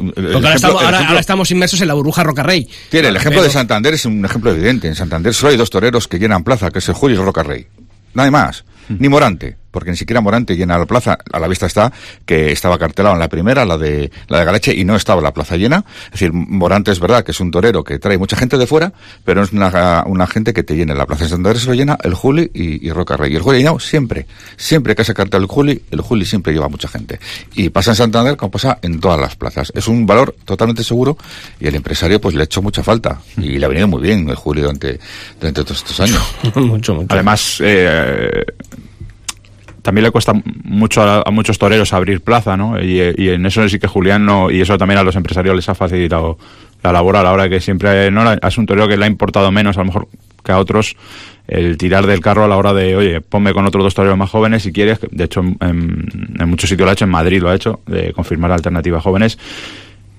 ahora, 0.64 1.20
estamos, 1.20 1.50
inmersos 1.52 1.80
en 1.82 1.88
la 1.88 1.94
burbuja 1.94 2.24
Rocarrey. 2.24 2.68
Tiene, 2.90 3.10
el 3.10 3.16
ejemplo 3.16 3.42
de 3.42 3.50
Santander 3.50 3.94
es 3.94 4.06
un 4.06 4.24
ejemplo 4.26 4.54
de 4.54 4.65
en 4.70 4.96
Santander 4.96 5.34
solo 5.34 5.52
hay 5.52 5.58
dos 5.58 5.70
toreros 5.70 6.08
que 6.08 6.18
llenan 6.18 6.44
plaza, 6.44 6.72
que 6.72 6.80
es 6.80 6.90
el 6.90 6.96
Julio 6.96 7.18
y 7.18 7.20
el 7.20 7.26
Roca 7.26 7.44
Rey. 7.44 7.68
Nada 8.14 8.32
más. 8.32 8.66
Mm. 8.90 8.96
Ni 9.00 9.10
Morante 9.10 9.58
porque 9.76 9.92
ni 9.92 9.98
siquiera 9.98 10.22
Morante 10.22 10.56
llena 10.56 10.78
la 10.78 10.86
plaza. 10.86 11.18
A 11.34 11.38
la 11.38 11.50
vista 11.50 11.66
está 11.66 11.92
que 12.26 12.54
estaba 12.54 12.80
cartelado 12.80 13.14
en 13.14 13.20
la 13.20 13.28
primera, 13.28 13.66
la 13.66 13.78
de 13.78 14.10
la 14.30 14.40
de 14.40 14.46
Galeche, 14.46 14.74
y 14.74 14.86
no 14.86 14.96
estaba 14.96 15.22
la 15.22 15.34
plaza 15.34 15.58
llena. 15.58 15.84
Es 16.06 16.12
decir, 16.12 16.32
Morante 16.32 16.92
es 16.92 17.00
verdad 17.02 17.26
que 17.26 17.32
es 17.32 17.42
un 17.42 17.52
torero 17.52 17.84
que 17.84 18.00
trae 18.00 18.18
mucha 18.18 18.38
gente 18.38 18.58
de 18.58 18.68
fuera, 18.68 18.94
pero 19.26 19.42
no 19.42 19.46
es 19.46 19.52
una, 19.52 20.28
gente 20.28 20.54
que 20.54 20.64
te 20.64 20.78
llene 20.78 20.96
la 20.96 21.06
plaza. 21.06 21.26
En 21.26 21.30
Santander 21.32 21.60
se 21.60 21.68
lo 21.68 21.74
llena 21.74 21.98
el 22.04 22.14
Juli 22.14 22.50
y, 22.54 22.90
Roca 22.90 23.18
Rey. 23.18 23.34
Y 23.34 23.36
el 23.36 23.42
Juli 23.42 23.58
llenado 23.58 23.78
siempre. 23.78 24.28
Siempre 24.56 24.96
que 24.96 25.04
se 25.04 25.14
cartel 25.14 25.42
el 25.42 25.48
Juli, 25.48 25.82
el 25.92 26.00
Juli 26.00 26.24
siempre 26.24 26.54
lleva 26.54 26.70
mucha 26.70 26.88
gente. 26.88 27.20
Y 27.56 27.68
pasa 27.68 27.92
en 27.92 27.98
Santander 27.98 28.38
como 28.38 28.52
pasa 28.52 28.80
en 28.82 29.02
todas 29.02 29.20
las 29.20 29.36
plazas. 29.36 29.74
Es 29.76 29.90
un 29.90 30.06
valor 30.06 30.38
totalmente 30.46 30.86
seguro 30.86 31.18
y 31.60 31.68
el 31.68 31.76
empresario 31.76 32.22
pues 32.22 32.34
le 32.34 32.44
ha 32.44 32.46
hecho 32.46 32.62
mucha 32.62 32.82
falta. 32.82 33.20
Y 33.36 33.60
le 33.60 33.66
ha 33.66 33.68
venido 33.68 33.90
muy 33.90 34.02
bien 34.02 34.30
el 34.30 34.36
Juli 34.36 34.62
durante, 34.62 34.98
durante 35.38 35.64
todos 35.66 35.80
estos 35.80 36.00
años. 36.00 36.24
mucho, 36.56 36.96
mucho. 36.96 37.08
Además, 37.10 37.58
eh, 37.60 38.46
también 39.86 40.04
le 40.04 40.10
cuesta 40.10 40.34
mucho 40.64 41.04
a, 41.04 41.30
muchos 41.30 41.60
toreros 41.60 41.94
abrir 41.94 42.22
plaza, 42.22 42.58
¿no? 42.58 42.82
Y, 42.82 43.00
en 43.00 43.46
eso 43.46 43.70
sí 43.70 43.78
que 43.78 43.86
Julián 43.86 44.26
no, 44.26 44.50
y 44.50 44.60
eso 44.60 44.80
también 44.80 44.98
a 44.98 45.04
los 45.04 45.16
empresarios 45.16 45.56
les 45.56 45.70
ha 45.70 45.76
facilitado 45.76 46.40
la 46.82 46.92
labor 46.92 47.18
a 47.18 47.24
la 47.24 47.32
hora 47.32 47.48
que 47.48 47.62
siempre 47.62 48.10
no 48.10 48.34
es 48.34 48.58
un 48.58 48.66
torero 48.66 48.88
que 48.88 48.98
le 48.98 49.06
ha 49.06 49.08
importado 49.08 49.52
menos 49.52 49.78
a 49.78 49.82
lo 49.82 49.86
mejor 49.86 50.08
que 50.44 50.52
a 50.52 50.58
otros 50.58 50.96
el 51.48 51.78
tirar 51.78 52.08
del 52.08 52.20
carro 52.20 52.44
a 52.44 52.48
la 52.48 52.58
hora 52.58 52.74
de, 52.74 52.96
oye, 52.96 53.22
ponme 53.22 53.54
con 53.54 53.64
otros 53.68 53.84
dos 53.84 53.94
toreros 53.94 54.18
más 54.18 54.32
jóvenes 54.32 54.64
si 54.64 54.74
quieres. 54.74 54.98
De 55.12 55.26
hecho, 55.26 55.42
en, 55.42 56.50
muchos 56.50 56.68
sitios 56.68 56.86
lo 56.86 56.90
ha 56.90 56.94
hecho, 56.94 57.06
en 57.06 57.12
Madrid 57.12 57.40
lo 57.40 57.52
ha 57.52 57.56
hecho, 57.56 57.82
de 57.86 58.12
confirmar 58.12 58.52
alternativas 58.52 59.04
jóvenes. 59.04 59.38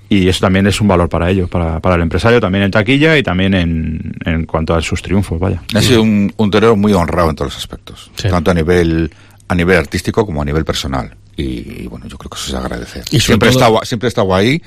Y 0.09 0.29
eso 0.29 0.43
también 0.43 0.69
es 0.69 0.81
un 0.81 0.87
valor 0.87 1.09
para 1.09 1.29
ellos, 1.29 1.51
para, 1.51 1.81
para 1.81 1.97
el 1.97 2.03
empresario, 2.03 2.41
también 2.41 2.63
en 2.63 2.71
taquilla 2.71 3.19
y 3.19 3.25
también 3.25 3.55
en, 3.55 4.13
en 4.25 4.47
cuanto 4.47 4.77
a 4.77 4.81
sus 4.81 5.03
triunfos, 5.03 5.41
vaya. 5.41 5.61
Ha 5.75 5.83
sido 5.83 6.03
un, 6.03 6.33
un 6.37 6.51
torero 6.53 6.77
muy 6.77 6.93
honrado 6.93 7.31
en 7.31 7.35
todos 7.35 7.53
los 7.53 7.59
aspectos, 7.59 8.13
tanto 8.31 8.53
a 8.53 8.55
nivel 8.55 9.11
a 9.49 9.55
nivel 9.55 9.79
artístico 9.79 10.27
como 10.27 10.43
a 10.43 10.45
nivel 10.45 10.65
personal. 10.65 11.17
Y, 11.37 11.87
bueno, 11.87 12.07
yo 12.09 12.17
creo 12.17 12.31
que 12.31 12.39
eso 12.39 12.51
se 12.51 12.57
agradece. 12.57 13.03
Y 13.11 13.21
siempre, 13.21 13.51
he 13.51 13.53
estado, 13.53 13.79
siempre 13.85 14.07
he 14.07 14.11
estado 14.11 14.35
ahí 14.35 14.63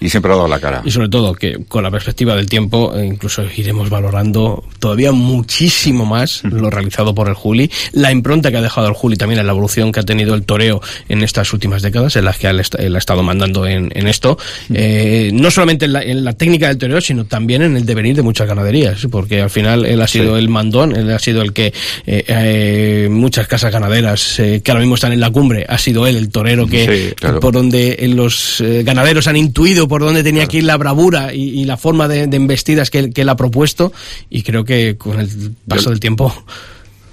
y 0.00 0.08
siempre 0.08 0.32
ha 0.32 0.36
dado 0.36 0.48
la 0.48 0.60
cara. 0.60 0.82
Y 0.84 0.90
sobre 0.90 1.08
todo 1.08 1.34
que 1.34 1.64
con 1.66 1.82
la 1.82 1.90
perspectiva 1.90 2.36
del 2.36 2.48
tiempo 2.48 2.94
eh, 2.94 3.04
incluso 3.04 3.42
iremos 3.56 3.90
valorando 3.90 4.64
todavía 4.78 5.10
muchísimo 5.12 6.06
más 6.06 6.44
lo 6.44 6.70
realizado 6.70 7.14
por 7.14 7.28
el 7.28 7.34
Juli, 7.34 7.70
la 7.92 8.12
impronta 8.12 8.50
que 8.50 8.58
ha 8.58 8.62
dejado 8.62 8.86
el 8.86 8.94
Juli 8.94 9.16
también 9.16 9.40
en 9.40 9.46
la 9.46 9.52
evolución 9.52 9.90
que 9.90 10.00
ha 10.00 10.04
tenido 10.04 10.34
el 10.34 10.44
toreo 10.44 10.80
en 11.08 11.22
estas 11.22 11.52
últimas 11.52 11.82
décadas, 11.82 12.14
en 12.16 12.26
las 12.26 12.38
que 12.38 12.46
él, 12.46 12.60
ha 12.60 12.98
estado 12.98 13.22
mandando 13.22 13.66
en, 13.66 13.90
esto, 14.06 14.38
eh, 14.72 15.30
no 15.32 15.50
solamente 15.50 15.86
en 15.86 16.24
la, 16.24 16.32
técnica 16.34 16.68
del 16.68 16.78
toreo, 16.78 17.00
sino 17.00 17.24
también 17.24 17.62
en 17.62 17.76
el 17.76 17.86
devenir 17.86 18.14
de 18.14 18.22
muchas 18.22 18.46
ganaderías, 18.46 19.06
porque 19.10 19.40
al 19.40 19.50
final 19.50 19.84
él 19.84 20.00
ha 20.00 20.06
sido 20.06 20.36
el 20.36 20.48
mandón, 20.48 20.94
él 20.94 21.10
ha 21.10 21.18
sido 21.18 21.42
el 21.42 21.52
que 21.52 21.72
eh, 22.06 23.08
muchas 23.10 23.48
casas 23.48 23.72
ganaderas 23.72 24.36
que 24.36 24.70
ahora 24.70 24.80
mismo 24.80 24.94
están 24.94 25.12
en 25.12 25.20
la 25.20 25.30
cumbre, 25.30 25.64
ha 25.68 25.78
sido 25.78 26.03
él 26.06 26.16
el 26.16 26.30
torero 26.30 26.66
que 26.66 27.14
por 27.40 27.52
donde 27.52 27.96
los 28.14 28.62
ganaderos 28.84 29.26
han 29.26 29.36
intuido 29.36 29.88
por 29.88 30.02
dónde 30.02 30.22
tenía 30.22 30.46
que 30.46 30.58
ir 30.58 30.64
la 30.64 30.76
bravura 30.76 31.32
y, 31.34 31.64
la 31.64 31.76
forma 31.76 32.08
de, 32.08 32.22
embestidas 32.22 32.90
que, 32.90 33.10
él 33.14 33.28
ha 33.28 33.36
propuesto 33.36 33.92
y 34.30 34.42
creo 34.42 34.64
que 34.64 34.96
con 34.96 35.20
el 35.20 35.28
paso 35.66 35.90
del 35.90 36.00
tiempo... 36.00 36.32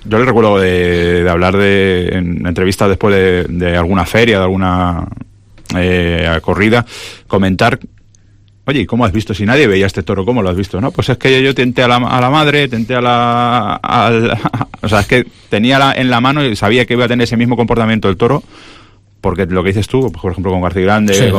Yo 0.04 0.18
le 0.18 0.26
recuerdo 0.26 0.58
de, 0.58 1.28
hablar 1.30 1.56
de, 1.56 2.10
en 2.10 2.48
entrevistas 2.48 2.90
después 2.90 3.14
de, 3.48 3.78
alguna 3.78 4.06
feria, 4.06 4.38
de 4.38 4.44
alguna 4.44 5.08
eh, 5.76 6.40
corrida, 6.42 6.86
comentar 7.28 7.80
Oye, 8.66 8.86
¿cómo 8.86 9.06
has 9.06 9.12
visto? 9.12 9.34
Si 9.34 9.44
nadie 9.44 9.68
veía 9.68 9.88
este 9.88 10.04
toro, 10.04 10.24
¿cómo 10.24 10.44
lo 10.44 10.50
has 10.50 10.56
visto? 10.56 10.80
No, 10.80 10.92
pues 10.92 11.10
es 11.10 11.18
que 11.18 11.42
yo 11.42 11.56
tenté 11.56 11.82
a 11.82 11.88
la, 11.88 11.96
a 11.96 12.22
la 12.22 12.30
madre, 12.30 12.68
tenté 12.68 12.96
a 12.96 13.02
la... 13.02 13.82
o 14.82 14.88
sea, 14.88 15.00
es 15.00 15.08
que 15.08 15.26
tenía 15.50 15.94
en 15.96 16.10
la 16.10 16.22
mano 16.22 16.46
y 16.46 16.56
sabía 16.56 16.86
que 16.86 16.94
iba 16.94 17.06
a 17.06 17.08
tener 17.08 17.24
ese 17.24 17.38
mismo 17.38 17.58
comportamiento 17.58 18.08
el 18.08 18.18
toro 18.18 18.44
porque 19.22 19.46
lo 19.46 19.64
que 19.64 19.70
dices 19.70 19.88
tú, 19.88 20.12
por 20.12 20.32
ejemplo, 20.32 20.52
con 20.52 20.62
García 20.62 20.82
Grande, 20.82 21.32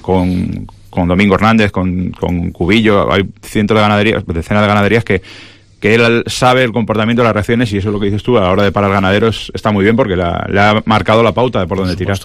con, 0.00 0.66
con 0.88 1.08
Domingo 1.08 1.34
Hernández, 1.34 1.70
con, 1.72 2.10
con 2.12 2.52
Cubillo, 2.52 3.12
hay 3.12 3.24
cientos 3.42 3.74
de 3.74 3.82
ganaderías, 3.82 4.24
decenas 4.26 4.62
de 4.62 4.68
ganaderías 4.68 5.04
que, 5.04 5.20
que 5.80 5.94
él 5.94 6.24
sabe 6.26 6.64
el 6.64 6.72
comportamiento 6.72 7.22
de 7.22 7.24
las 7.24 7.34
reacciones 7.34 7.72
y 7.72 7.78
eso 7.78 7.88
es 7.88 7.92
lo 7.92 8.00
que 8.00 8.06
dices 8.06 8.22
tú 8.22 8.38
a 8.38 8.42
la 8.42 8.50
hora 8.50 8.62
de 8.62 8.72
parar 8.72 8.92
ganaderos 8.92 9.52
está 9.54 9.72
muy 9.72 9.84
bien 9.84 9.96
porque 9.96 10.16
le 10.16 10.22
ha 10.22 10.82
marcado 10.86 11.22
la 11.22 11.32
pauta 11.32 11.60
de 11.60 11.66
por 11.66 11.78
dónde 11.78 11.96
tirar. 11.96 12.18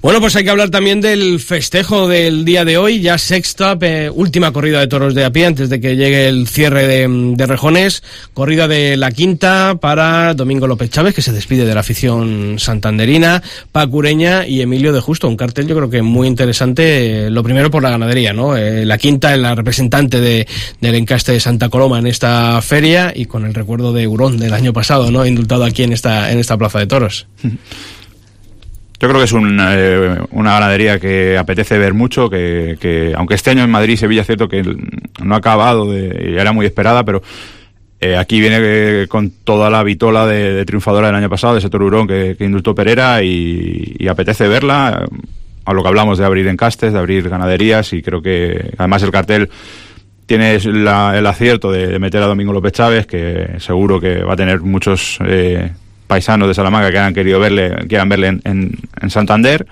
Bueno, 0.00 0.20
pues 0.20 0.36
hay 0.36 0.44
que 0.44 0.50
hablar 0.50 0.70
también 0.70 1.00
del 1.00 1.40
festejo 1.40 2.06
del 2.06 2.44
día 2.44 2.64
de 2.64 2.78
hoy, 2.78 3.00
ya 3.00 3.18
sexta, 3.18 3.76
última 4.12 4.52
corrida 4.52 4.78
de 4.78 4.86
toros 4.86 5.12
de 5.12 5.24
a 5.24 5.32
pie 5.32 5.46
antes 5.46 5.68
de 5.70 5.80
que 5.80 5.96
llegue 5.96 6.28
el 6.28 6.46
cierre 6.46 6.86
de, 6.86 7.46
Rejones, 7.46 8.04
corrida 8.32 8.68
de 8.68 8.96
la 8.96 9.10
quinta 9.10 9.76
para 9.80 10.34
Domingo 10.34 10.68
López 10.68 10.90
Chávez, 10.90 11.16
que 11.16 11.22
se 11.22 11.32
despide 11.32 11.66
de 11.66 11.74
la 11.74 11.80
afición 11.80 12.60
santanderina, 12.60 13.42
Pacureña 13.72 14.46
y 14.46 14.60
Emilio 14.60 14.92
de 14.92 15.00
Justo, 15.00 15.26
un 15.26 15.36
cartel 15.36 15.66
yo 15.66 15.74
creo 15.74 15.90
que 15.90 16.02
muy 16.02 16.28
interesante, 16.28 17.28
lo 17.28 17.42
primero 17.42 17.68
por 17.68 17.82
la 17.82 17.90
ganadería, 17.90 18.32
¿no? 18.32 18.56
Eh, 18.56 18.84
la 18.84 18.98
quinta 18.98 19.34
es 19.34 19.40
la 19.40 19.56
representante 19.56 20.20
de, 20.20 20.46
del 20.80 20.94
encaste 20.94 21.32
de 21.32 21.40
Santa 21.40 21.70
Coloma 21.70 21.98
en 21.98 22.06
esta 22.06 22.62
feria 22.62 23.12
y 23.16 23.24
con 23.24 23.44
el 23.44 23.52
recuerdo 23.52 23.92
de 23.92 24.06
Hurón 24.06 24.38
del 24.38 24.54
año 24.54 24.72
pasado, 24.72 25.10
¿no? 25.10 25.26
Indultado 25.26 25.64
aquí 25.64 25.82
en 25.82 25.92
esta, 25.92 26.30
en 26.30 26.38
esta 26.38 26.56
plaza 26.56 26.78
de 26.78 26.86
toros. 26.86 27.26
Yo 29.00 29.08
creo 29.08 29.20
que 29.20 29.26
es 29.26 29.32
eh, 29.32 30.18
una 30.32 30.54
ganadería 30.54 30.98
que 30.98 31.38
apetece 31.38 31.78
ver 31.78 31.94
mucho, 31.94 32.28
que, 32.28 33.12
aunque 33.16 33.34
este 33.34 33.50
año 33.50 33.62
en 33.62 33.70
Madrid 33.70 33.94
y 33.94 33.96
Sevilla 33.96 34.22
es 34.22 34.26
cierto 34.26 34.48
que 34.48 34.64
no 35.22 35.34
ha 35.34 35.38
acabado 35.38 35.90
de, 35.90 36.32
y 36.32 36.36
era 36.36 36.52
muy 36.52 36.66
esperada, 36.66 37.04
pero 37.04 37.22
eh, 38.00 38.16
aquí 38.16 38.40
viene 38.40 39.06
con 39.06 39.30
toda 39.30 39.70
la 39.70 39.84
vitola 39.84 40.26
de, 40.26 40.64
triunfadora 40.64 41.08
del 41.08 41.16
año 41.16 41.30
pasado, 41.30 41.54
de 41.54 41.60
ese 41.60 41.70
torurón 41.70 42.08
que, 42.08 42.34
que 42.36 42.44
indultó 42.44 42.74
Pereira 42.74 43.22
y, 43.22 44.06
apetece 44.08 44.48
verla, 44.48 45.06
a 45.64 45.72
lo 45.72 45.82
que 45.82 45.88
hablamos 45.88 46.18
de 46.18 46.24
abrir 46.24 46.48
encastes, 46.48 46.92
de 46.92 46.98
abrir 46.98 47.28
ganaderías 47.28 47.92
y 47.92 48.02
creo 48.02 48.20
que 48.20 48.72
además 48.78 49.04
el 49.04 49.12
cartel 49.12 49.48
tiene 50.26 50.56
el 50.56 51.26
acierto 51.26 51.70
de, 51.70 52.00
meter 52.00 52.20
a 52.20 52.26
Domingo 52.26 52.52
López 52.52 52.72
Chávez, 52.72 53.06
que 53.06 53.56
seguro 53.58 54.00
que 54.00 54.24
va 54.24 54.32
a 54.32 54.36
tener 54.36 54.60
muchos... 54.60 55.18
Eh, 56.08 56.14
paisanos 56.18 56.48
de 56.48 56.54
Salamanca 56.54 56.90
que 56.90 56.98
han 56.98 57.14
querido 57.14 57.38
verle, 57.38 57.86
quieran 57.86 58.08
verle 58.08 58.40
en, 58.44 59.10
Santander. 59.10 59.66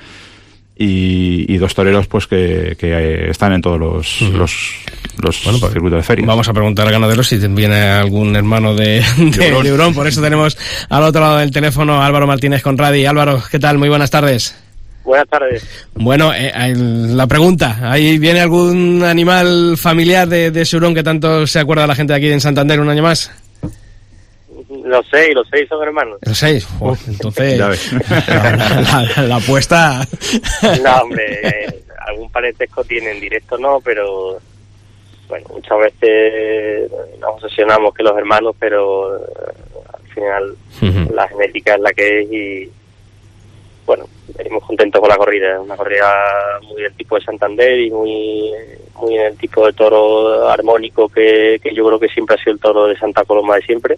Y, 0.78 1.56
dos 1.56 1.74
toreros 1.74 2.06
pues 2.06 2.26
que, 2.26 2.76
eh, 2.78 3.30
están 3.30 3.54
en 3.54 3.62
todos 3.62 3.80
los, 3.80 4.20
los, 4.20 4.84
los 5.22 5.40
pues, 5.40 5.72
circuitos 5.72 5.98
de 5.98 6.02
feria. 6.02 6.26
Vamos 6.26 6.46
a 6.48 6.52
preguntar 6.52 6.86
a 6.86 6.90
ganaderos 6.90 7.28
si 7.28 7.38
viene 7.38 7.80
algún 7.80 8.36
hermano 8.36 8.74
de, 8.74 9.02
de, 9.16 9.92
Por 9.94 10.06
eso 10.06 10.20
tenemos 10.20 10.58
al 10.90 11.02
otro 11.02 11.22
lado 11.22 11.38
del 11.38 11.50
teléfono 11.50 12.02
Álvaro 12.02 12.26
Martínez 12.26 12.62
Conradi. 12.62 13.06
Álvaro, 13.06 13.42
¿qué 13.50 13.58
tal? 13.58 13.78
Muy 13.78 13.88
buenas 13.88 14.10
tardes. 14.10 14.54
Buenas 15.02 15.28
tardes. 15.28 15.66
Bueno, 15.94 16.32
eh, 16.34 16.52
la 16.76 17.26
pregunta, 17.26 17.78
¿ahí 17.90 18.18
viene 18.18 18.40
algún 18.40 19.02
animal 19.02 19.78
familiar 19.78 20.28
de, 20.28 20.50
de 20.50 20.64
Surón 20.66 20.94
que 20.94 21.02
tanto 21.02 21.46
se 21.46 21.60
acuerda 21.60 21.86
la 21.86 21.94
gente 21.94 22.12
de 22.12 22.18
aquí 22.18 22.30
en 22.30 22.40
Santander 22.40 22.80
un 22.80 22.90
año 22.90 23.04
más? 23.04 23.30
Los 24.68 25.06
seis, 25.10 25.34
los 25.34 25.46
seis 25.48 25.68
son 25.68 25.82
hermanos. 25.82 26.18
Los 26.22 26.38
seis, 26.38 26.66
entonces 27.06 27.58
la, 27.58 29.36
apuesta... 29.36 30.06
no, 30.82 30.96
hombre, 31.02 31.40
eh, 31.42 31.84
algún 32.06 32.30
parentesco 32.30 32.82
tienen, 32.84 33.20
directo 33.20 33.56
no, 33.58 33.80
pero 33.80 34.38
bueno, 35.28 35.46
muchas 35.52 35.78
veces 35.78 36.90
nos 37.20 37.34
obsesionamos 37.34 37.94
que 37.94 38.02
los 38.02 38.16
hermanos, 38.16 38.56
pero 38.58 39.16
eh, 39.16 39.22
al 39.92 40.08
final 40.08 40.56
la 41.12 41.28
genética 41.28 41.74
es 41.74 41.80
la 41.80 41.92
que 41.92 42.20
es 42.20 42.32
y 42.32 42.70
bueno, 43.86 44.08
venimos 44.36 44.64
contentos 44.64 45.00
con 45.00 45.08
la 45.08 45.16
corrida, 45.16 45.60
una 45.60 45.76
corrida 45.76 46.12
muy 46.62 46.82
del 46.82 46.94
tipo 46.94 47.14
de 47.16 47.24
Santander 47.24 47.78
y 47.78 47.90
muy 47.90 48.52
muy 48.96 49.14
en 49.14 49.26
el 49.26 49.36
tipo 49.36 49.64
de 49.64 49.72
toro 49.74 50.48
armónico 50.48 51.08
que, 51.08 51.60
que 51.62 51.72
yo 51.72 51.86
creo 51.86 52.00
que 52.00 52.08
siempre 52.08 52.34
ha 52.34 52.42
sido 52.42 52.54
el 52.54 52.60
toro 52.60 52.86
de 52.86 52.96
Santa 52.96 53.24
Coloma 53.24 53.56
de 53.56 53.62
siempre 53.62 53.96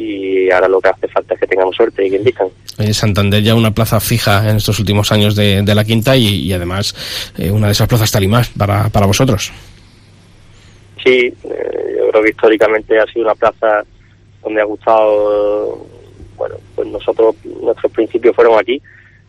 y 0.00 0.50
ahora 0.50 0.66
lo 0.68 0.80
que 0.80 0.88
hace 0.88 1.08
falta 1.08 1.34
es 1.34 1.40
que 1.40 1.46
tengamos 1.46 1.76
suerte 1.76 2.06
y 2.06 2.10
que 2.10 2.16
indican. 2.16 2.48
Santander 2.92 3.42
ya 3.42 3.54
una 3.54 3.72
plaza 3.72 4.00
fija 4.00 4.48
en 4.48 4.56
estos 4.56 4.78
últimos 4.78 5.12
años 5.12 5.36
de, 5.36 5.62
la 5.62 5.84
quinta 5.84 6.16
y, 6.16 6.50
además 6.52 6.94
eh, 7.36 7.50
una 7.50 7.66
de 7.66 7.72
esas 7.72 7.86
plazas 7.86 8.10
talimas 8.10 8.48
para, 8.48 8.88
para 8.88 9.06
vosotros. 9.06 9.52
Sí, 11.04 11.26
eh, 11.44 11.96
yo 11.98 12.10
creo 12.10 12.22
que 12.22 12.30
históricamente 12.30 12.98
ha 12.98 13.06
sido 13.06 13.26
una 13.26 13.34
plaza 13.34 13.84
donde 14.42 14.60
ha 14.62 14.64
gustado, 14.64 15.86
bueno, 16.36 16.56
pues 16.74 16.88
nosotros, 16.88 17.36
nuestros 17.44 17.92
principios 17.92 18.34
fueron 18.34 18.58
aquí. 18.58 18.80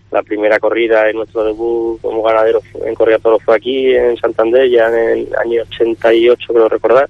La 0.10 0.24
primera 0.24 0.60
corrida 0.60 1.10
en 1.10 1.18
nuestro 1.18 1.44
debut 1.44 2.00
como 2.02 2.24
ganadero 2.24 2.62
en 2.86 2.96
Correa 2.96 3.20
Toro 3.20 3.40
fue 3.40 3.56
aquí, 3.56 3.94
en 3.94 4.18
Santander, 4.18 4.70
ya 4.70 4.88
en 4.88 5.20
el 5.20 5.36
año 5.36 5.64
88, 5.64 6.54
creo 6.54 6.70
recordar. 6.70 7.10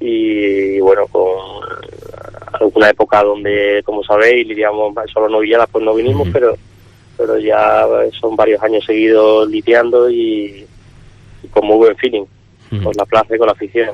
Y 0.00 0.78
bueno, 0.80 1.06
con 1.06 1.26
alguna 2.60 2.90
época 2.90 3.22
donde, 3.22 3.82
como 3.84 4.02
sabéis, 4.02 4.46
lidiamos 4.46 4.94
solo 5.12 5.28
novilladas, 5.28 5.68
pues 5.70 5.84
no 5.84 5.94
vinimos, 5.94 6.28
pero 6.32 6.56
pero 7.16 7.38
ya 7.38 7.86
son 8.20 8.36
varios 8.36 8.62
años 8.62 8.84
seguidos 8.84 9.48
lidiando 9.48 10.10
y, 10.10 10.66
con 11.50 11.66
muy 11.66 11.76
buen 11.76 11.96
feeling 11.96 12.24
con 12.82 12.92
la 12.96 13.04
plaza 13.04 13.34
y 13.34 13.38
con 13.38 13.46
la 13.46 13.52
afición. 13.52 13.90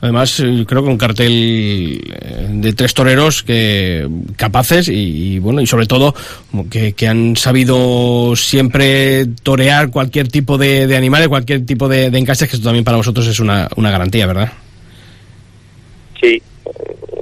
Además, 0.00 0.40
eh, 0.40 0.64
creo 0.66 0.82
que 0.82 0.88
un 0.88 0.96
cartel 0.96 2.00
eh, 2.10 2.46
de 2.50 2.72
tres 2.72 2.94
toreros 2.94 3.42
que 3.42 4.08
capaces 4.36 4.88
y, 4.88 5.38
bueno 5.38 5.60
y 5.60 5.66
sobre 5.66 5.86
todo 5.86 6.14
que, 6.70 6.94
que, 6.94 7.08
han 7.08 7.36
sabido 7.36 8.34
siempre 8.34 9.26
torear 9.42 9.90
cualquier 9.90 10.28
tipo 10.28 10.56
de, 10.56 10.86
de 10.86 10.96
animales, 10.96 11.28
cualquier 11.28 11.66
tipo 11.66 11.88
de, 11.88 12.10
de 12.10 12.18
encastes, 12.18 12.48
que 12.48 12.56
esto 12.56 12.68
también 12.68 12.84
para 12.84 12.96
vosotros 12.96 13.26
es 13.26 13.38
una, 13.38 13.68
una 13.76 13.90
garantía, 13.90 14.26
¿verdad? 14.26 14.50
Sí, 16.20 16.42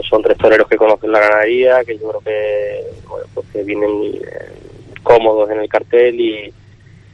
son 0.08 0.22
tres 0.22 0.36
toreros 0.38 0.68
que 0.68 0.76
conocen 0.76 1.12
la 1.12 1.20
ganadería, 1.20 1.84
que 1.84 1.98
yo 1.98 2.08
creo 2.08 2.20
que, 2.20 2.80
pues 3.34 3.46
que 3.52 3.62
vienen 3.62 4.14
eh, 4.14 4.52
cómodos 5.02 5.50
en 5.50 5.60
el 5.60 5.68
cartel 5.68 6.20
y, 6.20 6.52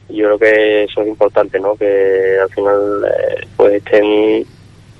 yo 0.09 0.25
creo 0.25 0.39
que 0.39 0.83
eso 0.83 1.01
es 1.01 1.07
importante, 1.07 1.57
¿no? 1.57 1.77
Que 1.77 2.37
al 2.41 2.49
final 2.49 3.05
eh, 3.05 3.47
pues 3.55 3.75
estén 3.75 4.45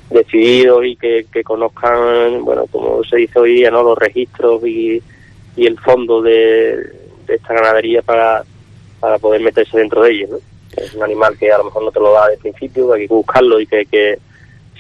decididos 0.10 0.86
y 0.86 0.96
que, 0.96 1.26
conozcan, 1.44 2.46
bueno, 2.46 2.66
como 2.72 3.04
se 3.04 3.18
dice 3.18 3.38
hoy 3.38 3.56
día, 3.56 3.72
¿no? 3.72 3.84
Los 3.84 3.98
registros 3.98 4.66
y, 4.66 5.04
y 5.58 5.68
el 5.68 5.78
fondo 5.80 6.22
de, 6.22 6.94
esta 7.28 7.54
ganadería 7.54 8.02
para, 8.02 8.44
para 9.02 9.20
poder 9.20 9.42
meterse 9.42 9.78
dentro 9.78 10.04
de 10.04 10.12
ellos, 10.12 10.30
¿no? 10.30 10.38
Es 10.78 10.94
un 10.94 11.04
animal 11.04 11.38
que 11.38 11.52
a 11.52 11.58
lo 11.58 11.66
mejor 11.66 11.84
no 11.84 11.92
te 11.92 12.00
lo 12.00 12.14
da 12.14 12.30
de 12.30 12.38
principio, 12.38 12.94
hay 12.94 13.06
que 13.06 13.14
buscarlo 13.14 13.60
y 13.60 13.68
que 13.68 13.86
que 13.86 14.18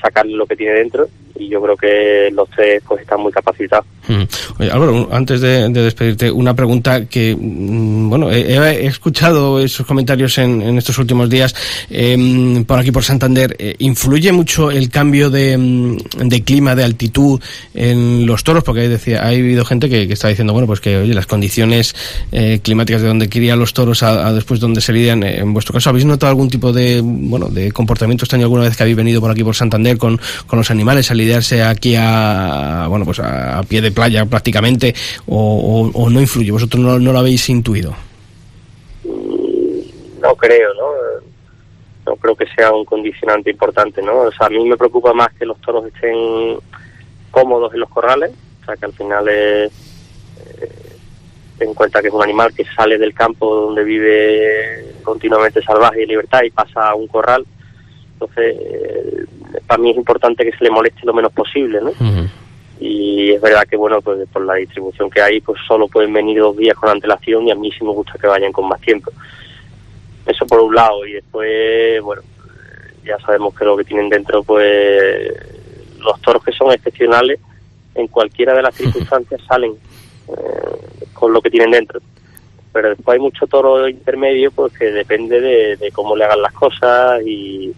sacarle 0.01 0.35
lo 0.35 0.45
que 0.45 0.55
tiene 0.55 0.73
dentro 0.73 1.07
y 1.35 1.49
yo 1.49 1.61
creo 1.61 1.77
que 1.77 2.29
los 2.33 2.49
tres 2.49 2.81
pues 2.87 3.01
están 3.01 3.21
muy 3.21 3.31
capacitados. 3.31 3.85
Mm. 4.07 4.23
Oye, 4.59 4.71
Álvaro, 4.71 5.09
antes 5.11 5.41
de, 5.41 5.69
despedirte, 5.69 6.31
una 6.31 6.55
pregunta 6.55 7.05
que, 7.05 7.35
mm, 7.35 8.09
bueno, 8.09 8.31
he, 8.31 8.85
escuchado 8.85 9.59
esos 9.59 9.85
comentarios 9.85 10.37
en, 10.37 10.77
estos 10.77 10.97
últimos 10.97 11.29
días 11.29 11.55
em, 11.89 12.63
por 12.65 12.79
aquí 12.79 12.91
por 12.91 13.03
Santander. 13.03 13.55
Eh, 13.57 13.75
¿Influye 13.79 14.31
mucho 14.31 14.71
el 14.71 14.89
cambio 14.89 15.29
de, 15.29 15.57
mm, 15.57 15.97
de, 16.27 16.43
clima, 16.43 16.75
de 16.75 16.83
altitud 16.83 17.39
en 17.73 18.25
los 18.25 18.43
toros? 18.43 18.63
Porque 18.63 18.89
decía, 18.89 19.23
ha 19.23 19.29
habido 19.29 19.65
gente 19.65 19.89
que, 19.89 20.11
está 20.11 20.27
diciendo, 20.27 20.53
bueno, 20.53 20.67
pues 20.67 20.79
que, 20.79 20.97
oye, 20.97 21.13
las 21.13 21.27
condiciones 21.27 21.95
eh, 22.31 22.59
climáticas 22.61 23.01
de 23.01 23.07
donde 23.07 23.29
querían 23.29 23.59
los 23.59 23.73
toros 23.73 24.03
a, 24.03 24.33
después 24.33 24.59
donde 24.59 24.81
se 24.81 24.93
lidian, 24.93 25.23
eh, 25.23 25.39
en 25.39 25.53
vuestro 25.53 25.73
caso, 25.73 25.89
¿habéis 25.89 26.05
notado 26.05 26.29
algún 26.29 26.49
tipo 26.49 26.73
de, 26.73 27.01
bueno, 27.03 27.47
de 27.47 27.71
comportamiento 27.71 28.25
extraño 28.25 28.45
alguna 28.45 28.63
vez 28.63 28.75
que 28.75 28.83
habéis 28.83 28.97
venido 28.97 29.21
por 29.21 29.31
aquí 29.31 29.43
por 29.43 29.55
Santander 29.55 29.90
con, 29.97 30.19
con 30.47 30.59
los 30.59 30.71
animales 30.71 31.11
a 31.11 31.13
lidiarse 31.13 31.63
aquí 31.63 31.95
a, 31.97 32.87
bueno, 32.89 33.05
pues 33.05 33.19
a 33.19 33.61
pie 33.63 33.81
de 33.81 33.91
playa 33.91 34.25
prácticamente 34.25 34.93
o, 35.27 36.09
no 36.09 36.21
influye? 36.21 36.51
¿Vosotros 36.51 36.81
no, 36.81 36.99
lo 36.99 37.19
habéis 37.19 37.49
intuido? 37.49 37.95
No 39.03 40.35
creo, 40.35 40.73
¿no? 40.73 41.31
No 42.05 42.15
creo 42.15 42.35
que 42.35 42.45
sea 42.55 42.71
un 42.71 42.85
condicionante 42.85 43.51
importante, 43.51 44.01
¿no? 44.01 44.21
O 44.21 44.31
sea, 44.31 44.47
a 44.47 44.49
mí 44.49 44.67
me 44.67 44.77
preocupa 44.77 45.13
más 45.13 45.31
que 45.33 45.45
los 45.45 45.59
toros 45.61 45.85
estén 45.85 46.57
cómodos 47.29 47.73
en 47.73 47.79
los 47.79 47.89
corrales, 47.89 48.31
o 48.61 48.65
sea, 48.65 48.75
que 48.75 48.85
al 48.85 48.93
final 48.93 49.27
es... 49.29 49.71
Eh, 50.61 50.91
en 51.61 51.73
cuenta 51.73 52.01
que 52.01 52.07
es 52.07 52.13
un 52.13 52.23
animal 52.23 52.53
que 52.53 52.65
sale 52.75 52.97
del 52.97 53.13
campo 53.13 53.53
donde 53.53 53.83
vive 53.83 54.95
continuamente 55.03 55.61
salvaje 55.61 56.03
y 56.03 56.07
libertad 56.07 56.41
y 56.43 56.49
pasa 56.49 56.89
a 56.89 56.95
un 56.95 57.07
corral. 57.07 57.45
Entonces, 58.13 58.55
eh, 58.59 59.25
para 59.67 59.81
mí 59.81 59.91
es 59.91 59.97
importante 59.97 60.43
que 60.43 60.57
se 60.57 60.63
le 60.63 60.69
moleste 60.69 61.05
lo 61.05 61.13
menos 61.13 61.31
posible, 61.33 61.79
¿no? 61.81 61.91
y 62.79 63.31
es 63.31 63.41
verdad 63.41 63.67
que 63.69 63.77
bueno 63.77 64.01
pues 64.01 64.27
por 64.29 64.43
la 64.43 64.55
distribución 64.55 65.07
que 65.07 65.21
hay 65.21 65.39
pues 65.39 65.61
solo 65.67 65.87
pueden 65.87 66.11
venir 66.11 66.39
dos 66.39 66.57
días 66.57 66.75
con 66.75 66.89
antelación 66.89 67.47
y 67.47 67.51
a 67.51 67.55
mí 67.55 67.71
sí 67.71 67.83
me 67.83 67.91
gusta 67.91 68.17
que 68.19 68.25
vayan 68.25 68.51
con 68.51 68.67
más 68.67 68.81
tiempo. 68.81 69.11
Eso 70.25 70.45
por 70.47 70.61
un 70.61 70.73
lado 70.73 71.05
y 71.05 71.13
después 71.13 72.01
bueno 72.01 72.23
ya 73.05 73.19
sabemos 73.19 73.53
que 73.53 73.65
lo 73.65 73.77
que 73.77 73.83
tienen 73.83 74.09
dentro 74.09 74.43
pues 74.43 75.31
los 75.99 76.19
toros 76.21 76.43
que 76.43 76.51
son 76.51 76.71
excepcionales 76.71 77.39
en 77.93 78.07
cualquiera 78.07 78.53
de 78.55 78.63
las 78.63 78.73
circunstancias 78.75 79.41
salen 79.47 79.73
eh, 80.27 81.05
con 81.13 81.31
lo 81.33 81.41
que 81.41 81.51
tienen 81.51 81.71
dentro. 81.71 81.99
Pero 82.73 82.89
después 82.89 83.15
hay 83.15 83.21
mucho 83.21 83.45
toro 83.47 83.87
intermedio 83.87 84.49
pues 84.51 84.73
que 84.73 84.85
depende 84.85 85.39
de, 85.77 85.91
cómo 85.91 86.15
le 86.15 86.23
hagan 86.23 86.41
las 86.41 86.53
cosas 86.53 87.21
y, 87.25 87.73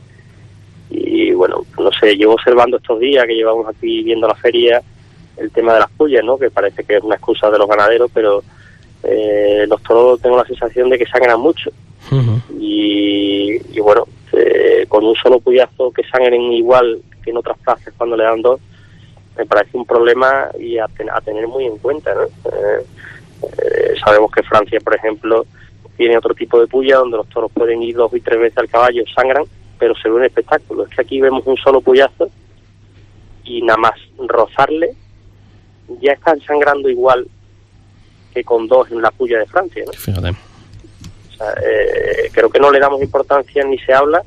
y 0.90 1.32
bueno, 1.32 1.66
no 1.78 1.92
sé, 1.92 2.16
llevo 2.16 2.34
observando 2.34 2.78
estos 2.78 3.00
días 3.00 3.26
que 3.26 3.36
llevamos 3.36 3.68
aquí 3.68 4.04
viendo 4.04 4.28
la 4.28 4.36
feria 4.36 4.82
el 5.38 5.52
tema 5.52 5.74
de 5.74 5.80
las 5.80 5.92
pullas, 5.92 6.24
¿no? 6.24 6.38
Que 6.38 6.50
parece 6.50 6.84
que 6.84 6.98
es 6.98 7.04
una 7.04 7.16
excusa 7.16 7.50
de 7.50 7.58
los 7.58 7.68
ganaderos, 7.68 8.10
pero 8.14 8.44
eh, 9.04 9.66
los 9.68 9.82
toros 9.84 10.22
tengo 10.22 10.38
la 10.38 10.46
sensación 10.46 10.90
de 10.90 10.98
que 10.98 11.06
sangran 11.06 11.40
mucho. 11.40 11.72
y, 12.60 13.60
y, 13.76 13.80
bueno, 13.80 14.06
eh, 14.34 14.86
con 14.88 15.06
un 15.06 15.16
solo 15.16 15.40
puyazo 15.40 15.92
que 15.92 16.04
sangren 16.04 16.42
igual 16.54 17.02
que 17.24 17.32
en 17.32 17.38
otras 17.38 17.58
plazas 17.60 17.94
cuando 17.98 18.16
le 18.16 18.24
dan 18.24 18.42
dos, 18.42 18.60
me 19.38 19.46
parece 19.46 19.78
un 19.78 19.86
problema 19.86 20.50
y 20.60 20.78
a, 20.78 20.88
tener 21.24 21.48
muy 21.48 21.66
en 21.66 21.78
cuenta, 21.78 22.14
¿no? 22.14 22.24
Eh, 22.24 22.86
eh, 23.44 23.94
sabemos 24.04 24.32
que 24.32 24.44
Francia, 24.44 24.80
por 24.80 24.96
ejemplo, 24.96 25.46
tiene 25.98 26.18
otro 26.18 26.34
tipo 26.34 26.60
de 26.60 26.68
puya 26.68 26.98
donde 26.98 27.18
los 27.18 27.30
toros 27.30 27.52
pueden 27.52 27.82
ir 27.82 27.96
dos 27.96 28.14
y 28.14 28.22
tres 28.22 28.40
veces 28.40 28.58
al 28.58 28.70
caballo, 28.70 29.04
sangran, 29.16 29.46
pero 29.80 29.96
se 29.96 30.10
ve 30.10 30.16
un 30.16 30.26
espectáculo. 30.26 30.84
Es 30.86 30.90
que 30.96 31.02
aquí 31.02 31.22
vemos 31.22 31.46
un 31.46 31.58
solo 31.58 31.82
puyazo 31.82 32.30
y 33.44 33.62
nada 33.62 33.78
más 33.78 33.94
rozarle 34.18 34.96
ya 36.02 36.14
están 36.14 36.40
sangrando 36.42 36.90
igual 36.90 37.28
que 38.34 38.44
con 38.44 38.68
dos 38.68 38.90
en 38.92 39.02
la 39.02 39.12
puya 39.12 39.40
de 39.40 39.46
Francia. 39.46 39.84
¿no? 39.86 40.30
Eh, 41.62 42.30
creo 42.32 42.50
que 42.50 42.60
no 42.60 42.72
le 42.72 42.80
damos 42.80 43.02
importancia 43.02 43.64
ni 43.64 43.78
se 43.80 43.94
habla, 43.94 44.24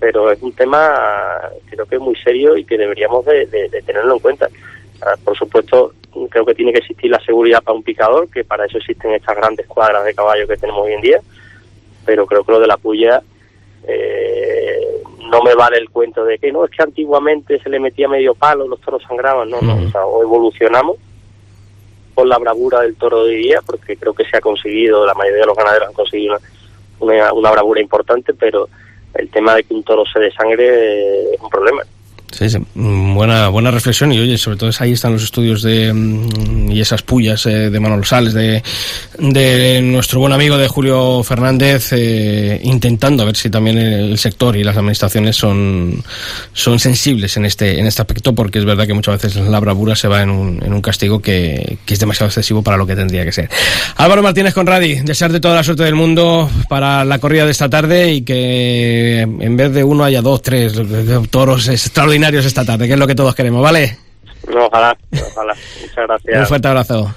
pero 0.00 0.30
es 0.30 0.40
un 0.42 0.52
tema 0.52 1.40
creo 1.70 1.86
que 1.86 1.96
es 1.96 2.00
muy 2.00 2.16
serio 2.16 2.56
y 2.56 2.64
que 2.64 2.78
deberíamos 2.78 3.24
de, 3.26 3.46
tenerlo 3.84 4.14
en 4.14 4.20
cuenta. 4.20 4.48
por 5.24 5.36
supuesto, 5.36 5.92
creo 6.30 6.46
que 6.46 6.54
tiene 6.54 6.72
que 6.72 6.78
existir 6.78 7.10
la 7.10 7.20
seguridad 7.20 7.62
para 7.62 7.76
un 7.76 7.82
picador, 7.82 8.28
que 8.28 8.44
para 8.44 8.66
eso 8.66 8.78
existen 8.78 9.12
estas 9.12 9.36
grandes 9.36 9.66
cuadras 9.66 10.04
de 10.04 10.14
caballo 10.14 10.48
que 10.48 10.56
tenemos 10.56 10.86
hoy 10.86 10.94
en 10.94 11.00
día, 11.00 11.20
pero 12.04 12.26
creo 12.26 12.44
que 12.44 12.52
lo 12.52 12.60
de 12.60 12.66
la 12.66 12.76
puya 12.76 13.22
eh, 13.86 14.63
no 15.34 15.42
me 15.42 15.54
vale 15.54 15.78
el 15.78 15.90
cuento 15.90 16.24
de 16.24 16.38
que 16.38 16.52
no, 16.52 16.64
es 16.64 16.70
que 16.70 16.82
antiguamente 16.82 17.58
se 17.60 17.68
le 17.68 17.80
metía 17.80 18.08
medio 18.08 18.34
palo, 18.34 18.68
los 18.68 18.80
toros 18.80 19.02
sangraban, 19.02 19.50
no, 19.50 19.60
no, 19.60 19.74
o, 19.74 19.90
sea, 19.90 20.06
o 20.06 20.22
evolucionamos 20.22 20.96
con 22.14 22.28
la 22.28 22.38
bravura 22.38 22.82
del 22.82 22.94
toro 22.94 23.24
de 23.24 23.34
hoy 23.34 23.42
día, 23.42 23.60
porque 23.66 23.96
creo 23.96 24.14
que 24.14 24.24
se 24.24 24.36
ha 24.36 24.40
conseguido, 24.40 25.04
la 25.04 25.14
mayoría 25.14 25.40
de 25.40 25.46
los 25.46 25.56
ganaderos 25.56 25.88
han 25.88 25.94
conseguido 25.94 26.36
una, 27.00 27.32
una, 27.32 27.50
bravura 27.50 27.80
importante, 27.80 28.32
pero 28.34 28.68
el 29.14 29.28
tema 29.30 29.56
de 29.56 29.64
que 29.64 29.74
un 29.74 29.82
toro 29.82 30.04
se 30.06 30.20
desangre 30.20 31.34
es 31.34 31.40
un 31.40 31.50
problema. 31.50 31.82
Sí, 32.36 32.50
sí, 32.50 32.58
buena, 32.74 33.48
buena 33.48 33.70
reflexión 33.70 34.12
y 34.12 34.18
oye, 34.18 34.36
sobre 34.36 34.56
todo 34.56 34.70
ahí 34.80 34.92
están 34.92 35.12
los 35.12 35.22
estudios 35.22 35.62
de 35.62 35.92
mm, 35.92 36.72
y 36.72 36.80
esas 36.80 37.02
pullas 37.02 37.46
eh, 37.46 37.70
de 37.70 37.78
Manuel 37.78 38.04
Sales 38.04 38.34
de, 38.34 38.60
de 39.18 39.80
nuestro 39.82 40.18
buen 40.18 40.32
amigo 40.32 40.58
de 40.58 40.66
Julio 40.66 41.22
Fernández 41.22 41.92
eh, 41.92 42.60
intentando 42.64 43.22
a 43.22 43.26
ver 43.26 43.36
si 43.36 43.50
también 43.50 43.78
el 43.78 44.18
sector 44.18 44.56
y 44.56 44.64
las 44.64 44.76
administraciones 44.76 45.36
son, 45.36 46.02
son 46.52 46.80
sensibles 46.80 47.36
en 47.36 47.44
este, 47.44 47.78
en 47.78 47.86
este 47.86 48.02
aspecto 48.02 48.34
porque 48.34 48.58
es 48.58 48.64
verdad 48.64 48.88
que 48.88 48.94
muchas 48.94 49.22
veces 49.22 49.36
la 49.36 49.60
bravura 49.60 49.94
se 49.94 50.08
va 50.08 50.20
en 50.20 50.30
un, 50.30 50.60
en 50.60 50.72
un 50.72 50.82
castigo 50.82 51.22
que, 51.22 51.78
que 51.86 51.94
es 51.94 52.00
demasiado 52.00 52.26
excesivo 52.26 52.62
para 52.62 52.76
lo 52.76 52.84
que 52.84 52.96
tendría 52.96 53.24
que 53.24 53.30
ser. 53.30 53.48
Álvaro 53.94 54.24
Martínez 54.24 54.54
Conradi, 54.54 55.02
desearte 55.02 55.38
toda 55.38 55.54
la 55.54 55.62
suerte 55.62 55.84
del 55.84 55.94
mundo 55.94 56.50
para 56.68 57.04
la 57.04 57.20
corrida 57.20 57.44
de 57.44 57.52
esta 57.52 57.68
tarde 57.68 58.12
y 58.12 58.22
que 58.22 59.20
en 59.20 59.56
vez 59.56 59.72
de 59.72 59.84
uno 59.84 60.02
haya 60.02 60.20
dos, 60.20 60.42
tres 60.42 60.72
toros 61.30 61.68
extraordinarios 61.68 62.23
esta 62.32 62.64
tarde, 62.64 62.86
que 62.86 62.94
es 62.94 62.98
lo 62.98 63.06
que 63.06 63.14
todos 63.14 63.34
queremos, 63.34 63.62
¿vale? 63.62 63.98
Ojalá, 64.48 64.96
ojalá. 65.30 65.54
Muchas 65.80 65.96
gracias. 65.96 66.40
Un 66.40 66.46
fuerte 66.46 66.68
abrazo. 66.68 67.14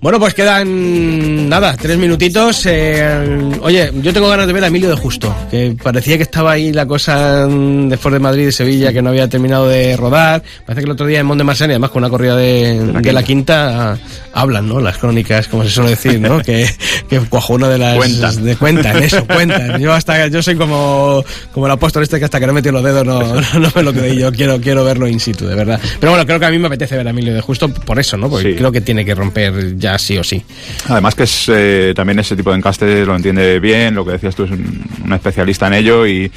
Bueno, 0.00 0.18
pues 0.18 0.32
quedan 0.32 1.46
nada, 1.50 1.76
tres 1.76 1.98
minutitos. 1.98 2.64
Eh, 2.64 3.50
oye, 3.60 3.90
yo 4.00 4.14
tengo 4.14 4.30
ganas 4.30 4.46
de 4.46 4.54
ver 4.54 4.64
a 4.64 4.68
Emilio 4.68 4.88
de 4.88 4.96
Justo, 4.96 5.34
que 5.50 5.76
parecía 5.82 6.16
que 6.16 6.22
estaba 6.22 6.52
ahí 6.52 6.72
la 6.72 6.86
cosa 6.86 7.46
después 7.46 8.10
de 8.10 8.18
Madrid 8.18 8.48
y 8.48 8.52
Sevilla, 8.52 8.94
que 8.94 9.02
no 9.02 9.10
había 9.10 9.28
terminado 9.28 9.68
de 9.68 9.98
rodar. 9.98 10.42
Parece 10.64 10.80
que 10.80 10.86
el 10.86 10.92
otro 10.92 11.06
día 11.06 11.20
en 11.20 11.26
Monte 11.26 11.44
Marsan, 11.44 11.68
además 11.68 11.90
con 11.90 12.02
una 12.02 12.08
corrida 12.08 12.34
de, 12.34 13.12
la, 13.12 13.22
quinta, 13.22 13.98
hablan, 14.32 14.70
¿no? 14.70 14.80
Las 14.80 14.96
crónicas, 14.96 15.48
como 15.48 15.64
se 15.64 15.70
suele 15.70 15.90
decir, 15.90 16.18
¿no? 16.18 16.38
que, 16.42 16.66
que 17.06 17.20
cuajo 17.20 17.52
una 17.52 17.68
de 17.68 17.76
las... 17.76 17.96
Cuentan. 17.98 18.42
De, 18.42 18.56
cuentan, 18.56 19.02
eso, 19.02 19.26
cuentan. 19.26 19.78
Yo 19.82 19.92
hasta, 19.92 20.28
yo 20.28 20.42
soy 20.42 20.56
como, 20.56 21.22
como 21.52 21.66
el 21.66 21.72
apóstol 21.72 22.04
este 22.04 22.18
que 22.18 22.24
hasta 22.24 22.40
que 22.40 22.46
no 22.46 22.54
metió 22.54 22.72
los 22.72 22.82
dedos 22.82 23.04
no, 23.06 23.34
no, 23.60 23.72
me 23.74 23.82
lo 23.82 23.92
creí. 23.92 24.18
Yo 24.18 24.32
quiero, 24.32 24.58
quiero 24.62 24.82
verlo 24.82 25.06
in 25.06 25.20
situ, 25.20 25.46
de 25.46 25.54
verdad. 25.54 25.78
Pero 26.00 26.12
bueno, 26.12 26.24
creo 26.24 26.40
que 26.40 26.46
a 26.46 26.50
mí 26.50 26.58
me 26.58 26.68
apetece 26.68 26.96
ver 26.96 27.06
a 27.06 27.10
Emilio 27.10 27.34
de 27.34 27.42
Justo 27.42 27.68
por 27.68 27.98
eso, 27.98 28.16
¿no? 28.16 28.30
Porque 28.30 28.56
creo 28.56 28.72
que 28.72 28.80
tiene 28.80 29.04
que 29.04 29.14
romper 29.14 29.76
ya 29.76 29.89
sí 29.98 30.18
o 30.18 30.24
sí. 30.24 30.42
Además 30.88 31.14
que 31.14 31.24
es 31.24 31.48
eh, 31.48 31.92
también 31.94 32.18
ese 32.18 32.36
tipo 32.36 32.50
de 32.50 32.56
encaste 32.56 33.04
lo 33.04 33.16
entiende 33.16 33.60
bien, 33.60 33.94
lo 33.94 34.04
que 34.04 34.12
decías 34.12 34.34
tú 34.34 34.44
es 34.44 34.50
un, 34.50 35.12
especialista 35.12 35.66
en 35.66 35.74
ello 35.74 36.06
y, 36.06 36.30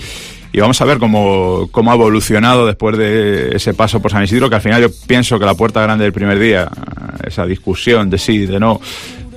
vamos 0.57 0.79
a 0.81 0.85
ver 0.85 0.99
cómo, 0.99 1.67
cómo, 1.71 1.91
ha 1.91 1.95
evolucionado 1.95 2.65
después 2.65 2.97
de 2.97 3.55
ese 3.55 3.73
paso 3.73 4.01
por 4.01 4.11
San 4.11 4.23
Isidro, 4.23 4.49
que 4.49 4.55
al 4.55 4.61
final 4.61 4.81
yo 4.81 4.89
pienso 5.07 5.39
que 5.39 5.45
la 5.45 5.55
puerta 5.55 5.81
grande 5.81 6.03
del 6.03 6.13
primer 6.13 6.37
día, 6.39 6.69
esa 7.25 7.45
discusión 7.45 8.09
de 8.09 8.17
sí, 8.17 8.45
de 8.45 8.59
no, 8.59 8.79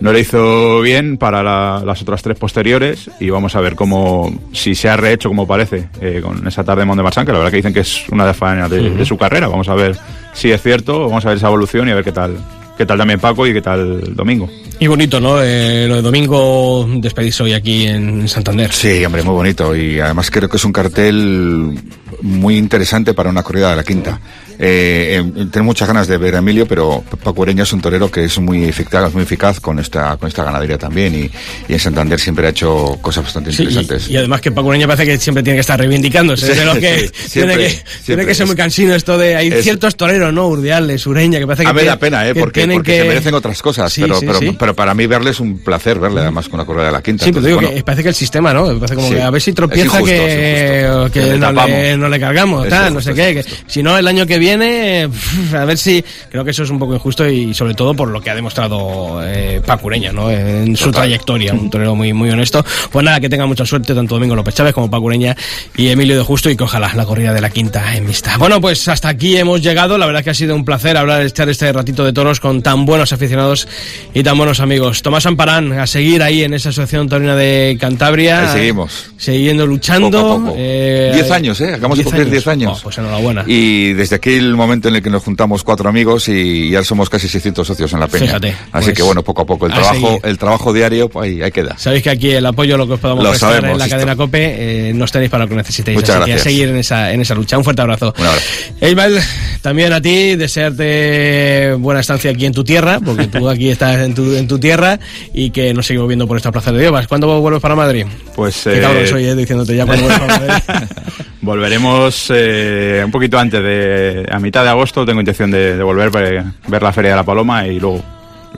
no 0.00 0.12
le 0.12 0.20
hizo 0.20 0.80
bien 0.82 1.16
para 1.16 1.42
las 1.42 2.02
otras 2.02 2.22
tres 2.22 2.38
posteriores 2.38 3.10
y 3.20 3.30
vamos 3.30 3.56
a 3.56 3.60
ver 3.60 3.74
cómo, 3.74 4.32
si 4.52 4.74
se 4.74 4.88
ha 4.88 4.96
rehecho 4.96 5.28
como 5.28 5.46
parece 5.46 5.88
eh, 6.00 6.20
con 6.22 6.46
esa 6.46 6.64
tarde 6.64 6.82
de 6.82 6.86
Mont 6.86 7.00
que 7.00 7.32
la 7.32 7.38
verdad 7.38 7.50
que 7.50 7.56
dicen 7.56 7.72
que 7.72 7.80
es 7.80 8.08
una 8.10 8.24
de 8.24 8.30
las 8.30 8.36
faenas 8.36 8.70
de, 8.70 8.90
de, 8.90 9.04
su 9.06 9.16
carrera. 9.16 9.48
Vamos 9.48 9.68
a 9.68 9.74
ver 9.74 9.96
si 10.34 10.50
es 10.50 10.62
cierto, 10.62 11.08
vamos 11.08 11.24
a 11.24 11.28
ver 11.28 11.38
esa 11.38 11.46
evolución 11.48 11.88
y 11.88 11.92
a 11.92 11.94
ver 11.94 12.04
qué 12.04 12.12
tal, 12.12 12.36
qué 12.76 12.86
tal 12.86 12.98
también 12.98 13.20
Paco 13.20 13.46
y 13.46 13.52
qué 13.52 13.62
tal 13.62 14.14
Domingo. 14.14 14.48
Y 14.78 14.86
bonito, 14.86 15.20
¿no? 15.20 15.42
Eh, 15.42 15.86
lo 15.88 15.96
de 15.96 16.02
domingo 16.02 16.86
despedirse 16.96 17.42
hoy 17.42 17.54
aquí 17.54 17.86
en 17.86 18.28
Santander. 18.28 18.72
Sí, 18.72 19.04
hombre, 19.04 19.22
muy 19.22 19.34
bonito. 19.34 19.74
Y 19.74 19.98
además 20.00 20.30
creo 20.30 20.48
que 20.48 20.58
es 20.58 20.64
un 20.64 20.72
cartel 20.72 21.78
muy 22.20 22.58
interesante 22.58 23.14
para 23.14 23.30
una 23.30 23.42
corrida 23.42 23.70
de 23.70 23.76
la 23.76 23.84
quinta. 23.84 24.20
Eh, 24.59 25.22
tengo 25.50 25.64
muchas 25.64 25.88
ganas 25.88 26.07
de 26.09 26.16
ver 26.16 26.34
a 26.34 26.38
Emilio, 26.38 26.66
pero 26.66 27.02
Paco 27.22 27.42
Ureña 27.42 27.64
es 27.64 27.72
un 27.72 27.80
torero 27.80 28.11
que 28.11 28.24
es 28.24 28.38
muy 28.38 28.64
eficaz, 28.64 29.12
muy 29.12 29.22
eficaz 29.22 29.61
con 29.61 29.78
esta, 29.78 30.16
con 30.16 30.28
esta 30.28 30.44
ganadería 30.44 30.78
también 30.78 31.14
y, 31.14 31.30
en 31.72 31.78
Santander 31.78 32.18
siempre 32.18 32.46
ha 32.46 32.50
hecho 32.50 32.98
cosas 33.02 33.24
bastante 33.24 33.50
interesantes. 33.50 34.09
Y, 34.09 34.16
además 34.16 34.40
que 34.40 34.50
Paco 34.50 34.68
Ureña 34.68 34.86
parece 34.86 35.04
que 35.04 35.18
siempre 35.18 35.42
tiene 35.42 35.57
que 35.57 35.61
estar 35.61 35.78
reivindicándose, 35.78 36.54
de 36.54 36.64
lo 36.64 36.74
que, 36.74 37.11
tiene, 37.32 37.57
que 37.57 37.78
tiene 38.04 38.26
que 38.26 38.34
ser 38.34 38.46
muy 38.46 38.57
cansino 38.57 38.94
esto 38.94 39.18
de, 39.18 39.36
hay 39.36 39.50
ciertos 39.62 39.96
toreros, 39.96 40.32
¿no? 40.32 40.48
Urdiales, 40.48 41.07
Ureña, 41.07 41.38
que 41.38 41.46
parece 41.46 41.64
que... 41.64 41.68
A 41.68 41.72
mí 41.72 41.84
da 41.84 41.98
pena, 41.98 42.26
¿eh? 42.26 42.34
Porque, 42.34 42.66
porque 42.66 42.98
se 42.98 43.04
merecen 43.04 43.34
otras 43.34 43.61
cosas, 43.61 43.94
pero, 43.98 44.18
pero, 44.59 44.74
para 44.74 44.94
mí 44.94 45.07
verle 45.07 45.30
es 45.30 45.40
un 45.40 45.59
placer, 45.59 45.98
verle 45.98 46.20
además 46.20 46.48
con 46.48 46.59
la 46.59 46.64
correa 46.64 46.86
de 46.86 46.92
la 46.92 47.02
quinta. 47.02 47.24
Sí, 47.24 47.32
pero 47.32 47.46
digo 47.46 47.61
que 47.61 47.82
parece 47.82 48.02
que 48.02 48.09
el 48.11 48.14
sistema, 48.14 48.52
¿no? 48.54 48.66
Parece 48.78 48.94
como 48.94 49.11
que 49.11 49.22
a 49.22 49.30
ver 49.30 49.42
si 49.42 49.52
tropieza 49.52 49.98
que, 50.02 51.09
que 51.12 51.38
no, 51.38 51.52
le, 51.52 51.96
no, 51.96 52.09
le, 52.09 52.20
cargamos, 52.20 52.68
tal, 52.68 52.94
no 52.94 53.00
sé 53.00 53.14
qué. 53.14 53.44
Si 53.66 53.82
no, 53.82 53.98
el 53.98 54.07
año 54.07 54.26
que 54.26 54.38
viene 54.38 54.45
a 54.53 55.64
ver 55.64 55.78
si 55.78 56.05
creo 56.30 56.44
que 56.44 56.51
eso 56.51 56.62
es 56.62 56.70
un 56.70 56.78
poco 56.78 56.94
injusto 56.94 57.26
y 57.28 57.55
sobre 57.55 57.74
todo 57.74 57.94
por 57.94 58.09
lo 58.09 58.20
que 58.20 58.30
ha 58.30 58.34
demostrado 58.34 59.20
eh, 59.24 59.61
Pacureña 59.64 60.12
¿no? 60.12 60.30
en 60.30 60.76
su 60.76 60.90
trayectoria, 60.90 61.53
un 61.53 61.70
torero 61.70 61.94
muy, 61.94 62.12
muy 62.12 62.30
honesto. 62.30 62.64
Pues 62.90 63.05
nada, 63.05 63.20
que 63.20 63.28
tenga 63.28 63.47
mucha 63.47 63.64
suerte 63.64 63.94
tanto 63.94 64.14
Domingo 64.14 64.36
López 64.36 64.55
Chávez 64.55 64.74
como 64.74 64.90
Pacureña 64.90 65.36
y 65.76 65.88
Emilio 65.88 66.16
de 66.16 66.22
Justo 66.22 66.51
y 66.51 66.57
que 66.57 66.64
ojalá 66.64 66.92
la 66.94 67.05
corrida 67.05 67.32
de 67.32 67.40
la 67.40 67.51
quinta 67.51 67.97
en 67.97 68.07
vista. 68.07 68.36
Bueno, 68.38 68.61
pues 68.61 68.86
hasta 68.88 69.09
aquí 69.09 69.36
hemos 69.36 69.62
llegado. 69.62 69.99
La 69.99 70.07
verdad 70.07 70.22
que 70.22 70.30
ha 70.30 70.34
sido 70.34 70.55
un 70.55 70.64
placer 70.64 70.97
hablar, 70.97 71.22
echar 71.22 71.49
este 71.49 71.72
ratito 71.72 72.05
de 72.05 72.12
toros 72.12 72.40
con 72.40 72.62
tan 72.62 72.86
buenos 72.86 73.12
aficionados 73.12 73.68
y 74.14 74.22
tan 74.22 74.36
buenos 74.36 74.61
amigos. 74.61 75.03
Tomás 75.03 75.26
Amparán, 75.26 75.72
a 75.72 75.86
seguir 75.86 76.22
ahí 76.22 76.42
en 76.42 76.55
esa 76.55 76.70
asociación 76.70 77.09
torina 77.09 77.36
de 77.36 77.76
Cantabria. 77.80 78.51
Ahí 78.53 78.59
seguimos. 78.59 79.11
Siguiendo 79.16 79.66
luchando. 79.66 80.55
Eh, 80.57 81.11
diez 81.14 81.30
años, 81.30 81.61
¿eh? 81.61 81.70
Acabamos 81.70 81.99
de 81.99 82.05
cumplir 82.05 82.30
diez 82.30 82.47
años. 82.47 82.78
Oh, 82.78 82.82
pues 82.84 82.99
enhorabuena. 82.99 83.44
Y 83.47 83.92
desde 83.92 84.16
aquí 84.16 84.36
el 84.37 84.55
momento 84.55 84.89
en 84.89 84.97
el 84.97 85.03
que 85.03 85.11
nos 85.11 85.22
juntamos 85.22 85.64
cuatro 85.64 85.89
amigos 85.89 86.28
y 86.28 86.70
ya 86.70 86.82
somos 86.84 87.11
casi 87.11 87.28
600 87.28 87.66
socios 87.66 87.93
en 87.93 88.01
la 88.01 88.09
peña. 88.09 88.26
Fíjate. 88.26 88.57
Así 88.72 88.89
que 88.89 88.95
pues, 88.95 89.07
bueno, 89.07 89.22
poco 89.22 89.43
a 89.43 89.47
poco 89.47 89.66
el 89.66 89.72
trabajo, 89.72 90.20
el 90.22 90.39
trabajo 90.39 90.72
diario, 90.72 91.09
pues 91.09 91.30
ahí, 91.30 91.43
ahí, 91.43 91.51
queda. 91.51 91.76
Sabéis 91.78 92.03
que 92.03 92.11
aquí 92.11 92.30
el 92.30 92.47
apoyo, 92.47 92.76
lo 92.76 92.87
que 92.87 92.95
os 92.95 93.01
podamos 93.01 93.24
lo 93.24 93.30
prestar 93.30 93.64
en 93.64 93.78
la 93.78 93.89
cadena 93.89 94.16
COPE, 94.16 94.89
eh, 94.89 94.93
nos 94.95 95.12
tenéis 95.12 95.30
para 95.30 95.45
lo 95.45 95.49
que 95.51 95.57
necesitéis. 95.57 95.97
Muchas 95.97 96.11
Así 96.11 96.18
gracias. 96.18 96.43
que 96.43 96.49
a 96.49 96.53
seguir 96.53 96.68
en 96.68 96.76
esa, 96.76 97.12
en 97.12 97.20
esa 97.20 97.34
lucha. 97.34 97.59
Un 97.59 97.64
fuerte 97.64 97.82
abrazo. 97.82 98.14
Un 98.18 98.26
abrazo. 98.26 98.47
Ismael, 98.80 99.20
también 99.62 99.93
a 99.93 100.01
ti, 100.01 100.37
desearte 100.37 101.74
buena 101.78 102.01
estancia 102.01 102.30
aquí 102.30 102.47
en 102.47 102.53
tu 102.53 102.64
tierra, 102.64 103.01
porque 103.05 103.26
tú 103.26 103.49
aquí 103.49 103.70
estás 103.70 103.99
en 104.01 104.14
tu, 104.14 104.34
en 104.34 104.47
tu 104.47 104.59
tierra 104.59 104.99
y 105.32 105.51
que 105.51 105.72
nos 105.74 105.87
seguimos 105.87 106.09
viendo 106.09 106.26
por 106.26 106.37
esta 106.37 106.53
plaza 106.53 106.72
de 106.72 106.80
Dios. 106.80 107.07
¿Cuándo 107.07 107.41
vuelves 107.41 107.62
para 107.62 107.74
Madrid? 107.74 108.07
Pues. 108.34 108.62
Qué 108.64 108.80
cabrón 108.80 109.07
soy, 109.07 109.24
eh, 109.24 109.34
diciéndote 109.34 109.76
ya 109.76 109.87
cuando 109.87 110.05
vuelves 110.05 110.20
para 110.20 110.39
Madrid. 110.39 110.89
Volveremos 111.41 112.32
eh, 112.34 113.03
un 113.05 113.11
poquito 113.11 113.39
antes 113.39 113.62
de. 113.62 114.25
A 114.30 114.38
mitad 114.38 114.62
de 114.62 114.70
agosto 114.70 115.04
tengo 115.04 115.20
intención 115.20 115.50
de, 115.50 115.76
de 115.76 115.82
volver 115.82 116.10
para 116.10 116.52
ver 116.68 116.82
la 116.82 116.92
Feria 116.92 117.10
de 117.12 117.16
la 117.16 117.24
Paloma 117.24 117.66
y 117.66 117.78
luego 117.80 118.02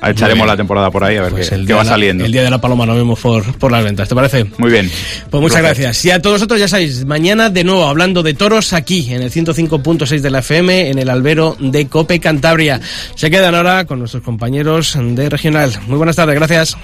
echaremos 0.03 0.47
la 0.47 0.57
temporada 0.57 0.91
por 0.91 1.05
ahí 1.05 1.17
a 1.17 1.23
ver 1.23 1.33
pues 1.33 1.51
qué, 1.51 1.75
va 1.75 1.85
saliendo. 1.85 2.25
El 2.25 2.33
día 2.33 2.43
de 2.43 2.51
la 2.51 2.61
paloma 2.61 2.87
nos 2.87 2.97
vemos 2.97 3.19
por, 3.19 3.57
por 3.59 3.73
las 3.73 3.85
ventas, 3.85 4.09
¿te 4.09 4.15
parece? 4.15 4.45
Muy 4.59 4.71
bien. 4.71 4.91
Pues 5.31 5.41
muchas 5.41 5.63
gracias. 5.63 6.05
Y 6.05 6.11
a 6.11 6.21
todos 6.21 6.35
nosotros 6.35 6.61
ya 6.61 6.69
sabéis, 6.69 7.05
mañana 7.05 7.51
de 7.51 7.65
nuevo 7.65 7.87
hablando 7.87 8.23
de 8.23 8.35
toros 8.35 8.73
aquí 8.73 9.13
en 9.13 9.23
el 9.23 9.33
105.6 9.33 10.21
de 10.21 10.31
la 10.31 10.41
FM, 10.41 10.91
en 10.91 10.99
el 10.99 11.11
albero 11.11 11.57
de 11.59 11.87
Cope 11.87 12.21
Cantabria. 12.21 12.81
Se 13.15 13.31
quedan 13.31 13.55
ahora 13.55 13.85
con 13.85 13.99
nuestros 13.99 14.23
compañeros 14.23 14.97
de 15.01 15.29
Regional. 15.29 15.73
Muy 15.87 15.97
buenas 15.97 16.17
tardes, 16.17 16.35
gracias. 16.35 16.77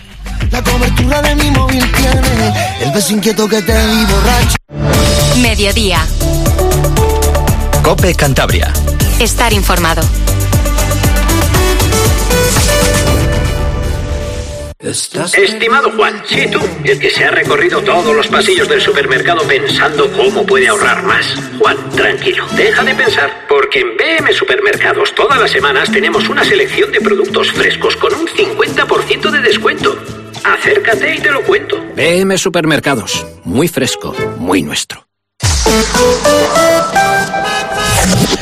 La 0.51 0.63
cobertura 0.63 1.23
de 1.23 1.35
mi 1.37 1.51
móvil 1.51 1.85
tiene 1.93 2.55
el 2.83 2.93
beso 2.93 3.13
inquieto 3.13 3.49
que 3.49 3.63
te 3.63 3.73
di 3.73 4.05
borracho. 4.07 4.57
Mediodía. 5.41 6.01
Cope 7.85 8.15
Cantabria. 8.15 8.73
Estar 9.21 9.53
informado. 9.53 10.01
Estimado 14.81 15.93
Juan, 15.93 16.23
si 16.27 16.47
tú, 16.49 16.61
el 16.83 16.99
que 16.99 17.11
se 17.11 17.27
ha 17.27 17.31
recorrido 17.31 17.83
todos 17.83 18.17
los 18.17 18.27
pasillos 18.29 18.71
del 18.71 18.81
supermercado 18.81 19.43
pensando 19.47 20.11
cómo 20.13 20.47
puede 20.47 20.69
ahorrar 20.69 21.03
más. 21.03 21.27
Juan, 21.59 21.77
tranquilo, 21.91 22.47
deja 22.57 22.83
de 22.85 22.95
pensar, 22.95 23.47
porque 23.51 23.81
en 23.81 23.99
BM 23.99 24.33
Supermercados 24.33 25.15
todas 25.15 25.39
las 25.39 25.51
semanas 25.51 25.93
tenemos 25.93 26.27
una 26.31 26.43
selección 26.43 26.91
de 26.91 27.03
productos 27.03 27.53
frescos 27.53 27.97
con 27.97 28.15
un 28.15 28.27
50% 28.27 29.31
de 29.31 29.41
descuento. 29.41 29.99
Acércate 30.43 31.17
y 31.17 31.19
te 31.21 31.31
lo 31.31 31.43
cuento. 31.43 31.77
BM 31.95 32.39
Supermercados, 32.39 33.27
muy 33.45 33.69
fresco, 33.69 34.15
muy 34.39 34.63
nuestro. 34.63 35.07
Yeah. 38.07 38.34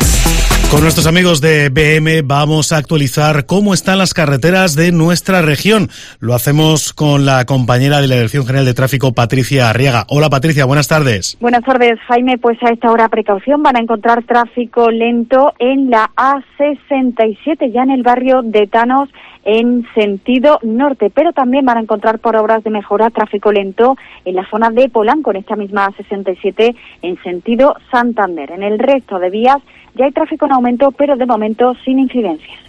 Con 0.73 0.81
nuestros 0.81 1.07
amigos 1.07 1.43
de 1.43 1.68
BM 1.68 2.23
vamos 2.23 2.73
a 2.73 2.79
actualizar 2.79 3.45
cómo 3.45 3.75
están 3.75 3.99
las 3.99 4.14
carreteras 4.14 4.75
de 4.75 4.91
nuestra 4.91 5.43
región. 5.43 5.91
Lo 6.18 6.33
hacemos 6.33 6.95
con 6.95 7.27
la 7.27 7.45
compañera 7.45 8.01
de 8.01 8.09
la 8.09 8.14
Dirección 8.14 8.47
General 8.47 8.64
de 8.64 8.73
Tráfico, 8.73 9.12
Patricia 9.12 9.68
Arriaga. 9.68 10.07
Hola 10.09 10.31
Patricia, 10.31 10.64
buenas 10.64 10.89
tardes. 10.89 11.37
Buenas 11.43 11.62
tardes, 11.62 12.01
Jaime. 12.09 12.39
Pues 12.39 12.57
a 12.62 12.70
esta 12.70 12.91
hora 12.91 13.11
precaución 13.11 13.62
van 13.62 13.77
a 13.77 13.81
encontrar 13.81 14.23
tráfico 14.23 14.91
lento 14.91 15.53
en 15.59 15.91
la 15.91 16.11
A67, 16.16 17.70
ya 17.70 17.83
en 17.83 17.91
el 17.91 18.03
barrio 18.03 18.41
de 18.43 18.66
Tanos 18.66 19.11
en 19.45 19.87
sentido 19.95 20.59
norte, 20.62 21.11
pero 21.11 21.33
también 21.33 21.66
van 21.66 21.77
a 21.77 21.81
encontrar 21.81 22.18
por 22.20 22.37
obras 22.37 22.62
de 22.64 22.70
mejora 22.70 23.11
tráfico 23.11 23.53
lento 23.53 23.97
en 24.25 24.37
la 24.37 24.49
zona 24.49 24.70
de 24.70 24.89
Polanco, 24.89 25.33
en 25.33 25.39
esta 25.39 25.57
misma 25.57 25.93
67 25.97 26.75
en 27.03 27.23
sentido 27.23 27.77
Santander. 27.91 28.53
En 28.53 28.62
el 28.62 28.79
resto 28.79 29.18
de 29.18 29.31
vías 29.31 29.59
ya 29.95 30.07
hay 30.07 30.12
tráfico 30.12 30.47
en 30.47 30.53
aumento, 30.53 30.90
pero 30.93 31.16
de 31.16 31.26
momento 31.26 31.74
sin 31.84 31.99
incidencias. 31.99 32.62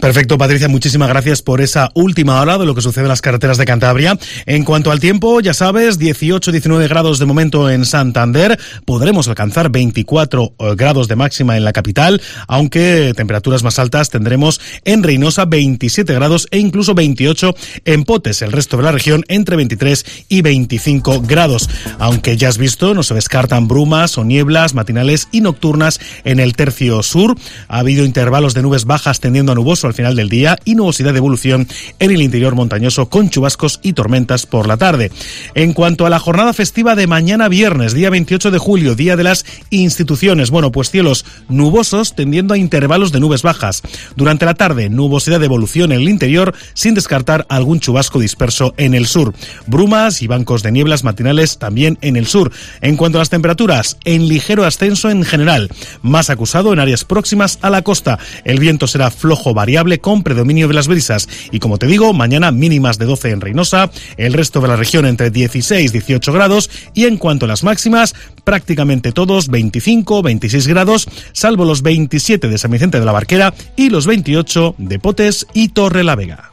Perfecto, 0.00 0.38
Patricia, 0.38 0.68
muchísimas 0.68 1.08
gracias 1.08 1.42
por 1.42 1.60
esa 1.60 1.90
última 1.94 2.40
hora 2.40 2.58
de 2.58 2.66
lo 2.66 2.74
que 2.74 2.80
sucede 2.80 3.04
en 3.04 3.08
las 3.08 3.20
carreteras 3.20 3.58
de 3.58 3.64
Cantabria. 3.64 4.18
En 4.46 4.64
cuanto 4.64 4.90
al 4.90 5.00
tiempo, 5.00 5.40
ya 5.40 5.54
sabes, 5.54 5.98
18-19 5.98 6.88
grados 6.88 7.18
de 7.18 7.26
momento 7.26 7.70
en 7.70 7.84
Santander. 7.84 8.58
Podremos 8.84 9.28
alcanzar 9.28 9.70
24 9.70 10.54
eh, 10.58 10.74
grados 10.76 11.08
de 11.08 11.16
máxima 11.16 11.56
en 11.56 11.64
la 11.64 11.72
capital, 11.72 12.20
aunque 12.48 13.12
temperaturas 13.16 13.62
más 13.62 13.78
altas 13.78 14.10
tendremos 14.10 14.60
en 14.84 15.02
Reynosa 15.02 15.44
27 15.44 16.12
grados 16.14 16.48
e 16.50 16.58
incluso 16.58 16.94
28 16.94 17.54
en 17.84 18.04
Potes. 18.04 18.42
El 18.42 18.52
resto 18.52 18.76
de 18.76 18.82
la 18.82 18.92
región 18.92 19.24
entre 19.28 19.56
23 19.56 20.04
y 20.28 20.42
25 20.42 21.22
grados. 21.22 21.68
Aunque 21.98 22.36
ya 22.36 22.48
has 22.48 22.58
visto, 22.58 22.94
no 22.94 23.02
se 23.02 23.14
descartan 23.14 23.68
brumas 23.68 24.18
o 24.18 24.24
nieblas 24.24 24.74
matinales 24.74 25.28
y 25.32 25.40
nocturnas 25.40 26.00
en 26.24 26.40
el 26.40 26.54
tercio 26.54 27.02
sur. 27.02 27.36
Ha 27.68 27.78
habido 27.78 28.04
intervalos 28.04 28.54
de 28.54 28.62
nubes 28.62 28.84
bajas 28.84 29.20
tendiendo 29.20 29.51
nuboso 29.54 29.86
al 29.86 29.94
final 29.94 30.16
del 30.16 30.28
día 30.28 30.58
y 30.64 30.74
nubosidad 30.74 31.12
de 31.12 31.18
evolución 31.18 31.68
en 31.98 32.10
el 32.10 32.22
interior 32.22 32.54
montañoso 32.54 33.08
con 33.08 33.30
chubascos 33.30 33.80
y 33.82 33.92
tormentas 33.92 34.46
por 34.46 34.66
la 34.66 34.76
tarde. 34.76 35.10
En 35.54 35.72
cuanto 35.72 36.06
a 36.06 36.10
la 36.10 36.18
jornada 36.18 36.52
festiva 36.52 36.94
de 36.94 37.06
mañana 37.06 37.48
viernes, 37.48 37.94
día 37.94 38.10
28 38.10 38.50
de 38.50 38.58
julio, 38.58 38.94
día 38.94 39.16
de 39.16 39.24
las 39.24 39.44
instituciones, 39.70 40.50
bueno, 40.50 40.72
pues 40.72 40.90
cielos 40.90 41.24
nubosos 41.48 42.14
tendiendo 42.14 42.54
a 42.54 42.58
intervalos 42.58 43.12
de 43.12 43.20
nubes 43.20 43.42
bajas. 43.42 43.82
Durante 44.16 44.46
la 44.46 44.54
tarde, 44.54 44.88
nubosidad 44.88 45.40
de 45.40 45.46
evolución 45.46 45.92
en 45.92 46.00
el 46.00 46.08
interior 46.08 46.54
sin 46.74 46.94
descartar 46.94 47.46
algún 47.48 47.80
chubasco 47.80 48.18
disperso 48.18 48.74
en 48.76 48.94
el 48.94 49.06
sur. 49.06 49.34
Brumas 49.66 50.22
y 50.22 50.26
bancos 50.26 50.62
de 50.62 50.72
nieblas 50.72 51.04
matinales 51.04 51.58
también 51.58 51.98
en 52.00 52.16
el 52.16 52.26
sur. 52.26 52.52
En 52.80 52.96
cuanto 52.96 53.18
a 53.18 53.20
las 53.20 53.30
temperaturas, 53.30 53.96
en 54.04 54.28
ligero 54.28 54.64
ascenso 54.64 55.10
en 55.10 55.24
general, 55.24 55.70
más 56.02 56.30
acusado 56.30 56.72
en 56.72 56.78
áreas 56.78 57.04
próximas 57.04 57.58
a 57.62 57.70
la 57.70 57.82
costa. 57.82 58.18
El 58.44 58.60
viento 58.60 58.86
será 58.86 59.10
flojo 59.10 59.41
variable 59.54 60.00
con 60.00 60.22
predominio 60.22 60.68
de 60.68 60.74
las 60.74 60.88
brisas. 60.88 61.28
Y 61.50 61.58
como 61.58 61.78
te 61.78 61.86
digo, 61.86 62.12
mañana 62.12 62.52
mínimas 62.52 62.98
de 62.98 63.06
12 63.06 63.30
en 63.30 63.40
Reynosa, 63.40 63.90
el 64.16 64.32
resto 64.32 64.60
de 64.60 64.68
la 64.68 64.76
región 64.76 65.06
entre 65.06 65.30
16 65.30 65.90
y 65.90 65.92
18 65.92 66.32
grados 66.32 66.70
y 66.94 67.06
en 67.06 67.16
cuanto 67.16 67.46
a 67.46 67.48
las 67.48 67.64
máximas, 67.64 68.14
prácticamente 68.44 69.12
todos 69.12 69.48
25, 69.48 70.22
26 70.22 70.66
grados, 70.68 71.08
salvo 71.32 71.64
los 71.64 71.82
27 71.82 72.48
de 72.48 72.58
San 72.58 72.70
Vicente 72.70 73.00
de 73.00 73.06
la 73.06 73.12
Barquera 73.12 73.54
y 73.76 73.90
los 73.90 74.06
28 74.06 74.76
de 74.78 74.98
Potes 74.98 75.46
y 75.52 75.70
Torre 75.70 76.04
la 76.04 76.16
Vega. 76.16 76.51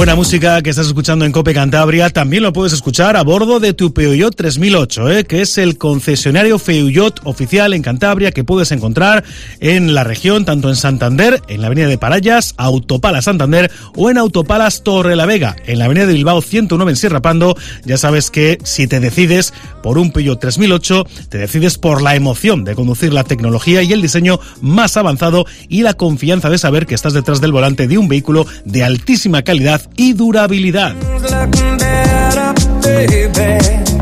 Buena 0.00 0.14
música 0.14 0.62
que 0.62 0.70
estás 0.70 0.86
escuchando 0.86 1.26
en 1.26 1.30
Cope 1.30 1.52
Cantabria 1.52 2.08
también 2.08 2.42
lo 2.42 2.54
puedes 2.54 2.72
escuchar 2.72 3.18
a 3.18 3.22
bordo 3.22 3.60
de 3.60 3.74
tu 3.74 3.92
Peugeot 3.92 4.34
3008, 4.34 5.10
¿eh? 5.10 5.24
que 5.24 5.42
es 5.42 5.58
el 5.58 5.76
concesionario 5.76 6.58
Peugeot 6.58 7.20
oficial 7.24 7.74
en 7.74 7.82
Cantabria 7.82 8.32
que 8.32 8.42
puedes 8.42 8.72
encontrar 8.72 9.24
en 9.60 9.92
la 9.92 10.02
región, 10.02 10.46
tanto 10.46 10.70
en 10.70 10.76
Santander, 10.76 11.42
en 11.48 11.60
la 11.60 11.66
avenida 11.66 11.86
de 11.86 11.98
Parayas, 11.98 12.54
Autopala 12.56 13.20
Santander 13.20 13.70
o 13.94 14.08
en 14.08 14.16
Autopalas 14.16 14.84
Torre 14.84 15.16
la 15.16 15.26
Vega, 15.26 15.54
en 15.66 15.78
la 15.78 15.84
avenida 15.84 16.06
de 16.06 16.14
Bilbao 16.14 16.40
109 16.40 16.92
en 16.92 16.96
Sierra 16.96 17.20
Pando. 17.20 17.54
Ya 17.84 17.98
sabes 17.98 18.30
que 18.30 18.56
si 18.64 18.86
te 18.86 19.00
decides 19.00 19.52
por 19.82 19.98
un 19.98 20.12
Peugeot 20.12 20.40
3008, 20.40 21.06
te 21.28 21.36
decides 21.36 21.76
por 21.76 22.00
la 22.00 22.16
emoción 22.16 22.64
de 22.64 22.74
conducir 22.74 23.12
la 23.12 23.24
tecnología 23.24 23.82
y 23.82 23.92
el 23.92 24.00
diseño 24.00 24.40
más 24.62 24.96
avanzado 24.96 25.44
y 25.68 25.82
la 25.82 25.92
confianza 25.92 26.48
de 26.48 26.56
saber 26.56 26.86
que 26.86 26.94
estás 26.94 27.12
detrás 27.12 27.42
del 27.42 27.52
volante 27.52 27.86
de 27.86 27.98
un 27.98 28.08
vehículo 28.08 28.46
de 28.64 28.82
altísima 28.82 29.42
calidad 29.42 29.89
y 29.96 30.12
durabilidad. 30.12 30.94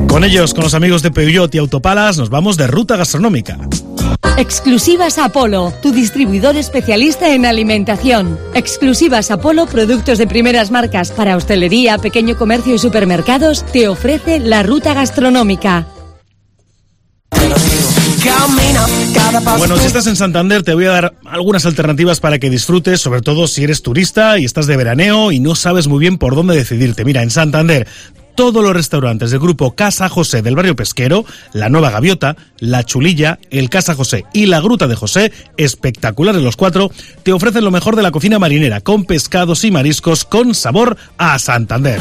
Con 0.08 0.24
ellos, 0.24 0.54
con 0.54 0.64
los 0.64 0.74
amigos 0.74 1.02
de 1.02 1.10
Peugeot 1.10 1.54
y 1.54 1.58
Autopalas, 1.58 2.16
nos 2.16 2.30
vamos 2.30 2.56
de 2.56 2.66
ruta 2.66 2.96
gastronómica. 2.96 3.58
Exclusivas 4.36 5.18
Apolo, 5.18 5.72
tu 5.82 5.90
distribuidor 5.90 6.56
especialista 6.56 7.34
en 7.34 7.44
alimentación. 7.44 8.38
Exclusivas 8.54 9.30
Apolo, 9.30 9.66
productos 9.66 10.18
de 10.18 10.26
primeras 10.26 10.70
marcas 10.70 11.10
para 11.10 11.36
hostelería, 11.36 11.98
pequeño 11.98 12.36
comercio 12.36 12.74
y 12.74 12.78
supermercados, 12.78 13.64
te 13.72 13.88
ofrece 13.88 14.38
la 14.38 14.62
ruta 14.62 14.94
gastronómica. 14.94 15.86
Bueno, 19.58 19.76
si 19.76 19.86
estás 19.86 20.06
en 20.06 20.16
Santander 20.16 20.62
te 20.62 20.74
voy 20.74 20.86
a 20.86 20.90
dar 20.90 21.14
algunas 21.26 21.66
alternativas 21.66 22.20
para 22.20 22.38
que 22.38 22.48
disfrutes, 22.48 23.00
sobre 23.00 23.20
todo 23.20 23.46
si 23.46 23.64
eres 23.64 23.82
turista 23.82 24.38
y 24.38 24.44
estás 24.44 24.66
de 24.66 24.76
veraneo 24.76 25.32
y 25.32 25.40
no 25.40 25.54
sabes 25.54 25.86
muy 25.86 25.98
bien 25.98 26.16
por 26.16 26.34
dónde 26.34 26.56
decidirte. 26.56 27.04
Mira, 27.04 27.22
en 27.22 27.30
Santander 27.30 27.86
todos 28.38 28.62
los 28.62 28.72
restaurantes 28.72 29.32
del 29.32 29.40
grupo 29.40 29.74
Casa 29.74 30.08
José 30.08 30.42
del 30.42 30.54
barrio 30.54 30.76
pesquero, 30.76 31.24
la 31.52 31.68
Nueva 31.68 31.90
Gaviota, 31.90 32.36
la 32.60 32.84
Chulilla, 32.84 33.40
el 33.50 33.68
Casa 33.68 33.96
José 33.96 34.26
y 34.32 34.46
la 34.46 34.60
Gruta 34.60 34.86
de 34.86 34.94
José, 34.94 35.32
espectaculares 35.56 36.40
los 36.40 36.56
cuatro, 36.56 36.92
te 37.24 37.32
ofrecen 37.32 37.64
lo 37.64 37.72
mejor 37.72 37.96
de 37.96 38.02
la 38.02 38.12
cocina 38.12 38.38
marinera, 38.38 38.80
con 38.80 39.06
pescados 39.06 39.64
y 39.64 39.72
mariscos 39.72 40.24
con 40.24 40.54
sabor 40.54 40.96
a 41.18 41.36
Santander. 41.40 42.00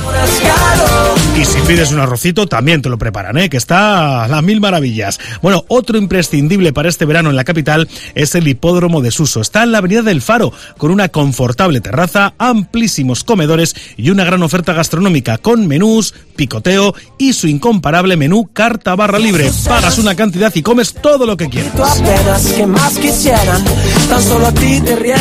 Y 1.38 1.46
si 1.46 1.60
pides 1.68 1.92
un 1.92 2.00
arrocito, 2.00 2.48
también 2.48 2.82
te 2.82 2.90
lo 2.90 2.98
preparan, 2.98 3.38
¿eh? 3.38 3.48
que 3.48 3.58
está 3.58 4.24
a 4.24 4.28
las 4.28 4.42
mil 4.42 4.60
maravillas. 4.60 5.20
Bueno, 5.44 5.66
otro 5.68 6.00
imprescindible 6.00 6.74
para 6.74 6.90
este 6.90 7.06
verano 7.06 7.30
en 7.30 7.36
la 7.36 7.44
capital 7.44 7.88
es 8.16 8.34
el 8.34 8.48
hipódromo 8.48 9.02
de 9.02 9.12
Suso. 9.12 9.42
Está 9.42 9.62
en 9.62 9.72
la 9.72 9.78
avenida 9.78 10.02
del 10.02 10.24
Faro, 10.24 10.52
con 10.80 10.90
una 10.90 11.10
confortable 11.10 11.80
terraza, 11.80 12.34
amplísimos 12.40 13.24
comedores 13.24 13.76
y 13.98 14.10
una 14.10 14.26
gran 14.26 14.42
oferta 14.42 14.74
gastronómica 14.74 15.38
con 15.38 15.68
menús, 15.68 16.16
picoteo 16.36 16.96
y 17.20 17.34
su 17.34 17.48
incomparable 17.48 18.18
menú 18.18 18.50
carta 18.52 18.96
barra 18.96 19.20
libre. 19.20 19.52
Pagas 19.68 20.00
una 20.00 20.16
cantidad 20.16 20.52
y 20.56 20.64
comes 20.64 20.96
todo 20.96 21.28
lo 21.28 21.38
que 21.38 21.50
quieras. 21.50 21.72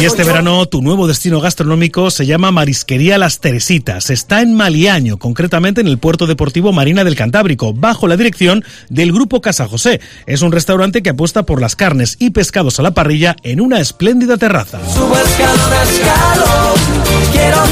Y 0.01 0.05
este 0.07 0.25
verano 0.25 0.65
tu 0.65 0.81
nuevo 0.81 1.07
destino 1.07 1.43
gastronómico 1.43 2.11
se 2.11 2.25
llama 2.25 2.53
Marisquería 2.53 3.19
Las 3.19 3.41
Teresitas. 3.41 4.09
Está 4.09 4.41
en 4.41 4.55
Maliaño, 4.55 5.19
concretamente 5.19 5.83
en 5.83 5.89
el 5.89 5.99
puerto 6.07 6.29
deportivo 6.29 6.73
Marina 6.73 7.03
del 7.03 7.17
Cantábrico, 7.17 7.75
bajo 7.75 8.07
la 8.07 8.17
dirección 8.17 8.65
del 8.89 9.13
Grupo 9.13 9.41
Casa 9.41 9.67
José. 9.67 10.01
Es 10.27 10.41
un 10.41 10.53
restaurante 10.53 11.03
que 11.03 11.11
apuesta 11.11 11.43
por 11.43 11.61
las 11.61 11.75
carnes 11.75 12.15
y 12.21 12.31
pescados 12.31 12.79
a 12.79 12.85
la 12.85 12.93
parrilla 12.93 13.35
en 13.43 13.61
una 13.61 13.81
espléndida 13.81 14.37
terraza. 14.37 14.79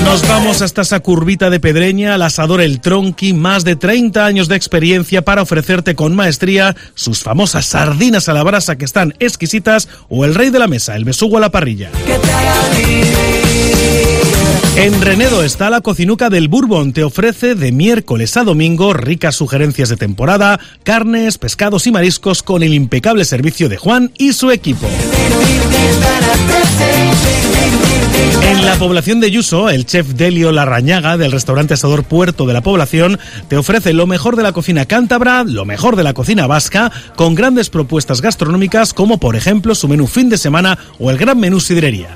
Nos 0.04 0.26
vamos 0.26 0.62
hasta 0.62 0.82
esa 0.82 0.98
curvita 0.98 1.48
de 1.48 1.60
Pedreña, 1.60 2.14
al 2.14 2.22
asador 2.22 2.60
El 2.60 2.80
Tronqui, 2.80 3.34
más 3.34 3.62
de 3.62 3.76
30 3.76 4.26
años 4.26 4.48
de 4.48 4.56
experiencia 4.56 5.22
para 5.22 5.42
ofrecerte 5.42 5.94
con 5.94 6.16
maestría 6.16 6.74
sus 6.96 7.22
famosas 7.22 7.66
sardinas 7.66 8.28
a 8.28 8.32
la 8.32 8.42
brasa 8.42 8.74
que 8.74 8.84
están 8.84 9.14
exquisitas 9.20 9.88
o 10.08 10.24
el 10.24 10.34
rey 10.34 10.50
de 10.50 10.58
la 10.58 10.66
mesa, 10.66 10.96
el 10.96 11.04
besugo 11.04 11.36
a 11.36 11.40
la 11.40 11.52
parrilla. 11.52 11.92
En 14.76 15.00
Renedo 15.00 15.44
está 15.44 15.70
la 15.70 15.80
cocinuca 15.82 16.30
del 16.30 16.48
Bourbon. 16.48 16.92
Te 16.92 17.04
ofrece 17.04 17.54
de 17.54 17.70
miércoles 17.70 18.36
a 18.36 18.42
domingo 18.42 18.92
ricas 18.92 19.36
sugerencias 19.36 19.88
de 19.88 19.96
temporada, 19.96 20.58
carnes, 20.82 21.38
pescados 21.38 21.86
y 21.86 21.92
mariscos 21.92 22.42
con 22.42 22.64
el 22.64 22.74
impecable 22.74 23.24
servicio 23.24 23.68
de 23.68 23.76
Juan 23.76 24.10
y 24.18 24.32
su 24.32 24.50
equipo. 24.50 24.88
En 28.54 28.64
la 28.64 28.76
población 28.76 29.18
de 29.18 29.32
Yuso, 29.32 29.68
el 29.68 29.84
chef 29.84 30.14
Delio 30.14 30.52
Larrañaga 30.52 31.16
del 31.16 31.32
restaurante 31.32 31.74
Asador 31.74 32.04
Puerto 32.04 32.46
de 32.46 32.52
la 32.52 32.60
población 32.60 33.18
te 33.48 33.56
ofrece 33.56 33.92
lo 33.92 34.06
mejor 34.06 34.36
de 34.36 34.44
la 34.44 34.52
cocina 34.52 34.86
cántabra, 34.86 35.42
lo 35.42 35.64
mejor 35.64 35.96
de 35.96 36.04
la 36.04 36.14
cocina 36.14 36.46
vasca, 36.46 36.92
con 37.16 37.34
grandes 37.34 37.68
propuestas 37.68 38.20
gastronómicas 38.20 38.94
como 38.94 39.18
por 39.18 39.34
ejemplo 39.34 39.74
su 39.74 39.88
menú 39.88 40.06
fin 40.06 40.28
de 40.28 40.38
semana 40.38 40.78
o 41.00 41.10
el 41.10 41.18
gran 41.18 41.40
menú 41.40 41.58
sidrería. 41.58 42.08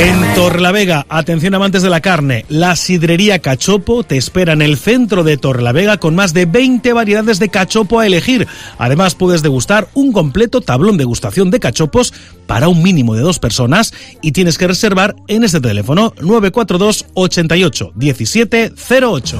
En 0.00 0.34
Torlavega, 0.34 1.06
atención 1.08 1.54
amantes 1.54 1.82
de 1.82 1.90
la 1.90 2.00
carne, 2.00 2.44
la 2.48 2.76
sidrería 2.76 3.40
Cachopo 3.40 4.04
te 4.04 4.16
espera 4.16 4.52
en 4.52 4.62
el 4.62 4.76
centro 4.76 5.24
de 5.24 5.36
Torlavega 5.36 5.98
con 5.98 6.14
más 6.14 6.32
de 6.32 6.46
20 6.46 6.92
variedades 6.92 7.38
de 7.38 7.48
cachopo 7.48 8.00
a 8.00 8.06
elegir. 8.06 8.46
Además 8.78 9.14
puedes 9.14 9.42
degustar 9.42 9.88
un 9.94 10.12
completo 10.12 10.60
tablón 10.60 10.96
de 10.96 11.04
gustación 11.04 11.50
de 11.50 11.60
cachopos 11.60 12.03
para 12.46 12.68
un 12.68 12.82
mínimo 12.82 13.14
de 13.14 13.22
dos 13.22 13.38
personas 13.38 13.94
y 14.20 14.32
tienes 14.32 14.58
que 14.58 14.66
reservar 14.66 15.16
en 15.28 15.44
este 15.44 15.60
teléfono 15.60 16.12
942 16.20 17.06
88 17.14 17.92
17 17.94 18.72
08. 18.76 19.38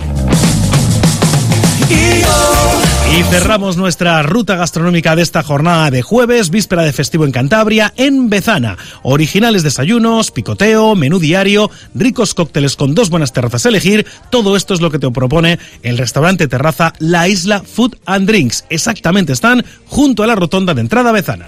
Y 1.91 2.74
cerramos 3.23 3.77
nuestra 3.77 4.23
ruta 4.23 4.57
gastronómica 4.57 5.15
de 5.15 5.23
esta 5.23 5.43
jornada 5.43 5.91
de 5.91 6.03
jueves, 6.03 6.51
víspera 6.51 6.83
de 6.83 6.93
festivo 6.93 7.25
en 7.25 7.31
Cantabria, 7.31 7.93
en 7.97 8.29
Bezana. 8.29 8.77
Originales 9.03 9.63
desayunos, 9.63 10.33
picoteo, 10.33 10.97
menú 10.97 11.21
diario, 11.21 11.71
ricos 11.95 12.35
cócteles 12.35 12.75
con 12.75 12.95
dos 12.95 13.11
buenas 13.11 13.33
terrazas 13.33 13.67
a 13.67 13.69
elegir. 13.69 14.05
Todo 14.31 14.57
esto 14.57 14.75
es 14.75 14.81
lo 14.81 14.91
que 14.91 14.99
te 14.99 15.11
propone 15.11 15.61
el 15.83 15.97
restaurante 15.97 16.49
terraza 16.49 16.93
La 16.99 17.29
Isla 17.29 17.63
Food 17.63 17.97
and 18.07 18.27
Drinks. 18.27 18.65
Exactamente, 18.69 19.33
están 19.33 19.65
junto 19.87 20.23
a 20.23 20.27
la 20.27 20.35
rotonda 20.35 20.75
de 20.75 20.81
entrada 20.81 21.11
a 21.11 21.13
Bezana. 21.13 21.47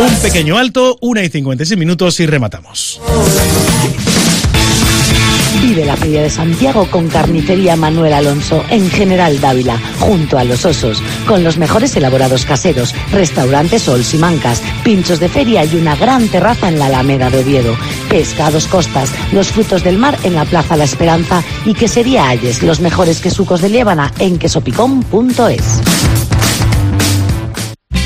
Un 0.00 0.14
pequeño 0.22 0.56
alto, 0.56 0.98
una 1.00 1.24
y 1.24 1.30
56 1.30 1.78
minutos 1.78 2.20
y 2.20 2.26
rematamos. 2.26 3.00
Vive 5.78 5.86
la 5.86 5.96
Feria 5.96 6.22
de 6.22 6.30
Santiago 6.30 6.90
con 6.90 7.06
Carnicería 7.06 7.76
Manuel 7.76 8.12
Alonso 8.12 8.64
en 8.68 8.90
General 8.90 9.40
Dávila, 9.40 9.80
junto 10.00 10.36
a 10.36 10.42
los 10.42 10.64
osos, 10.64 11.00
con 11.24 11.44
los 11.44 11.56
mejores 11.56 11.94
elaborados 11.94 12.44
caseros, 12.44 12.92
restaurantes 13.12 13.82
Sols 13.82 14.12
y 14.12 14.18
Mancas, 14.18 14.60
pinchos 14.82 15.20
de 15.20 15.28
feria 15.28 15.64
y 15.64 15.76
una 15.76 15.94
gran 15.94 16.26
terraza 16.26 16.68
en 16.68 16.80
la 16.80 16.86
Alameda 16.86 17.30
de 17.30 17.38
Oviedo, 17.38 17.76
pescados 18.08 18.66
costas, 18.66 19.12
los 19.30 19.52
frutos 19.52 19.84
del 19.84 19.98
mar 19.98 20.18
en 20.24 20.34
la 20.34 20.46
Plaza 20.46 20.76
La 20.76 20.82
Esperanza 20.82 21.44
y 21.64 21.74
quesería 21.74 22.28
Ayes, 22.28 22.64
los 22.64 22.80
mejores 22.80 23.20
quesucos 23.20 23.60
de 23.60 23.68
Liébana 23.68 24.12
en 24.18 24.36
quesopicón.es. 24.36 26.17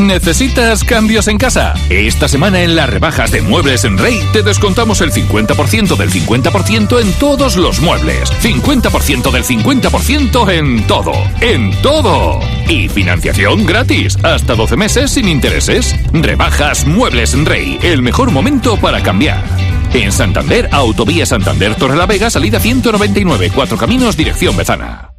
¿Necesitas 0.00 0.84
cambios 0.84 1.28
en 1.28 1.38
casa? 1.38 1.74
Esta 1.90 2.26
semana 2.26 2.62
en 2.62 2.74
las 2.74 2.88
rebajas 2.88 3.30
de 3.30 3.42
Muebles 3.42 3.84
en 3.84 3.98
Rey 3.98 4.20
te 4.32 4.42
descontamos 4.42 5.00
el 5.00 5.12
50% 5.12 5.96
del 5.96 6.10
50% 6.10 7.00
en 7.00 7.12
todos 7.14 7.56
los 7.56 7.80
muebles. 7.80 8.32
50% 8.42 9.30
del 9.30 9.44
50% 9.44 10.50
en 10.50 10.86
todo. 10.86 11.12
¡En 11.40 11.70
todo! 11.82 12.40
Y 12.68 12.88
financiación 12.88 13.66
gratis. 13.66 14.16
Hasta 14.22 14.54
12 14.54 14.76
meses 14.76 15.10
sin 15.12 15.28
intereses. 15.28 15.94
Rebajas 16.12 16.86
Muebles 16.86 17.34
en 17.34 17.46
Rey. 17.46 17.78
El 17.82 18.02
mejor 18.02 18.30
momento 18.30 18.76
para 18.78 19.02
cambiar. 19.02 19.44
En 19.92 20.10
Santander, 20.10 20.68
Autovía 20.72 21.26
Santander 21.26 21.74
Torre 21.74 21.96
la 21.96 22.06
Vega, 22.06 22.30
salida 22.30 22.58
199, 22.58 23.52
Cuatro 23.54 23.76
Caminos, 23.76 24.16
dirección 24.16 24.56
Bezana. 24.56 25.11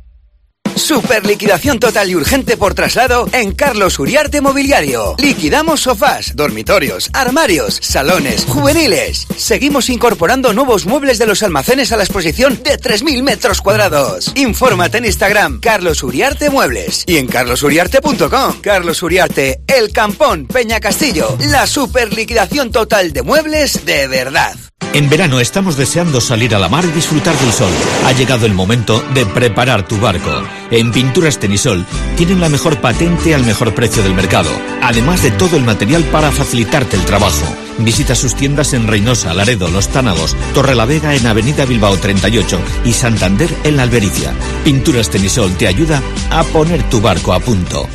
Super 0.76 1.26
liquidación 1.26 1.80
total 1.80 2.10
y 2.10 2.16
urgente 2.16 2.58
por 2.58 2.74
traslado 2.74 3.30
en 3.32 3.54
Carlos 3.54 4.00
Uriarte 4.00 4.42
Mobiliario. 4.42 5.16
Liquidamos 5.20 5.82
sofás, 5.82 6.36
dormitorios, 6.36 7.10
armarios, 7.14 7.80
salones, 7.82 8.46
juveniles. 8.46 9.28
Seguimos 9.38 9.90
incorporando 9.90 10.54
nuevos 10.54 10.86
muebles 10.86 11.20
de 11.20 11.28
los 11.28 11.44
almacenes 11.44 11.92
a 11.92 11.98
la 11.98 12.04
exposición 12.04 12.62
de 12.64 12.78
3.000 12.78 13.24
metros 13.24 13.62
cuadrados. 13.62 14.32
Infórmate 14.36 14.98
en 14.98 15.06
Instagram 15.06 15.60
Carlos 15.60 16.04
Uriarte 16.04 16.50
Muebles 16.50 17.04
y 17.08 17.18
en 17.18 17.28
carlosuriarte.com. 17.28 18.62
Carlos 18.62 19.04
Uriarte, 19.04 19.62
El 19.68 19.92
Campón, 19.92 20.48
Peña 20.48 20.80
Castillo. 20.80 21.38
La 21.50 21.68
super 21.68 22.14
liquidación 22.14 22.72
total 22.72 23.14
de 23.14 23.22
muebles 23.22 23.86
de 23.86 24.08
verdad. 24.08 24.56
En 24.92 25.10
verano 25.10 25.40
estamos 25.40 25.78
deseando 25.78 26.22
salir 26.22 26.54
a 26.54 26.60
la 26.60 26.70
mar 26.70 26.86
y 26.86 26.92
disfrutar 26.92 27.36
del 27.38 27.52
sol. 27.52 27.72
Ha 28.06 28.12
llegado 28.12 28.46
el 28.46 28.54
momento 28.54 29.04
de 29.14 29.26
preparar 29.26 29.88
tu 29.88 29.98
barco. 29.98 30.32
En 30.70 30.92
Pinturas 30.92 31.40
Tenisol 31.40 31.86
tienen 32.18 32.42
la 32.42 32.50
mejor 32.50 32.82
patente 32.82 33.34
al 33.34 33.44
mejor 33.44 33.74
precio 33.74 34.04
del 34.04 34.14
mercado, 34.14 34.50
además 34.82 35.24
de 35.24 35.32
todo 35.32 35.58
el 35.58 35.64
material 35.64 36.04
para 36.06 36.32
facilitarte 36.32 36.96
el 36.96 37.06
trabajo. 37.06 37.46
Visita 37.80 38.14
sus 38.14 38.36
tiendas 38.36 38.74
en 38.74 38.88
Reynosa, 38.88 39.34
Laredo, 39.34 39.70
Los 39.70 39.88
Tánagos, 39.88 40.36
Torrelavega 40.54 41.16
en 41.16 41.26
Avenida 41.26 41.66
Bilbao 41.66 41.98
38 41.98 42.60
y 42.86 42.94
Santander 42.94 43.50
en 43.64 43.78
La 43.78 43.84
Albericia. 43.84 44.34
Pinturas 44.64 45.10
Tenisol 45.10 45.56
te 45.56 45.68
ayuda 45.68 46.02
a 46.30 46.44
poner 46.44 46.84
tu 46.90 47.02
barco 47.02 47.34
a 47.34 47.40
punto. 47.40 47.88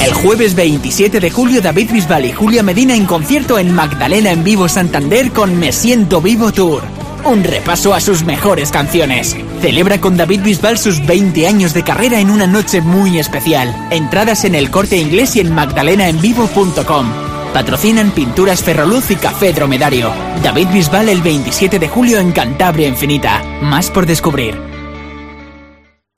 El 0.00 0.12
jueves 0.12 0.56
27 0.56 1.20
de 1.20 1.30
julio, 1.30 1.62
David 1.62 1.92
Bisbal 1.92 2.24
y 2.24 2.32
Julia 2.32 2.64
Medina 2.64 2.96
en 2.96 3.06
concierto 3.06 3.60
en 3.60 3.72
Magdalena 3.72 4.32
en 4.32 4.42
Vivo 4.42 4.68
Santander 4.68 5.30
con 5.30 5.56
Me 5.56 5.70
Siento 5.70 6.20
Vivo 6.20 6.50
Tour. 6.50 6.82
Un 7.24 7.44
repaso 7.44 7.94
a 7.94 8.00
sus 8.00 8.24
mejores 8.24 8.72
canciones. 8.72 9.36
Celebra 9.60 10.00
con 10.00 10.16
David 10.16 10.42
Bisbal 10.42 10.78
sus 10.78 11.04
20 11.06 11.46
años 11.46 11.74
de 11.74 11.84
carrera 11.84 12.18
en 12.18 12.30
una 12.30 12.48
noche 12.48 12.80
muy 12.80 13.20
especial. 13.20 13.72
Entradas 13.90 14.44
en 14.44 14.56
el 14.56 14.70
corte 14.70 14.96
inglés 14.96 15.36
y 15.36 15.40
en 15.40 15.54
magdalenaenvivo.com. 15.54 17.06
Patrocinan 17.52 18.10
Pinturas 18.10 18.64
Ferroluz 18.64 19.12
y 19.12 19.16
Café 19.16 19.52
Dromedario. 19.52 20.12
David 20.42 20.68
Bisbal 20.72 21.08
el 21.08 21.22
27 21.22 21.78
de 21.78 21.88
julio 21.88 22.18
en 22.18 22.32
Cantabria 22.32 22.88
Infinita. 22.88 23.42
Más 23.62 23.90
por 23.90 24.06
descubrir. 24.06 24.75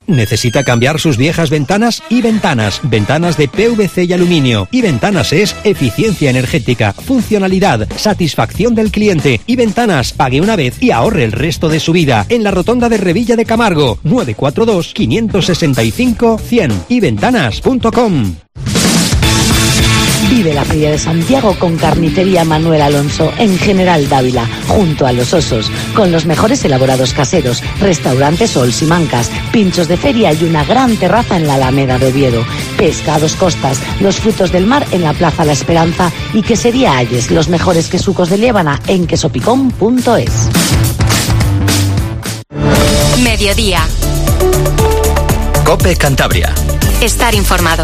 ¿Necesita 0.09 0.63
cambiar 0.63 0.99
sus 0.99 1.17
viejas 1.17 1.51
ventanas? 1.51 2.01
Y 2.09 2.23
ventanas, 2.23 2.81
ventanas 2.83 3.37
de 3.37 3.47
PVC 3.47 4.05
y 4.05 4.13
aluminio. 4.13 4.67
Y 4.71 4.81
ventanas 4.81 5.31
es 5.31 5.55
eficiencia 5.63 6.31
energética, 6.31 6.93
funcionalidad, 6.93 7.87
satisfacción 7.95 8.73
del 8.73 8.91
cliente. 8.91 9.39
Y 9.45 9.55
ventanas, 9.55 10.11
pague 10.13 10.41
una 10.41 10.55
vez 10.55 10.81
y 10.81 10.89
ahorre 10.89 11.23
el 11.25 11.31
resto 11.31 11.69
de 11.69 11.79
su 11.79 11.93
vida. 11.93 12.25
En 12.29 12.43
la 12.43 12.49
rotonda 12.49 12.89
de 12.89 12.97
Revilla 12.97 13.35
de 13.35 13.45
Camargo, 13.45 13.99
942 14.03 14.93
565 14.93 16.39
100 16.39 16.83
y 16.89 16.99
ventanas.com. 16.99 18.48
Vive 20.29 20.53
la 20.53 20.63
Feria 20.63 20.91
de 20.91 20.99
Santiago 20.99 21.57
con 21.57 21.75
Carnicería 21.75 22.45
Manuel 22.45 22.83
Alonso 22.83 23.33
en 23.39 23.57
General 23.57 24.07
Dávila, 24.07 24.47
junto 24.67 25.07
a 25.07 25.11
los 25.11 25.33
osos, 25.33 25.71
con 25.95 26.11
los 26.11 26.27
mejores 26.27 26.63
elaborados 26.63 27.13
caseros, 27.13 27.63
restaurantes 27.79 28.51
Sols 28.51 28.83
y 28.83 28.85
Mancas, 28.85 29.31
pinchos 29.51 29.87
de 29.87 29.97
feria 29.97 30.31
y 30.31 30.43
una 30.43 30.63
gran 30.63 30.95
terraza 30.97 31.35
en 31.35 31.47
la 31.47 31.55
Alameda 31.55 31.97
de 31.97 32.07
Oviedo, 32.07 32.45
pescados 32.77 33.33
costas, 33.33 33.79
los 34.01 34.17
frutos 34.17 34.51
del 34.51 34.67
mar 34.67 34.85
en 34.91 35.01
la 35.01 35.13
Plaza 35.13 35.45
La 35.45 35.53
Esperanza 35.53 36.11
y 36.31 36.43
quesería 36.43 36.95
Ayes, 36.95 37.31
los 37.31 37.49
mejores 37.49 37.89
quesucos 37.89 38.29
de 38.29 38.37
Liébana 38.37 38.79
en 38.85 39.07
quesopicón.es. 39.07 40.49
Mediodía. 43.23 43.81
Cope 45.65 45.95
Cantabria. 45.95 46.53
Estar 47.01 47.33
informado. 47.33 47.83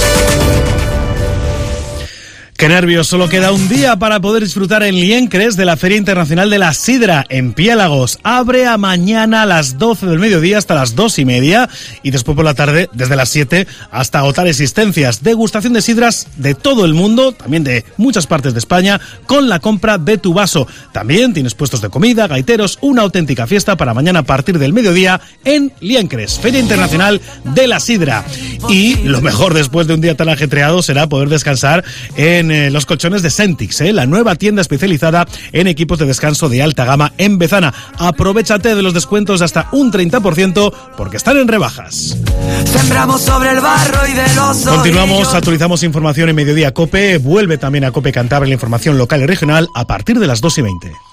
Qué 2.61 2.69
nervios, 2.69 3.07
solo 3.07 3.27
queda 3.27 3.51
un 3.51 3.69
día 3.69 3.95
para 3.95 4.19
poder 4.19 4.43
disfrutar 4.43 4.83
en 4.83 4.93
Liencres 4.93 5.57
de 5.57 5.65
la 5.65 5.77
Feria 5.77 5.97
Internacional 5.97 6.47
de 6.51 6.59
la 6.59 6.75
Sidra 6.75 7.25
en 7.27 7.53
Piélagos. 7.53 8.19
Abre 8.21 8.67
a 8.67 8.77
mañana 8.77 9.41
a 9.41 9.45
las 9.47 9.79
12 9.79 10.05
del 10.05 10.19
mediodía 10.19 10.59
hasta 10.59 10.75
las 10.75 10.93
2 10.93 11.17
y 11.17 11.25
media 11.25 11.67
y 12.03 12.11
después 12.11 12.35
por 12.35 12.45
la 12.45 12.53
tarde 12.53 12.87
desde 12.93 13.15
las 13.15 13.29
7 13.29 13.65
hasta 13.89 14.19
agotar 14.19 14.45
existencias. 14.45 15.23
Degustación 15.23 15.73
de 15.73 15.81
sidras 15.81 16.27
de 16.35 16.53
todo 16.53 16.85
el 16.85 16.93
mundo, 16.93 17.31
también 17.31 17.63
de 17.63 17.83
muchas 17.97 18.27
partes 18.27 18.53
de 18.53 18.59
España, 18.59 19.01
con 19.25 19.49
la 19.49 19.57
compra 19.57 19.97
de 19.97 20.19
tu 20.19 20.35
vaso. 20.35 20.67
También 20.91 21.33
tienes 21.33 21.55
puestos 21.55 21.81
de 21.81 21.89
comida, 21.89 22.27
gaiteros, 22.27 22.77
una 22.81 23.01
auténtica 23.01 23.47
fiesta 23.47 23.75
para 23.75 23.95
mañana 23.95 24.19
a 24.19 24.23
partir 24.23 24.59
del 24.59 24.71
mediodía 24.71 25.19
en 25.45 25.73
Liencres, 25.79 26.37
Feria 26.37 26.59
Internacional 26.59 27.21
de 27.43 27.65
la 27.65 27.79
Sidra. 27.79 28.23
Y 28.69 28.97
lo 28.97 29.19
mejor 29.19 29.55
después 29.55 29.87
de 29.87 29.95
un 29.95 30.01
día 30.01 30.15
tan 30.15 30.29
ajetreado 30.29 30.83
será 30.83 31.09
poder 31.09 31.29
descansar 31.29 31.83
en 32.17 32.50
eh, 32.51 32.69
los 32.69 32.85
colchones 32.85 33.21
de 33.21 33.29
Sentix, 33.29 33.81
eh, 33.81 33.93
la 33.93 34.05
nueva 34.05 34.35
tienda 34.35 34.61
especializada 34.61 35.27
en 35.51 35.67
equipos 35.67 35.99
de 35.99 36.05
descanso 36.05 36.49
de 36.49 36.61
alta 36.61 36.85
gama 36.85 37.13
en 37.17 37.37
Bezana. 37.37 37.73
Aprovechate 37.97 38.75
de 38.75 38.81
los 38.81 38.93
descuentos 38.93 39.39
de 39.39 39.45
hasta 39.45 39.69
un 39.71 39.91
30% 39.91 40.73
porque 40.97 41.17
están 41.17 41.37
en 41.37 41.47
rebajas. 41.47 42.17
Sembramos 42.65 43.21
sobre 43.21 43.51
el 43.51 43.59
barro 43.59 44.07
y 44.07 44.13
de 44.13 44.35
los 44.35 44.57
Continuamos, 44.57 45.33
actualizamos 45.33 45.83
información 45.83 46.29
en 46.29 46.35
Mediodía 46.35 46.73
Cope. 46.73 47.17
Vuelve 47.17 47.57
también 47.57 47.85
a 47.85 47.91
Cope 47.91 48.11
Cantabria 48.11 48.49
la 48.49 48.53
información 48.53 48.97
local 48.97 49.21
y 49.21 49.25
regional 49.25 49.67
a 49.73 49.85
partir 49.85 50.19
de 50.19 50.27
las 50.27 50.41
2 50.41 50.57
y 50.57 50.61
20. 50.61 51.10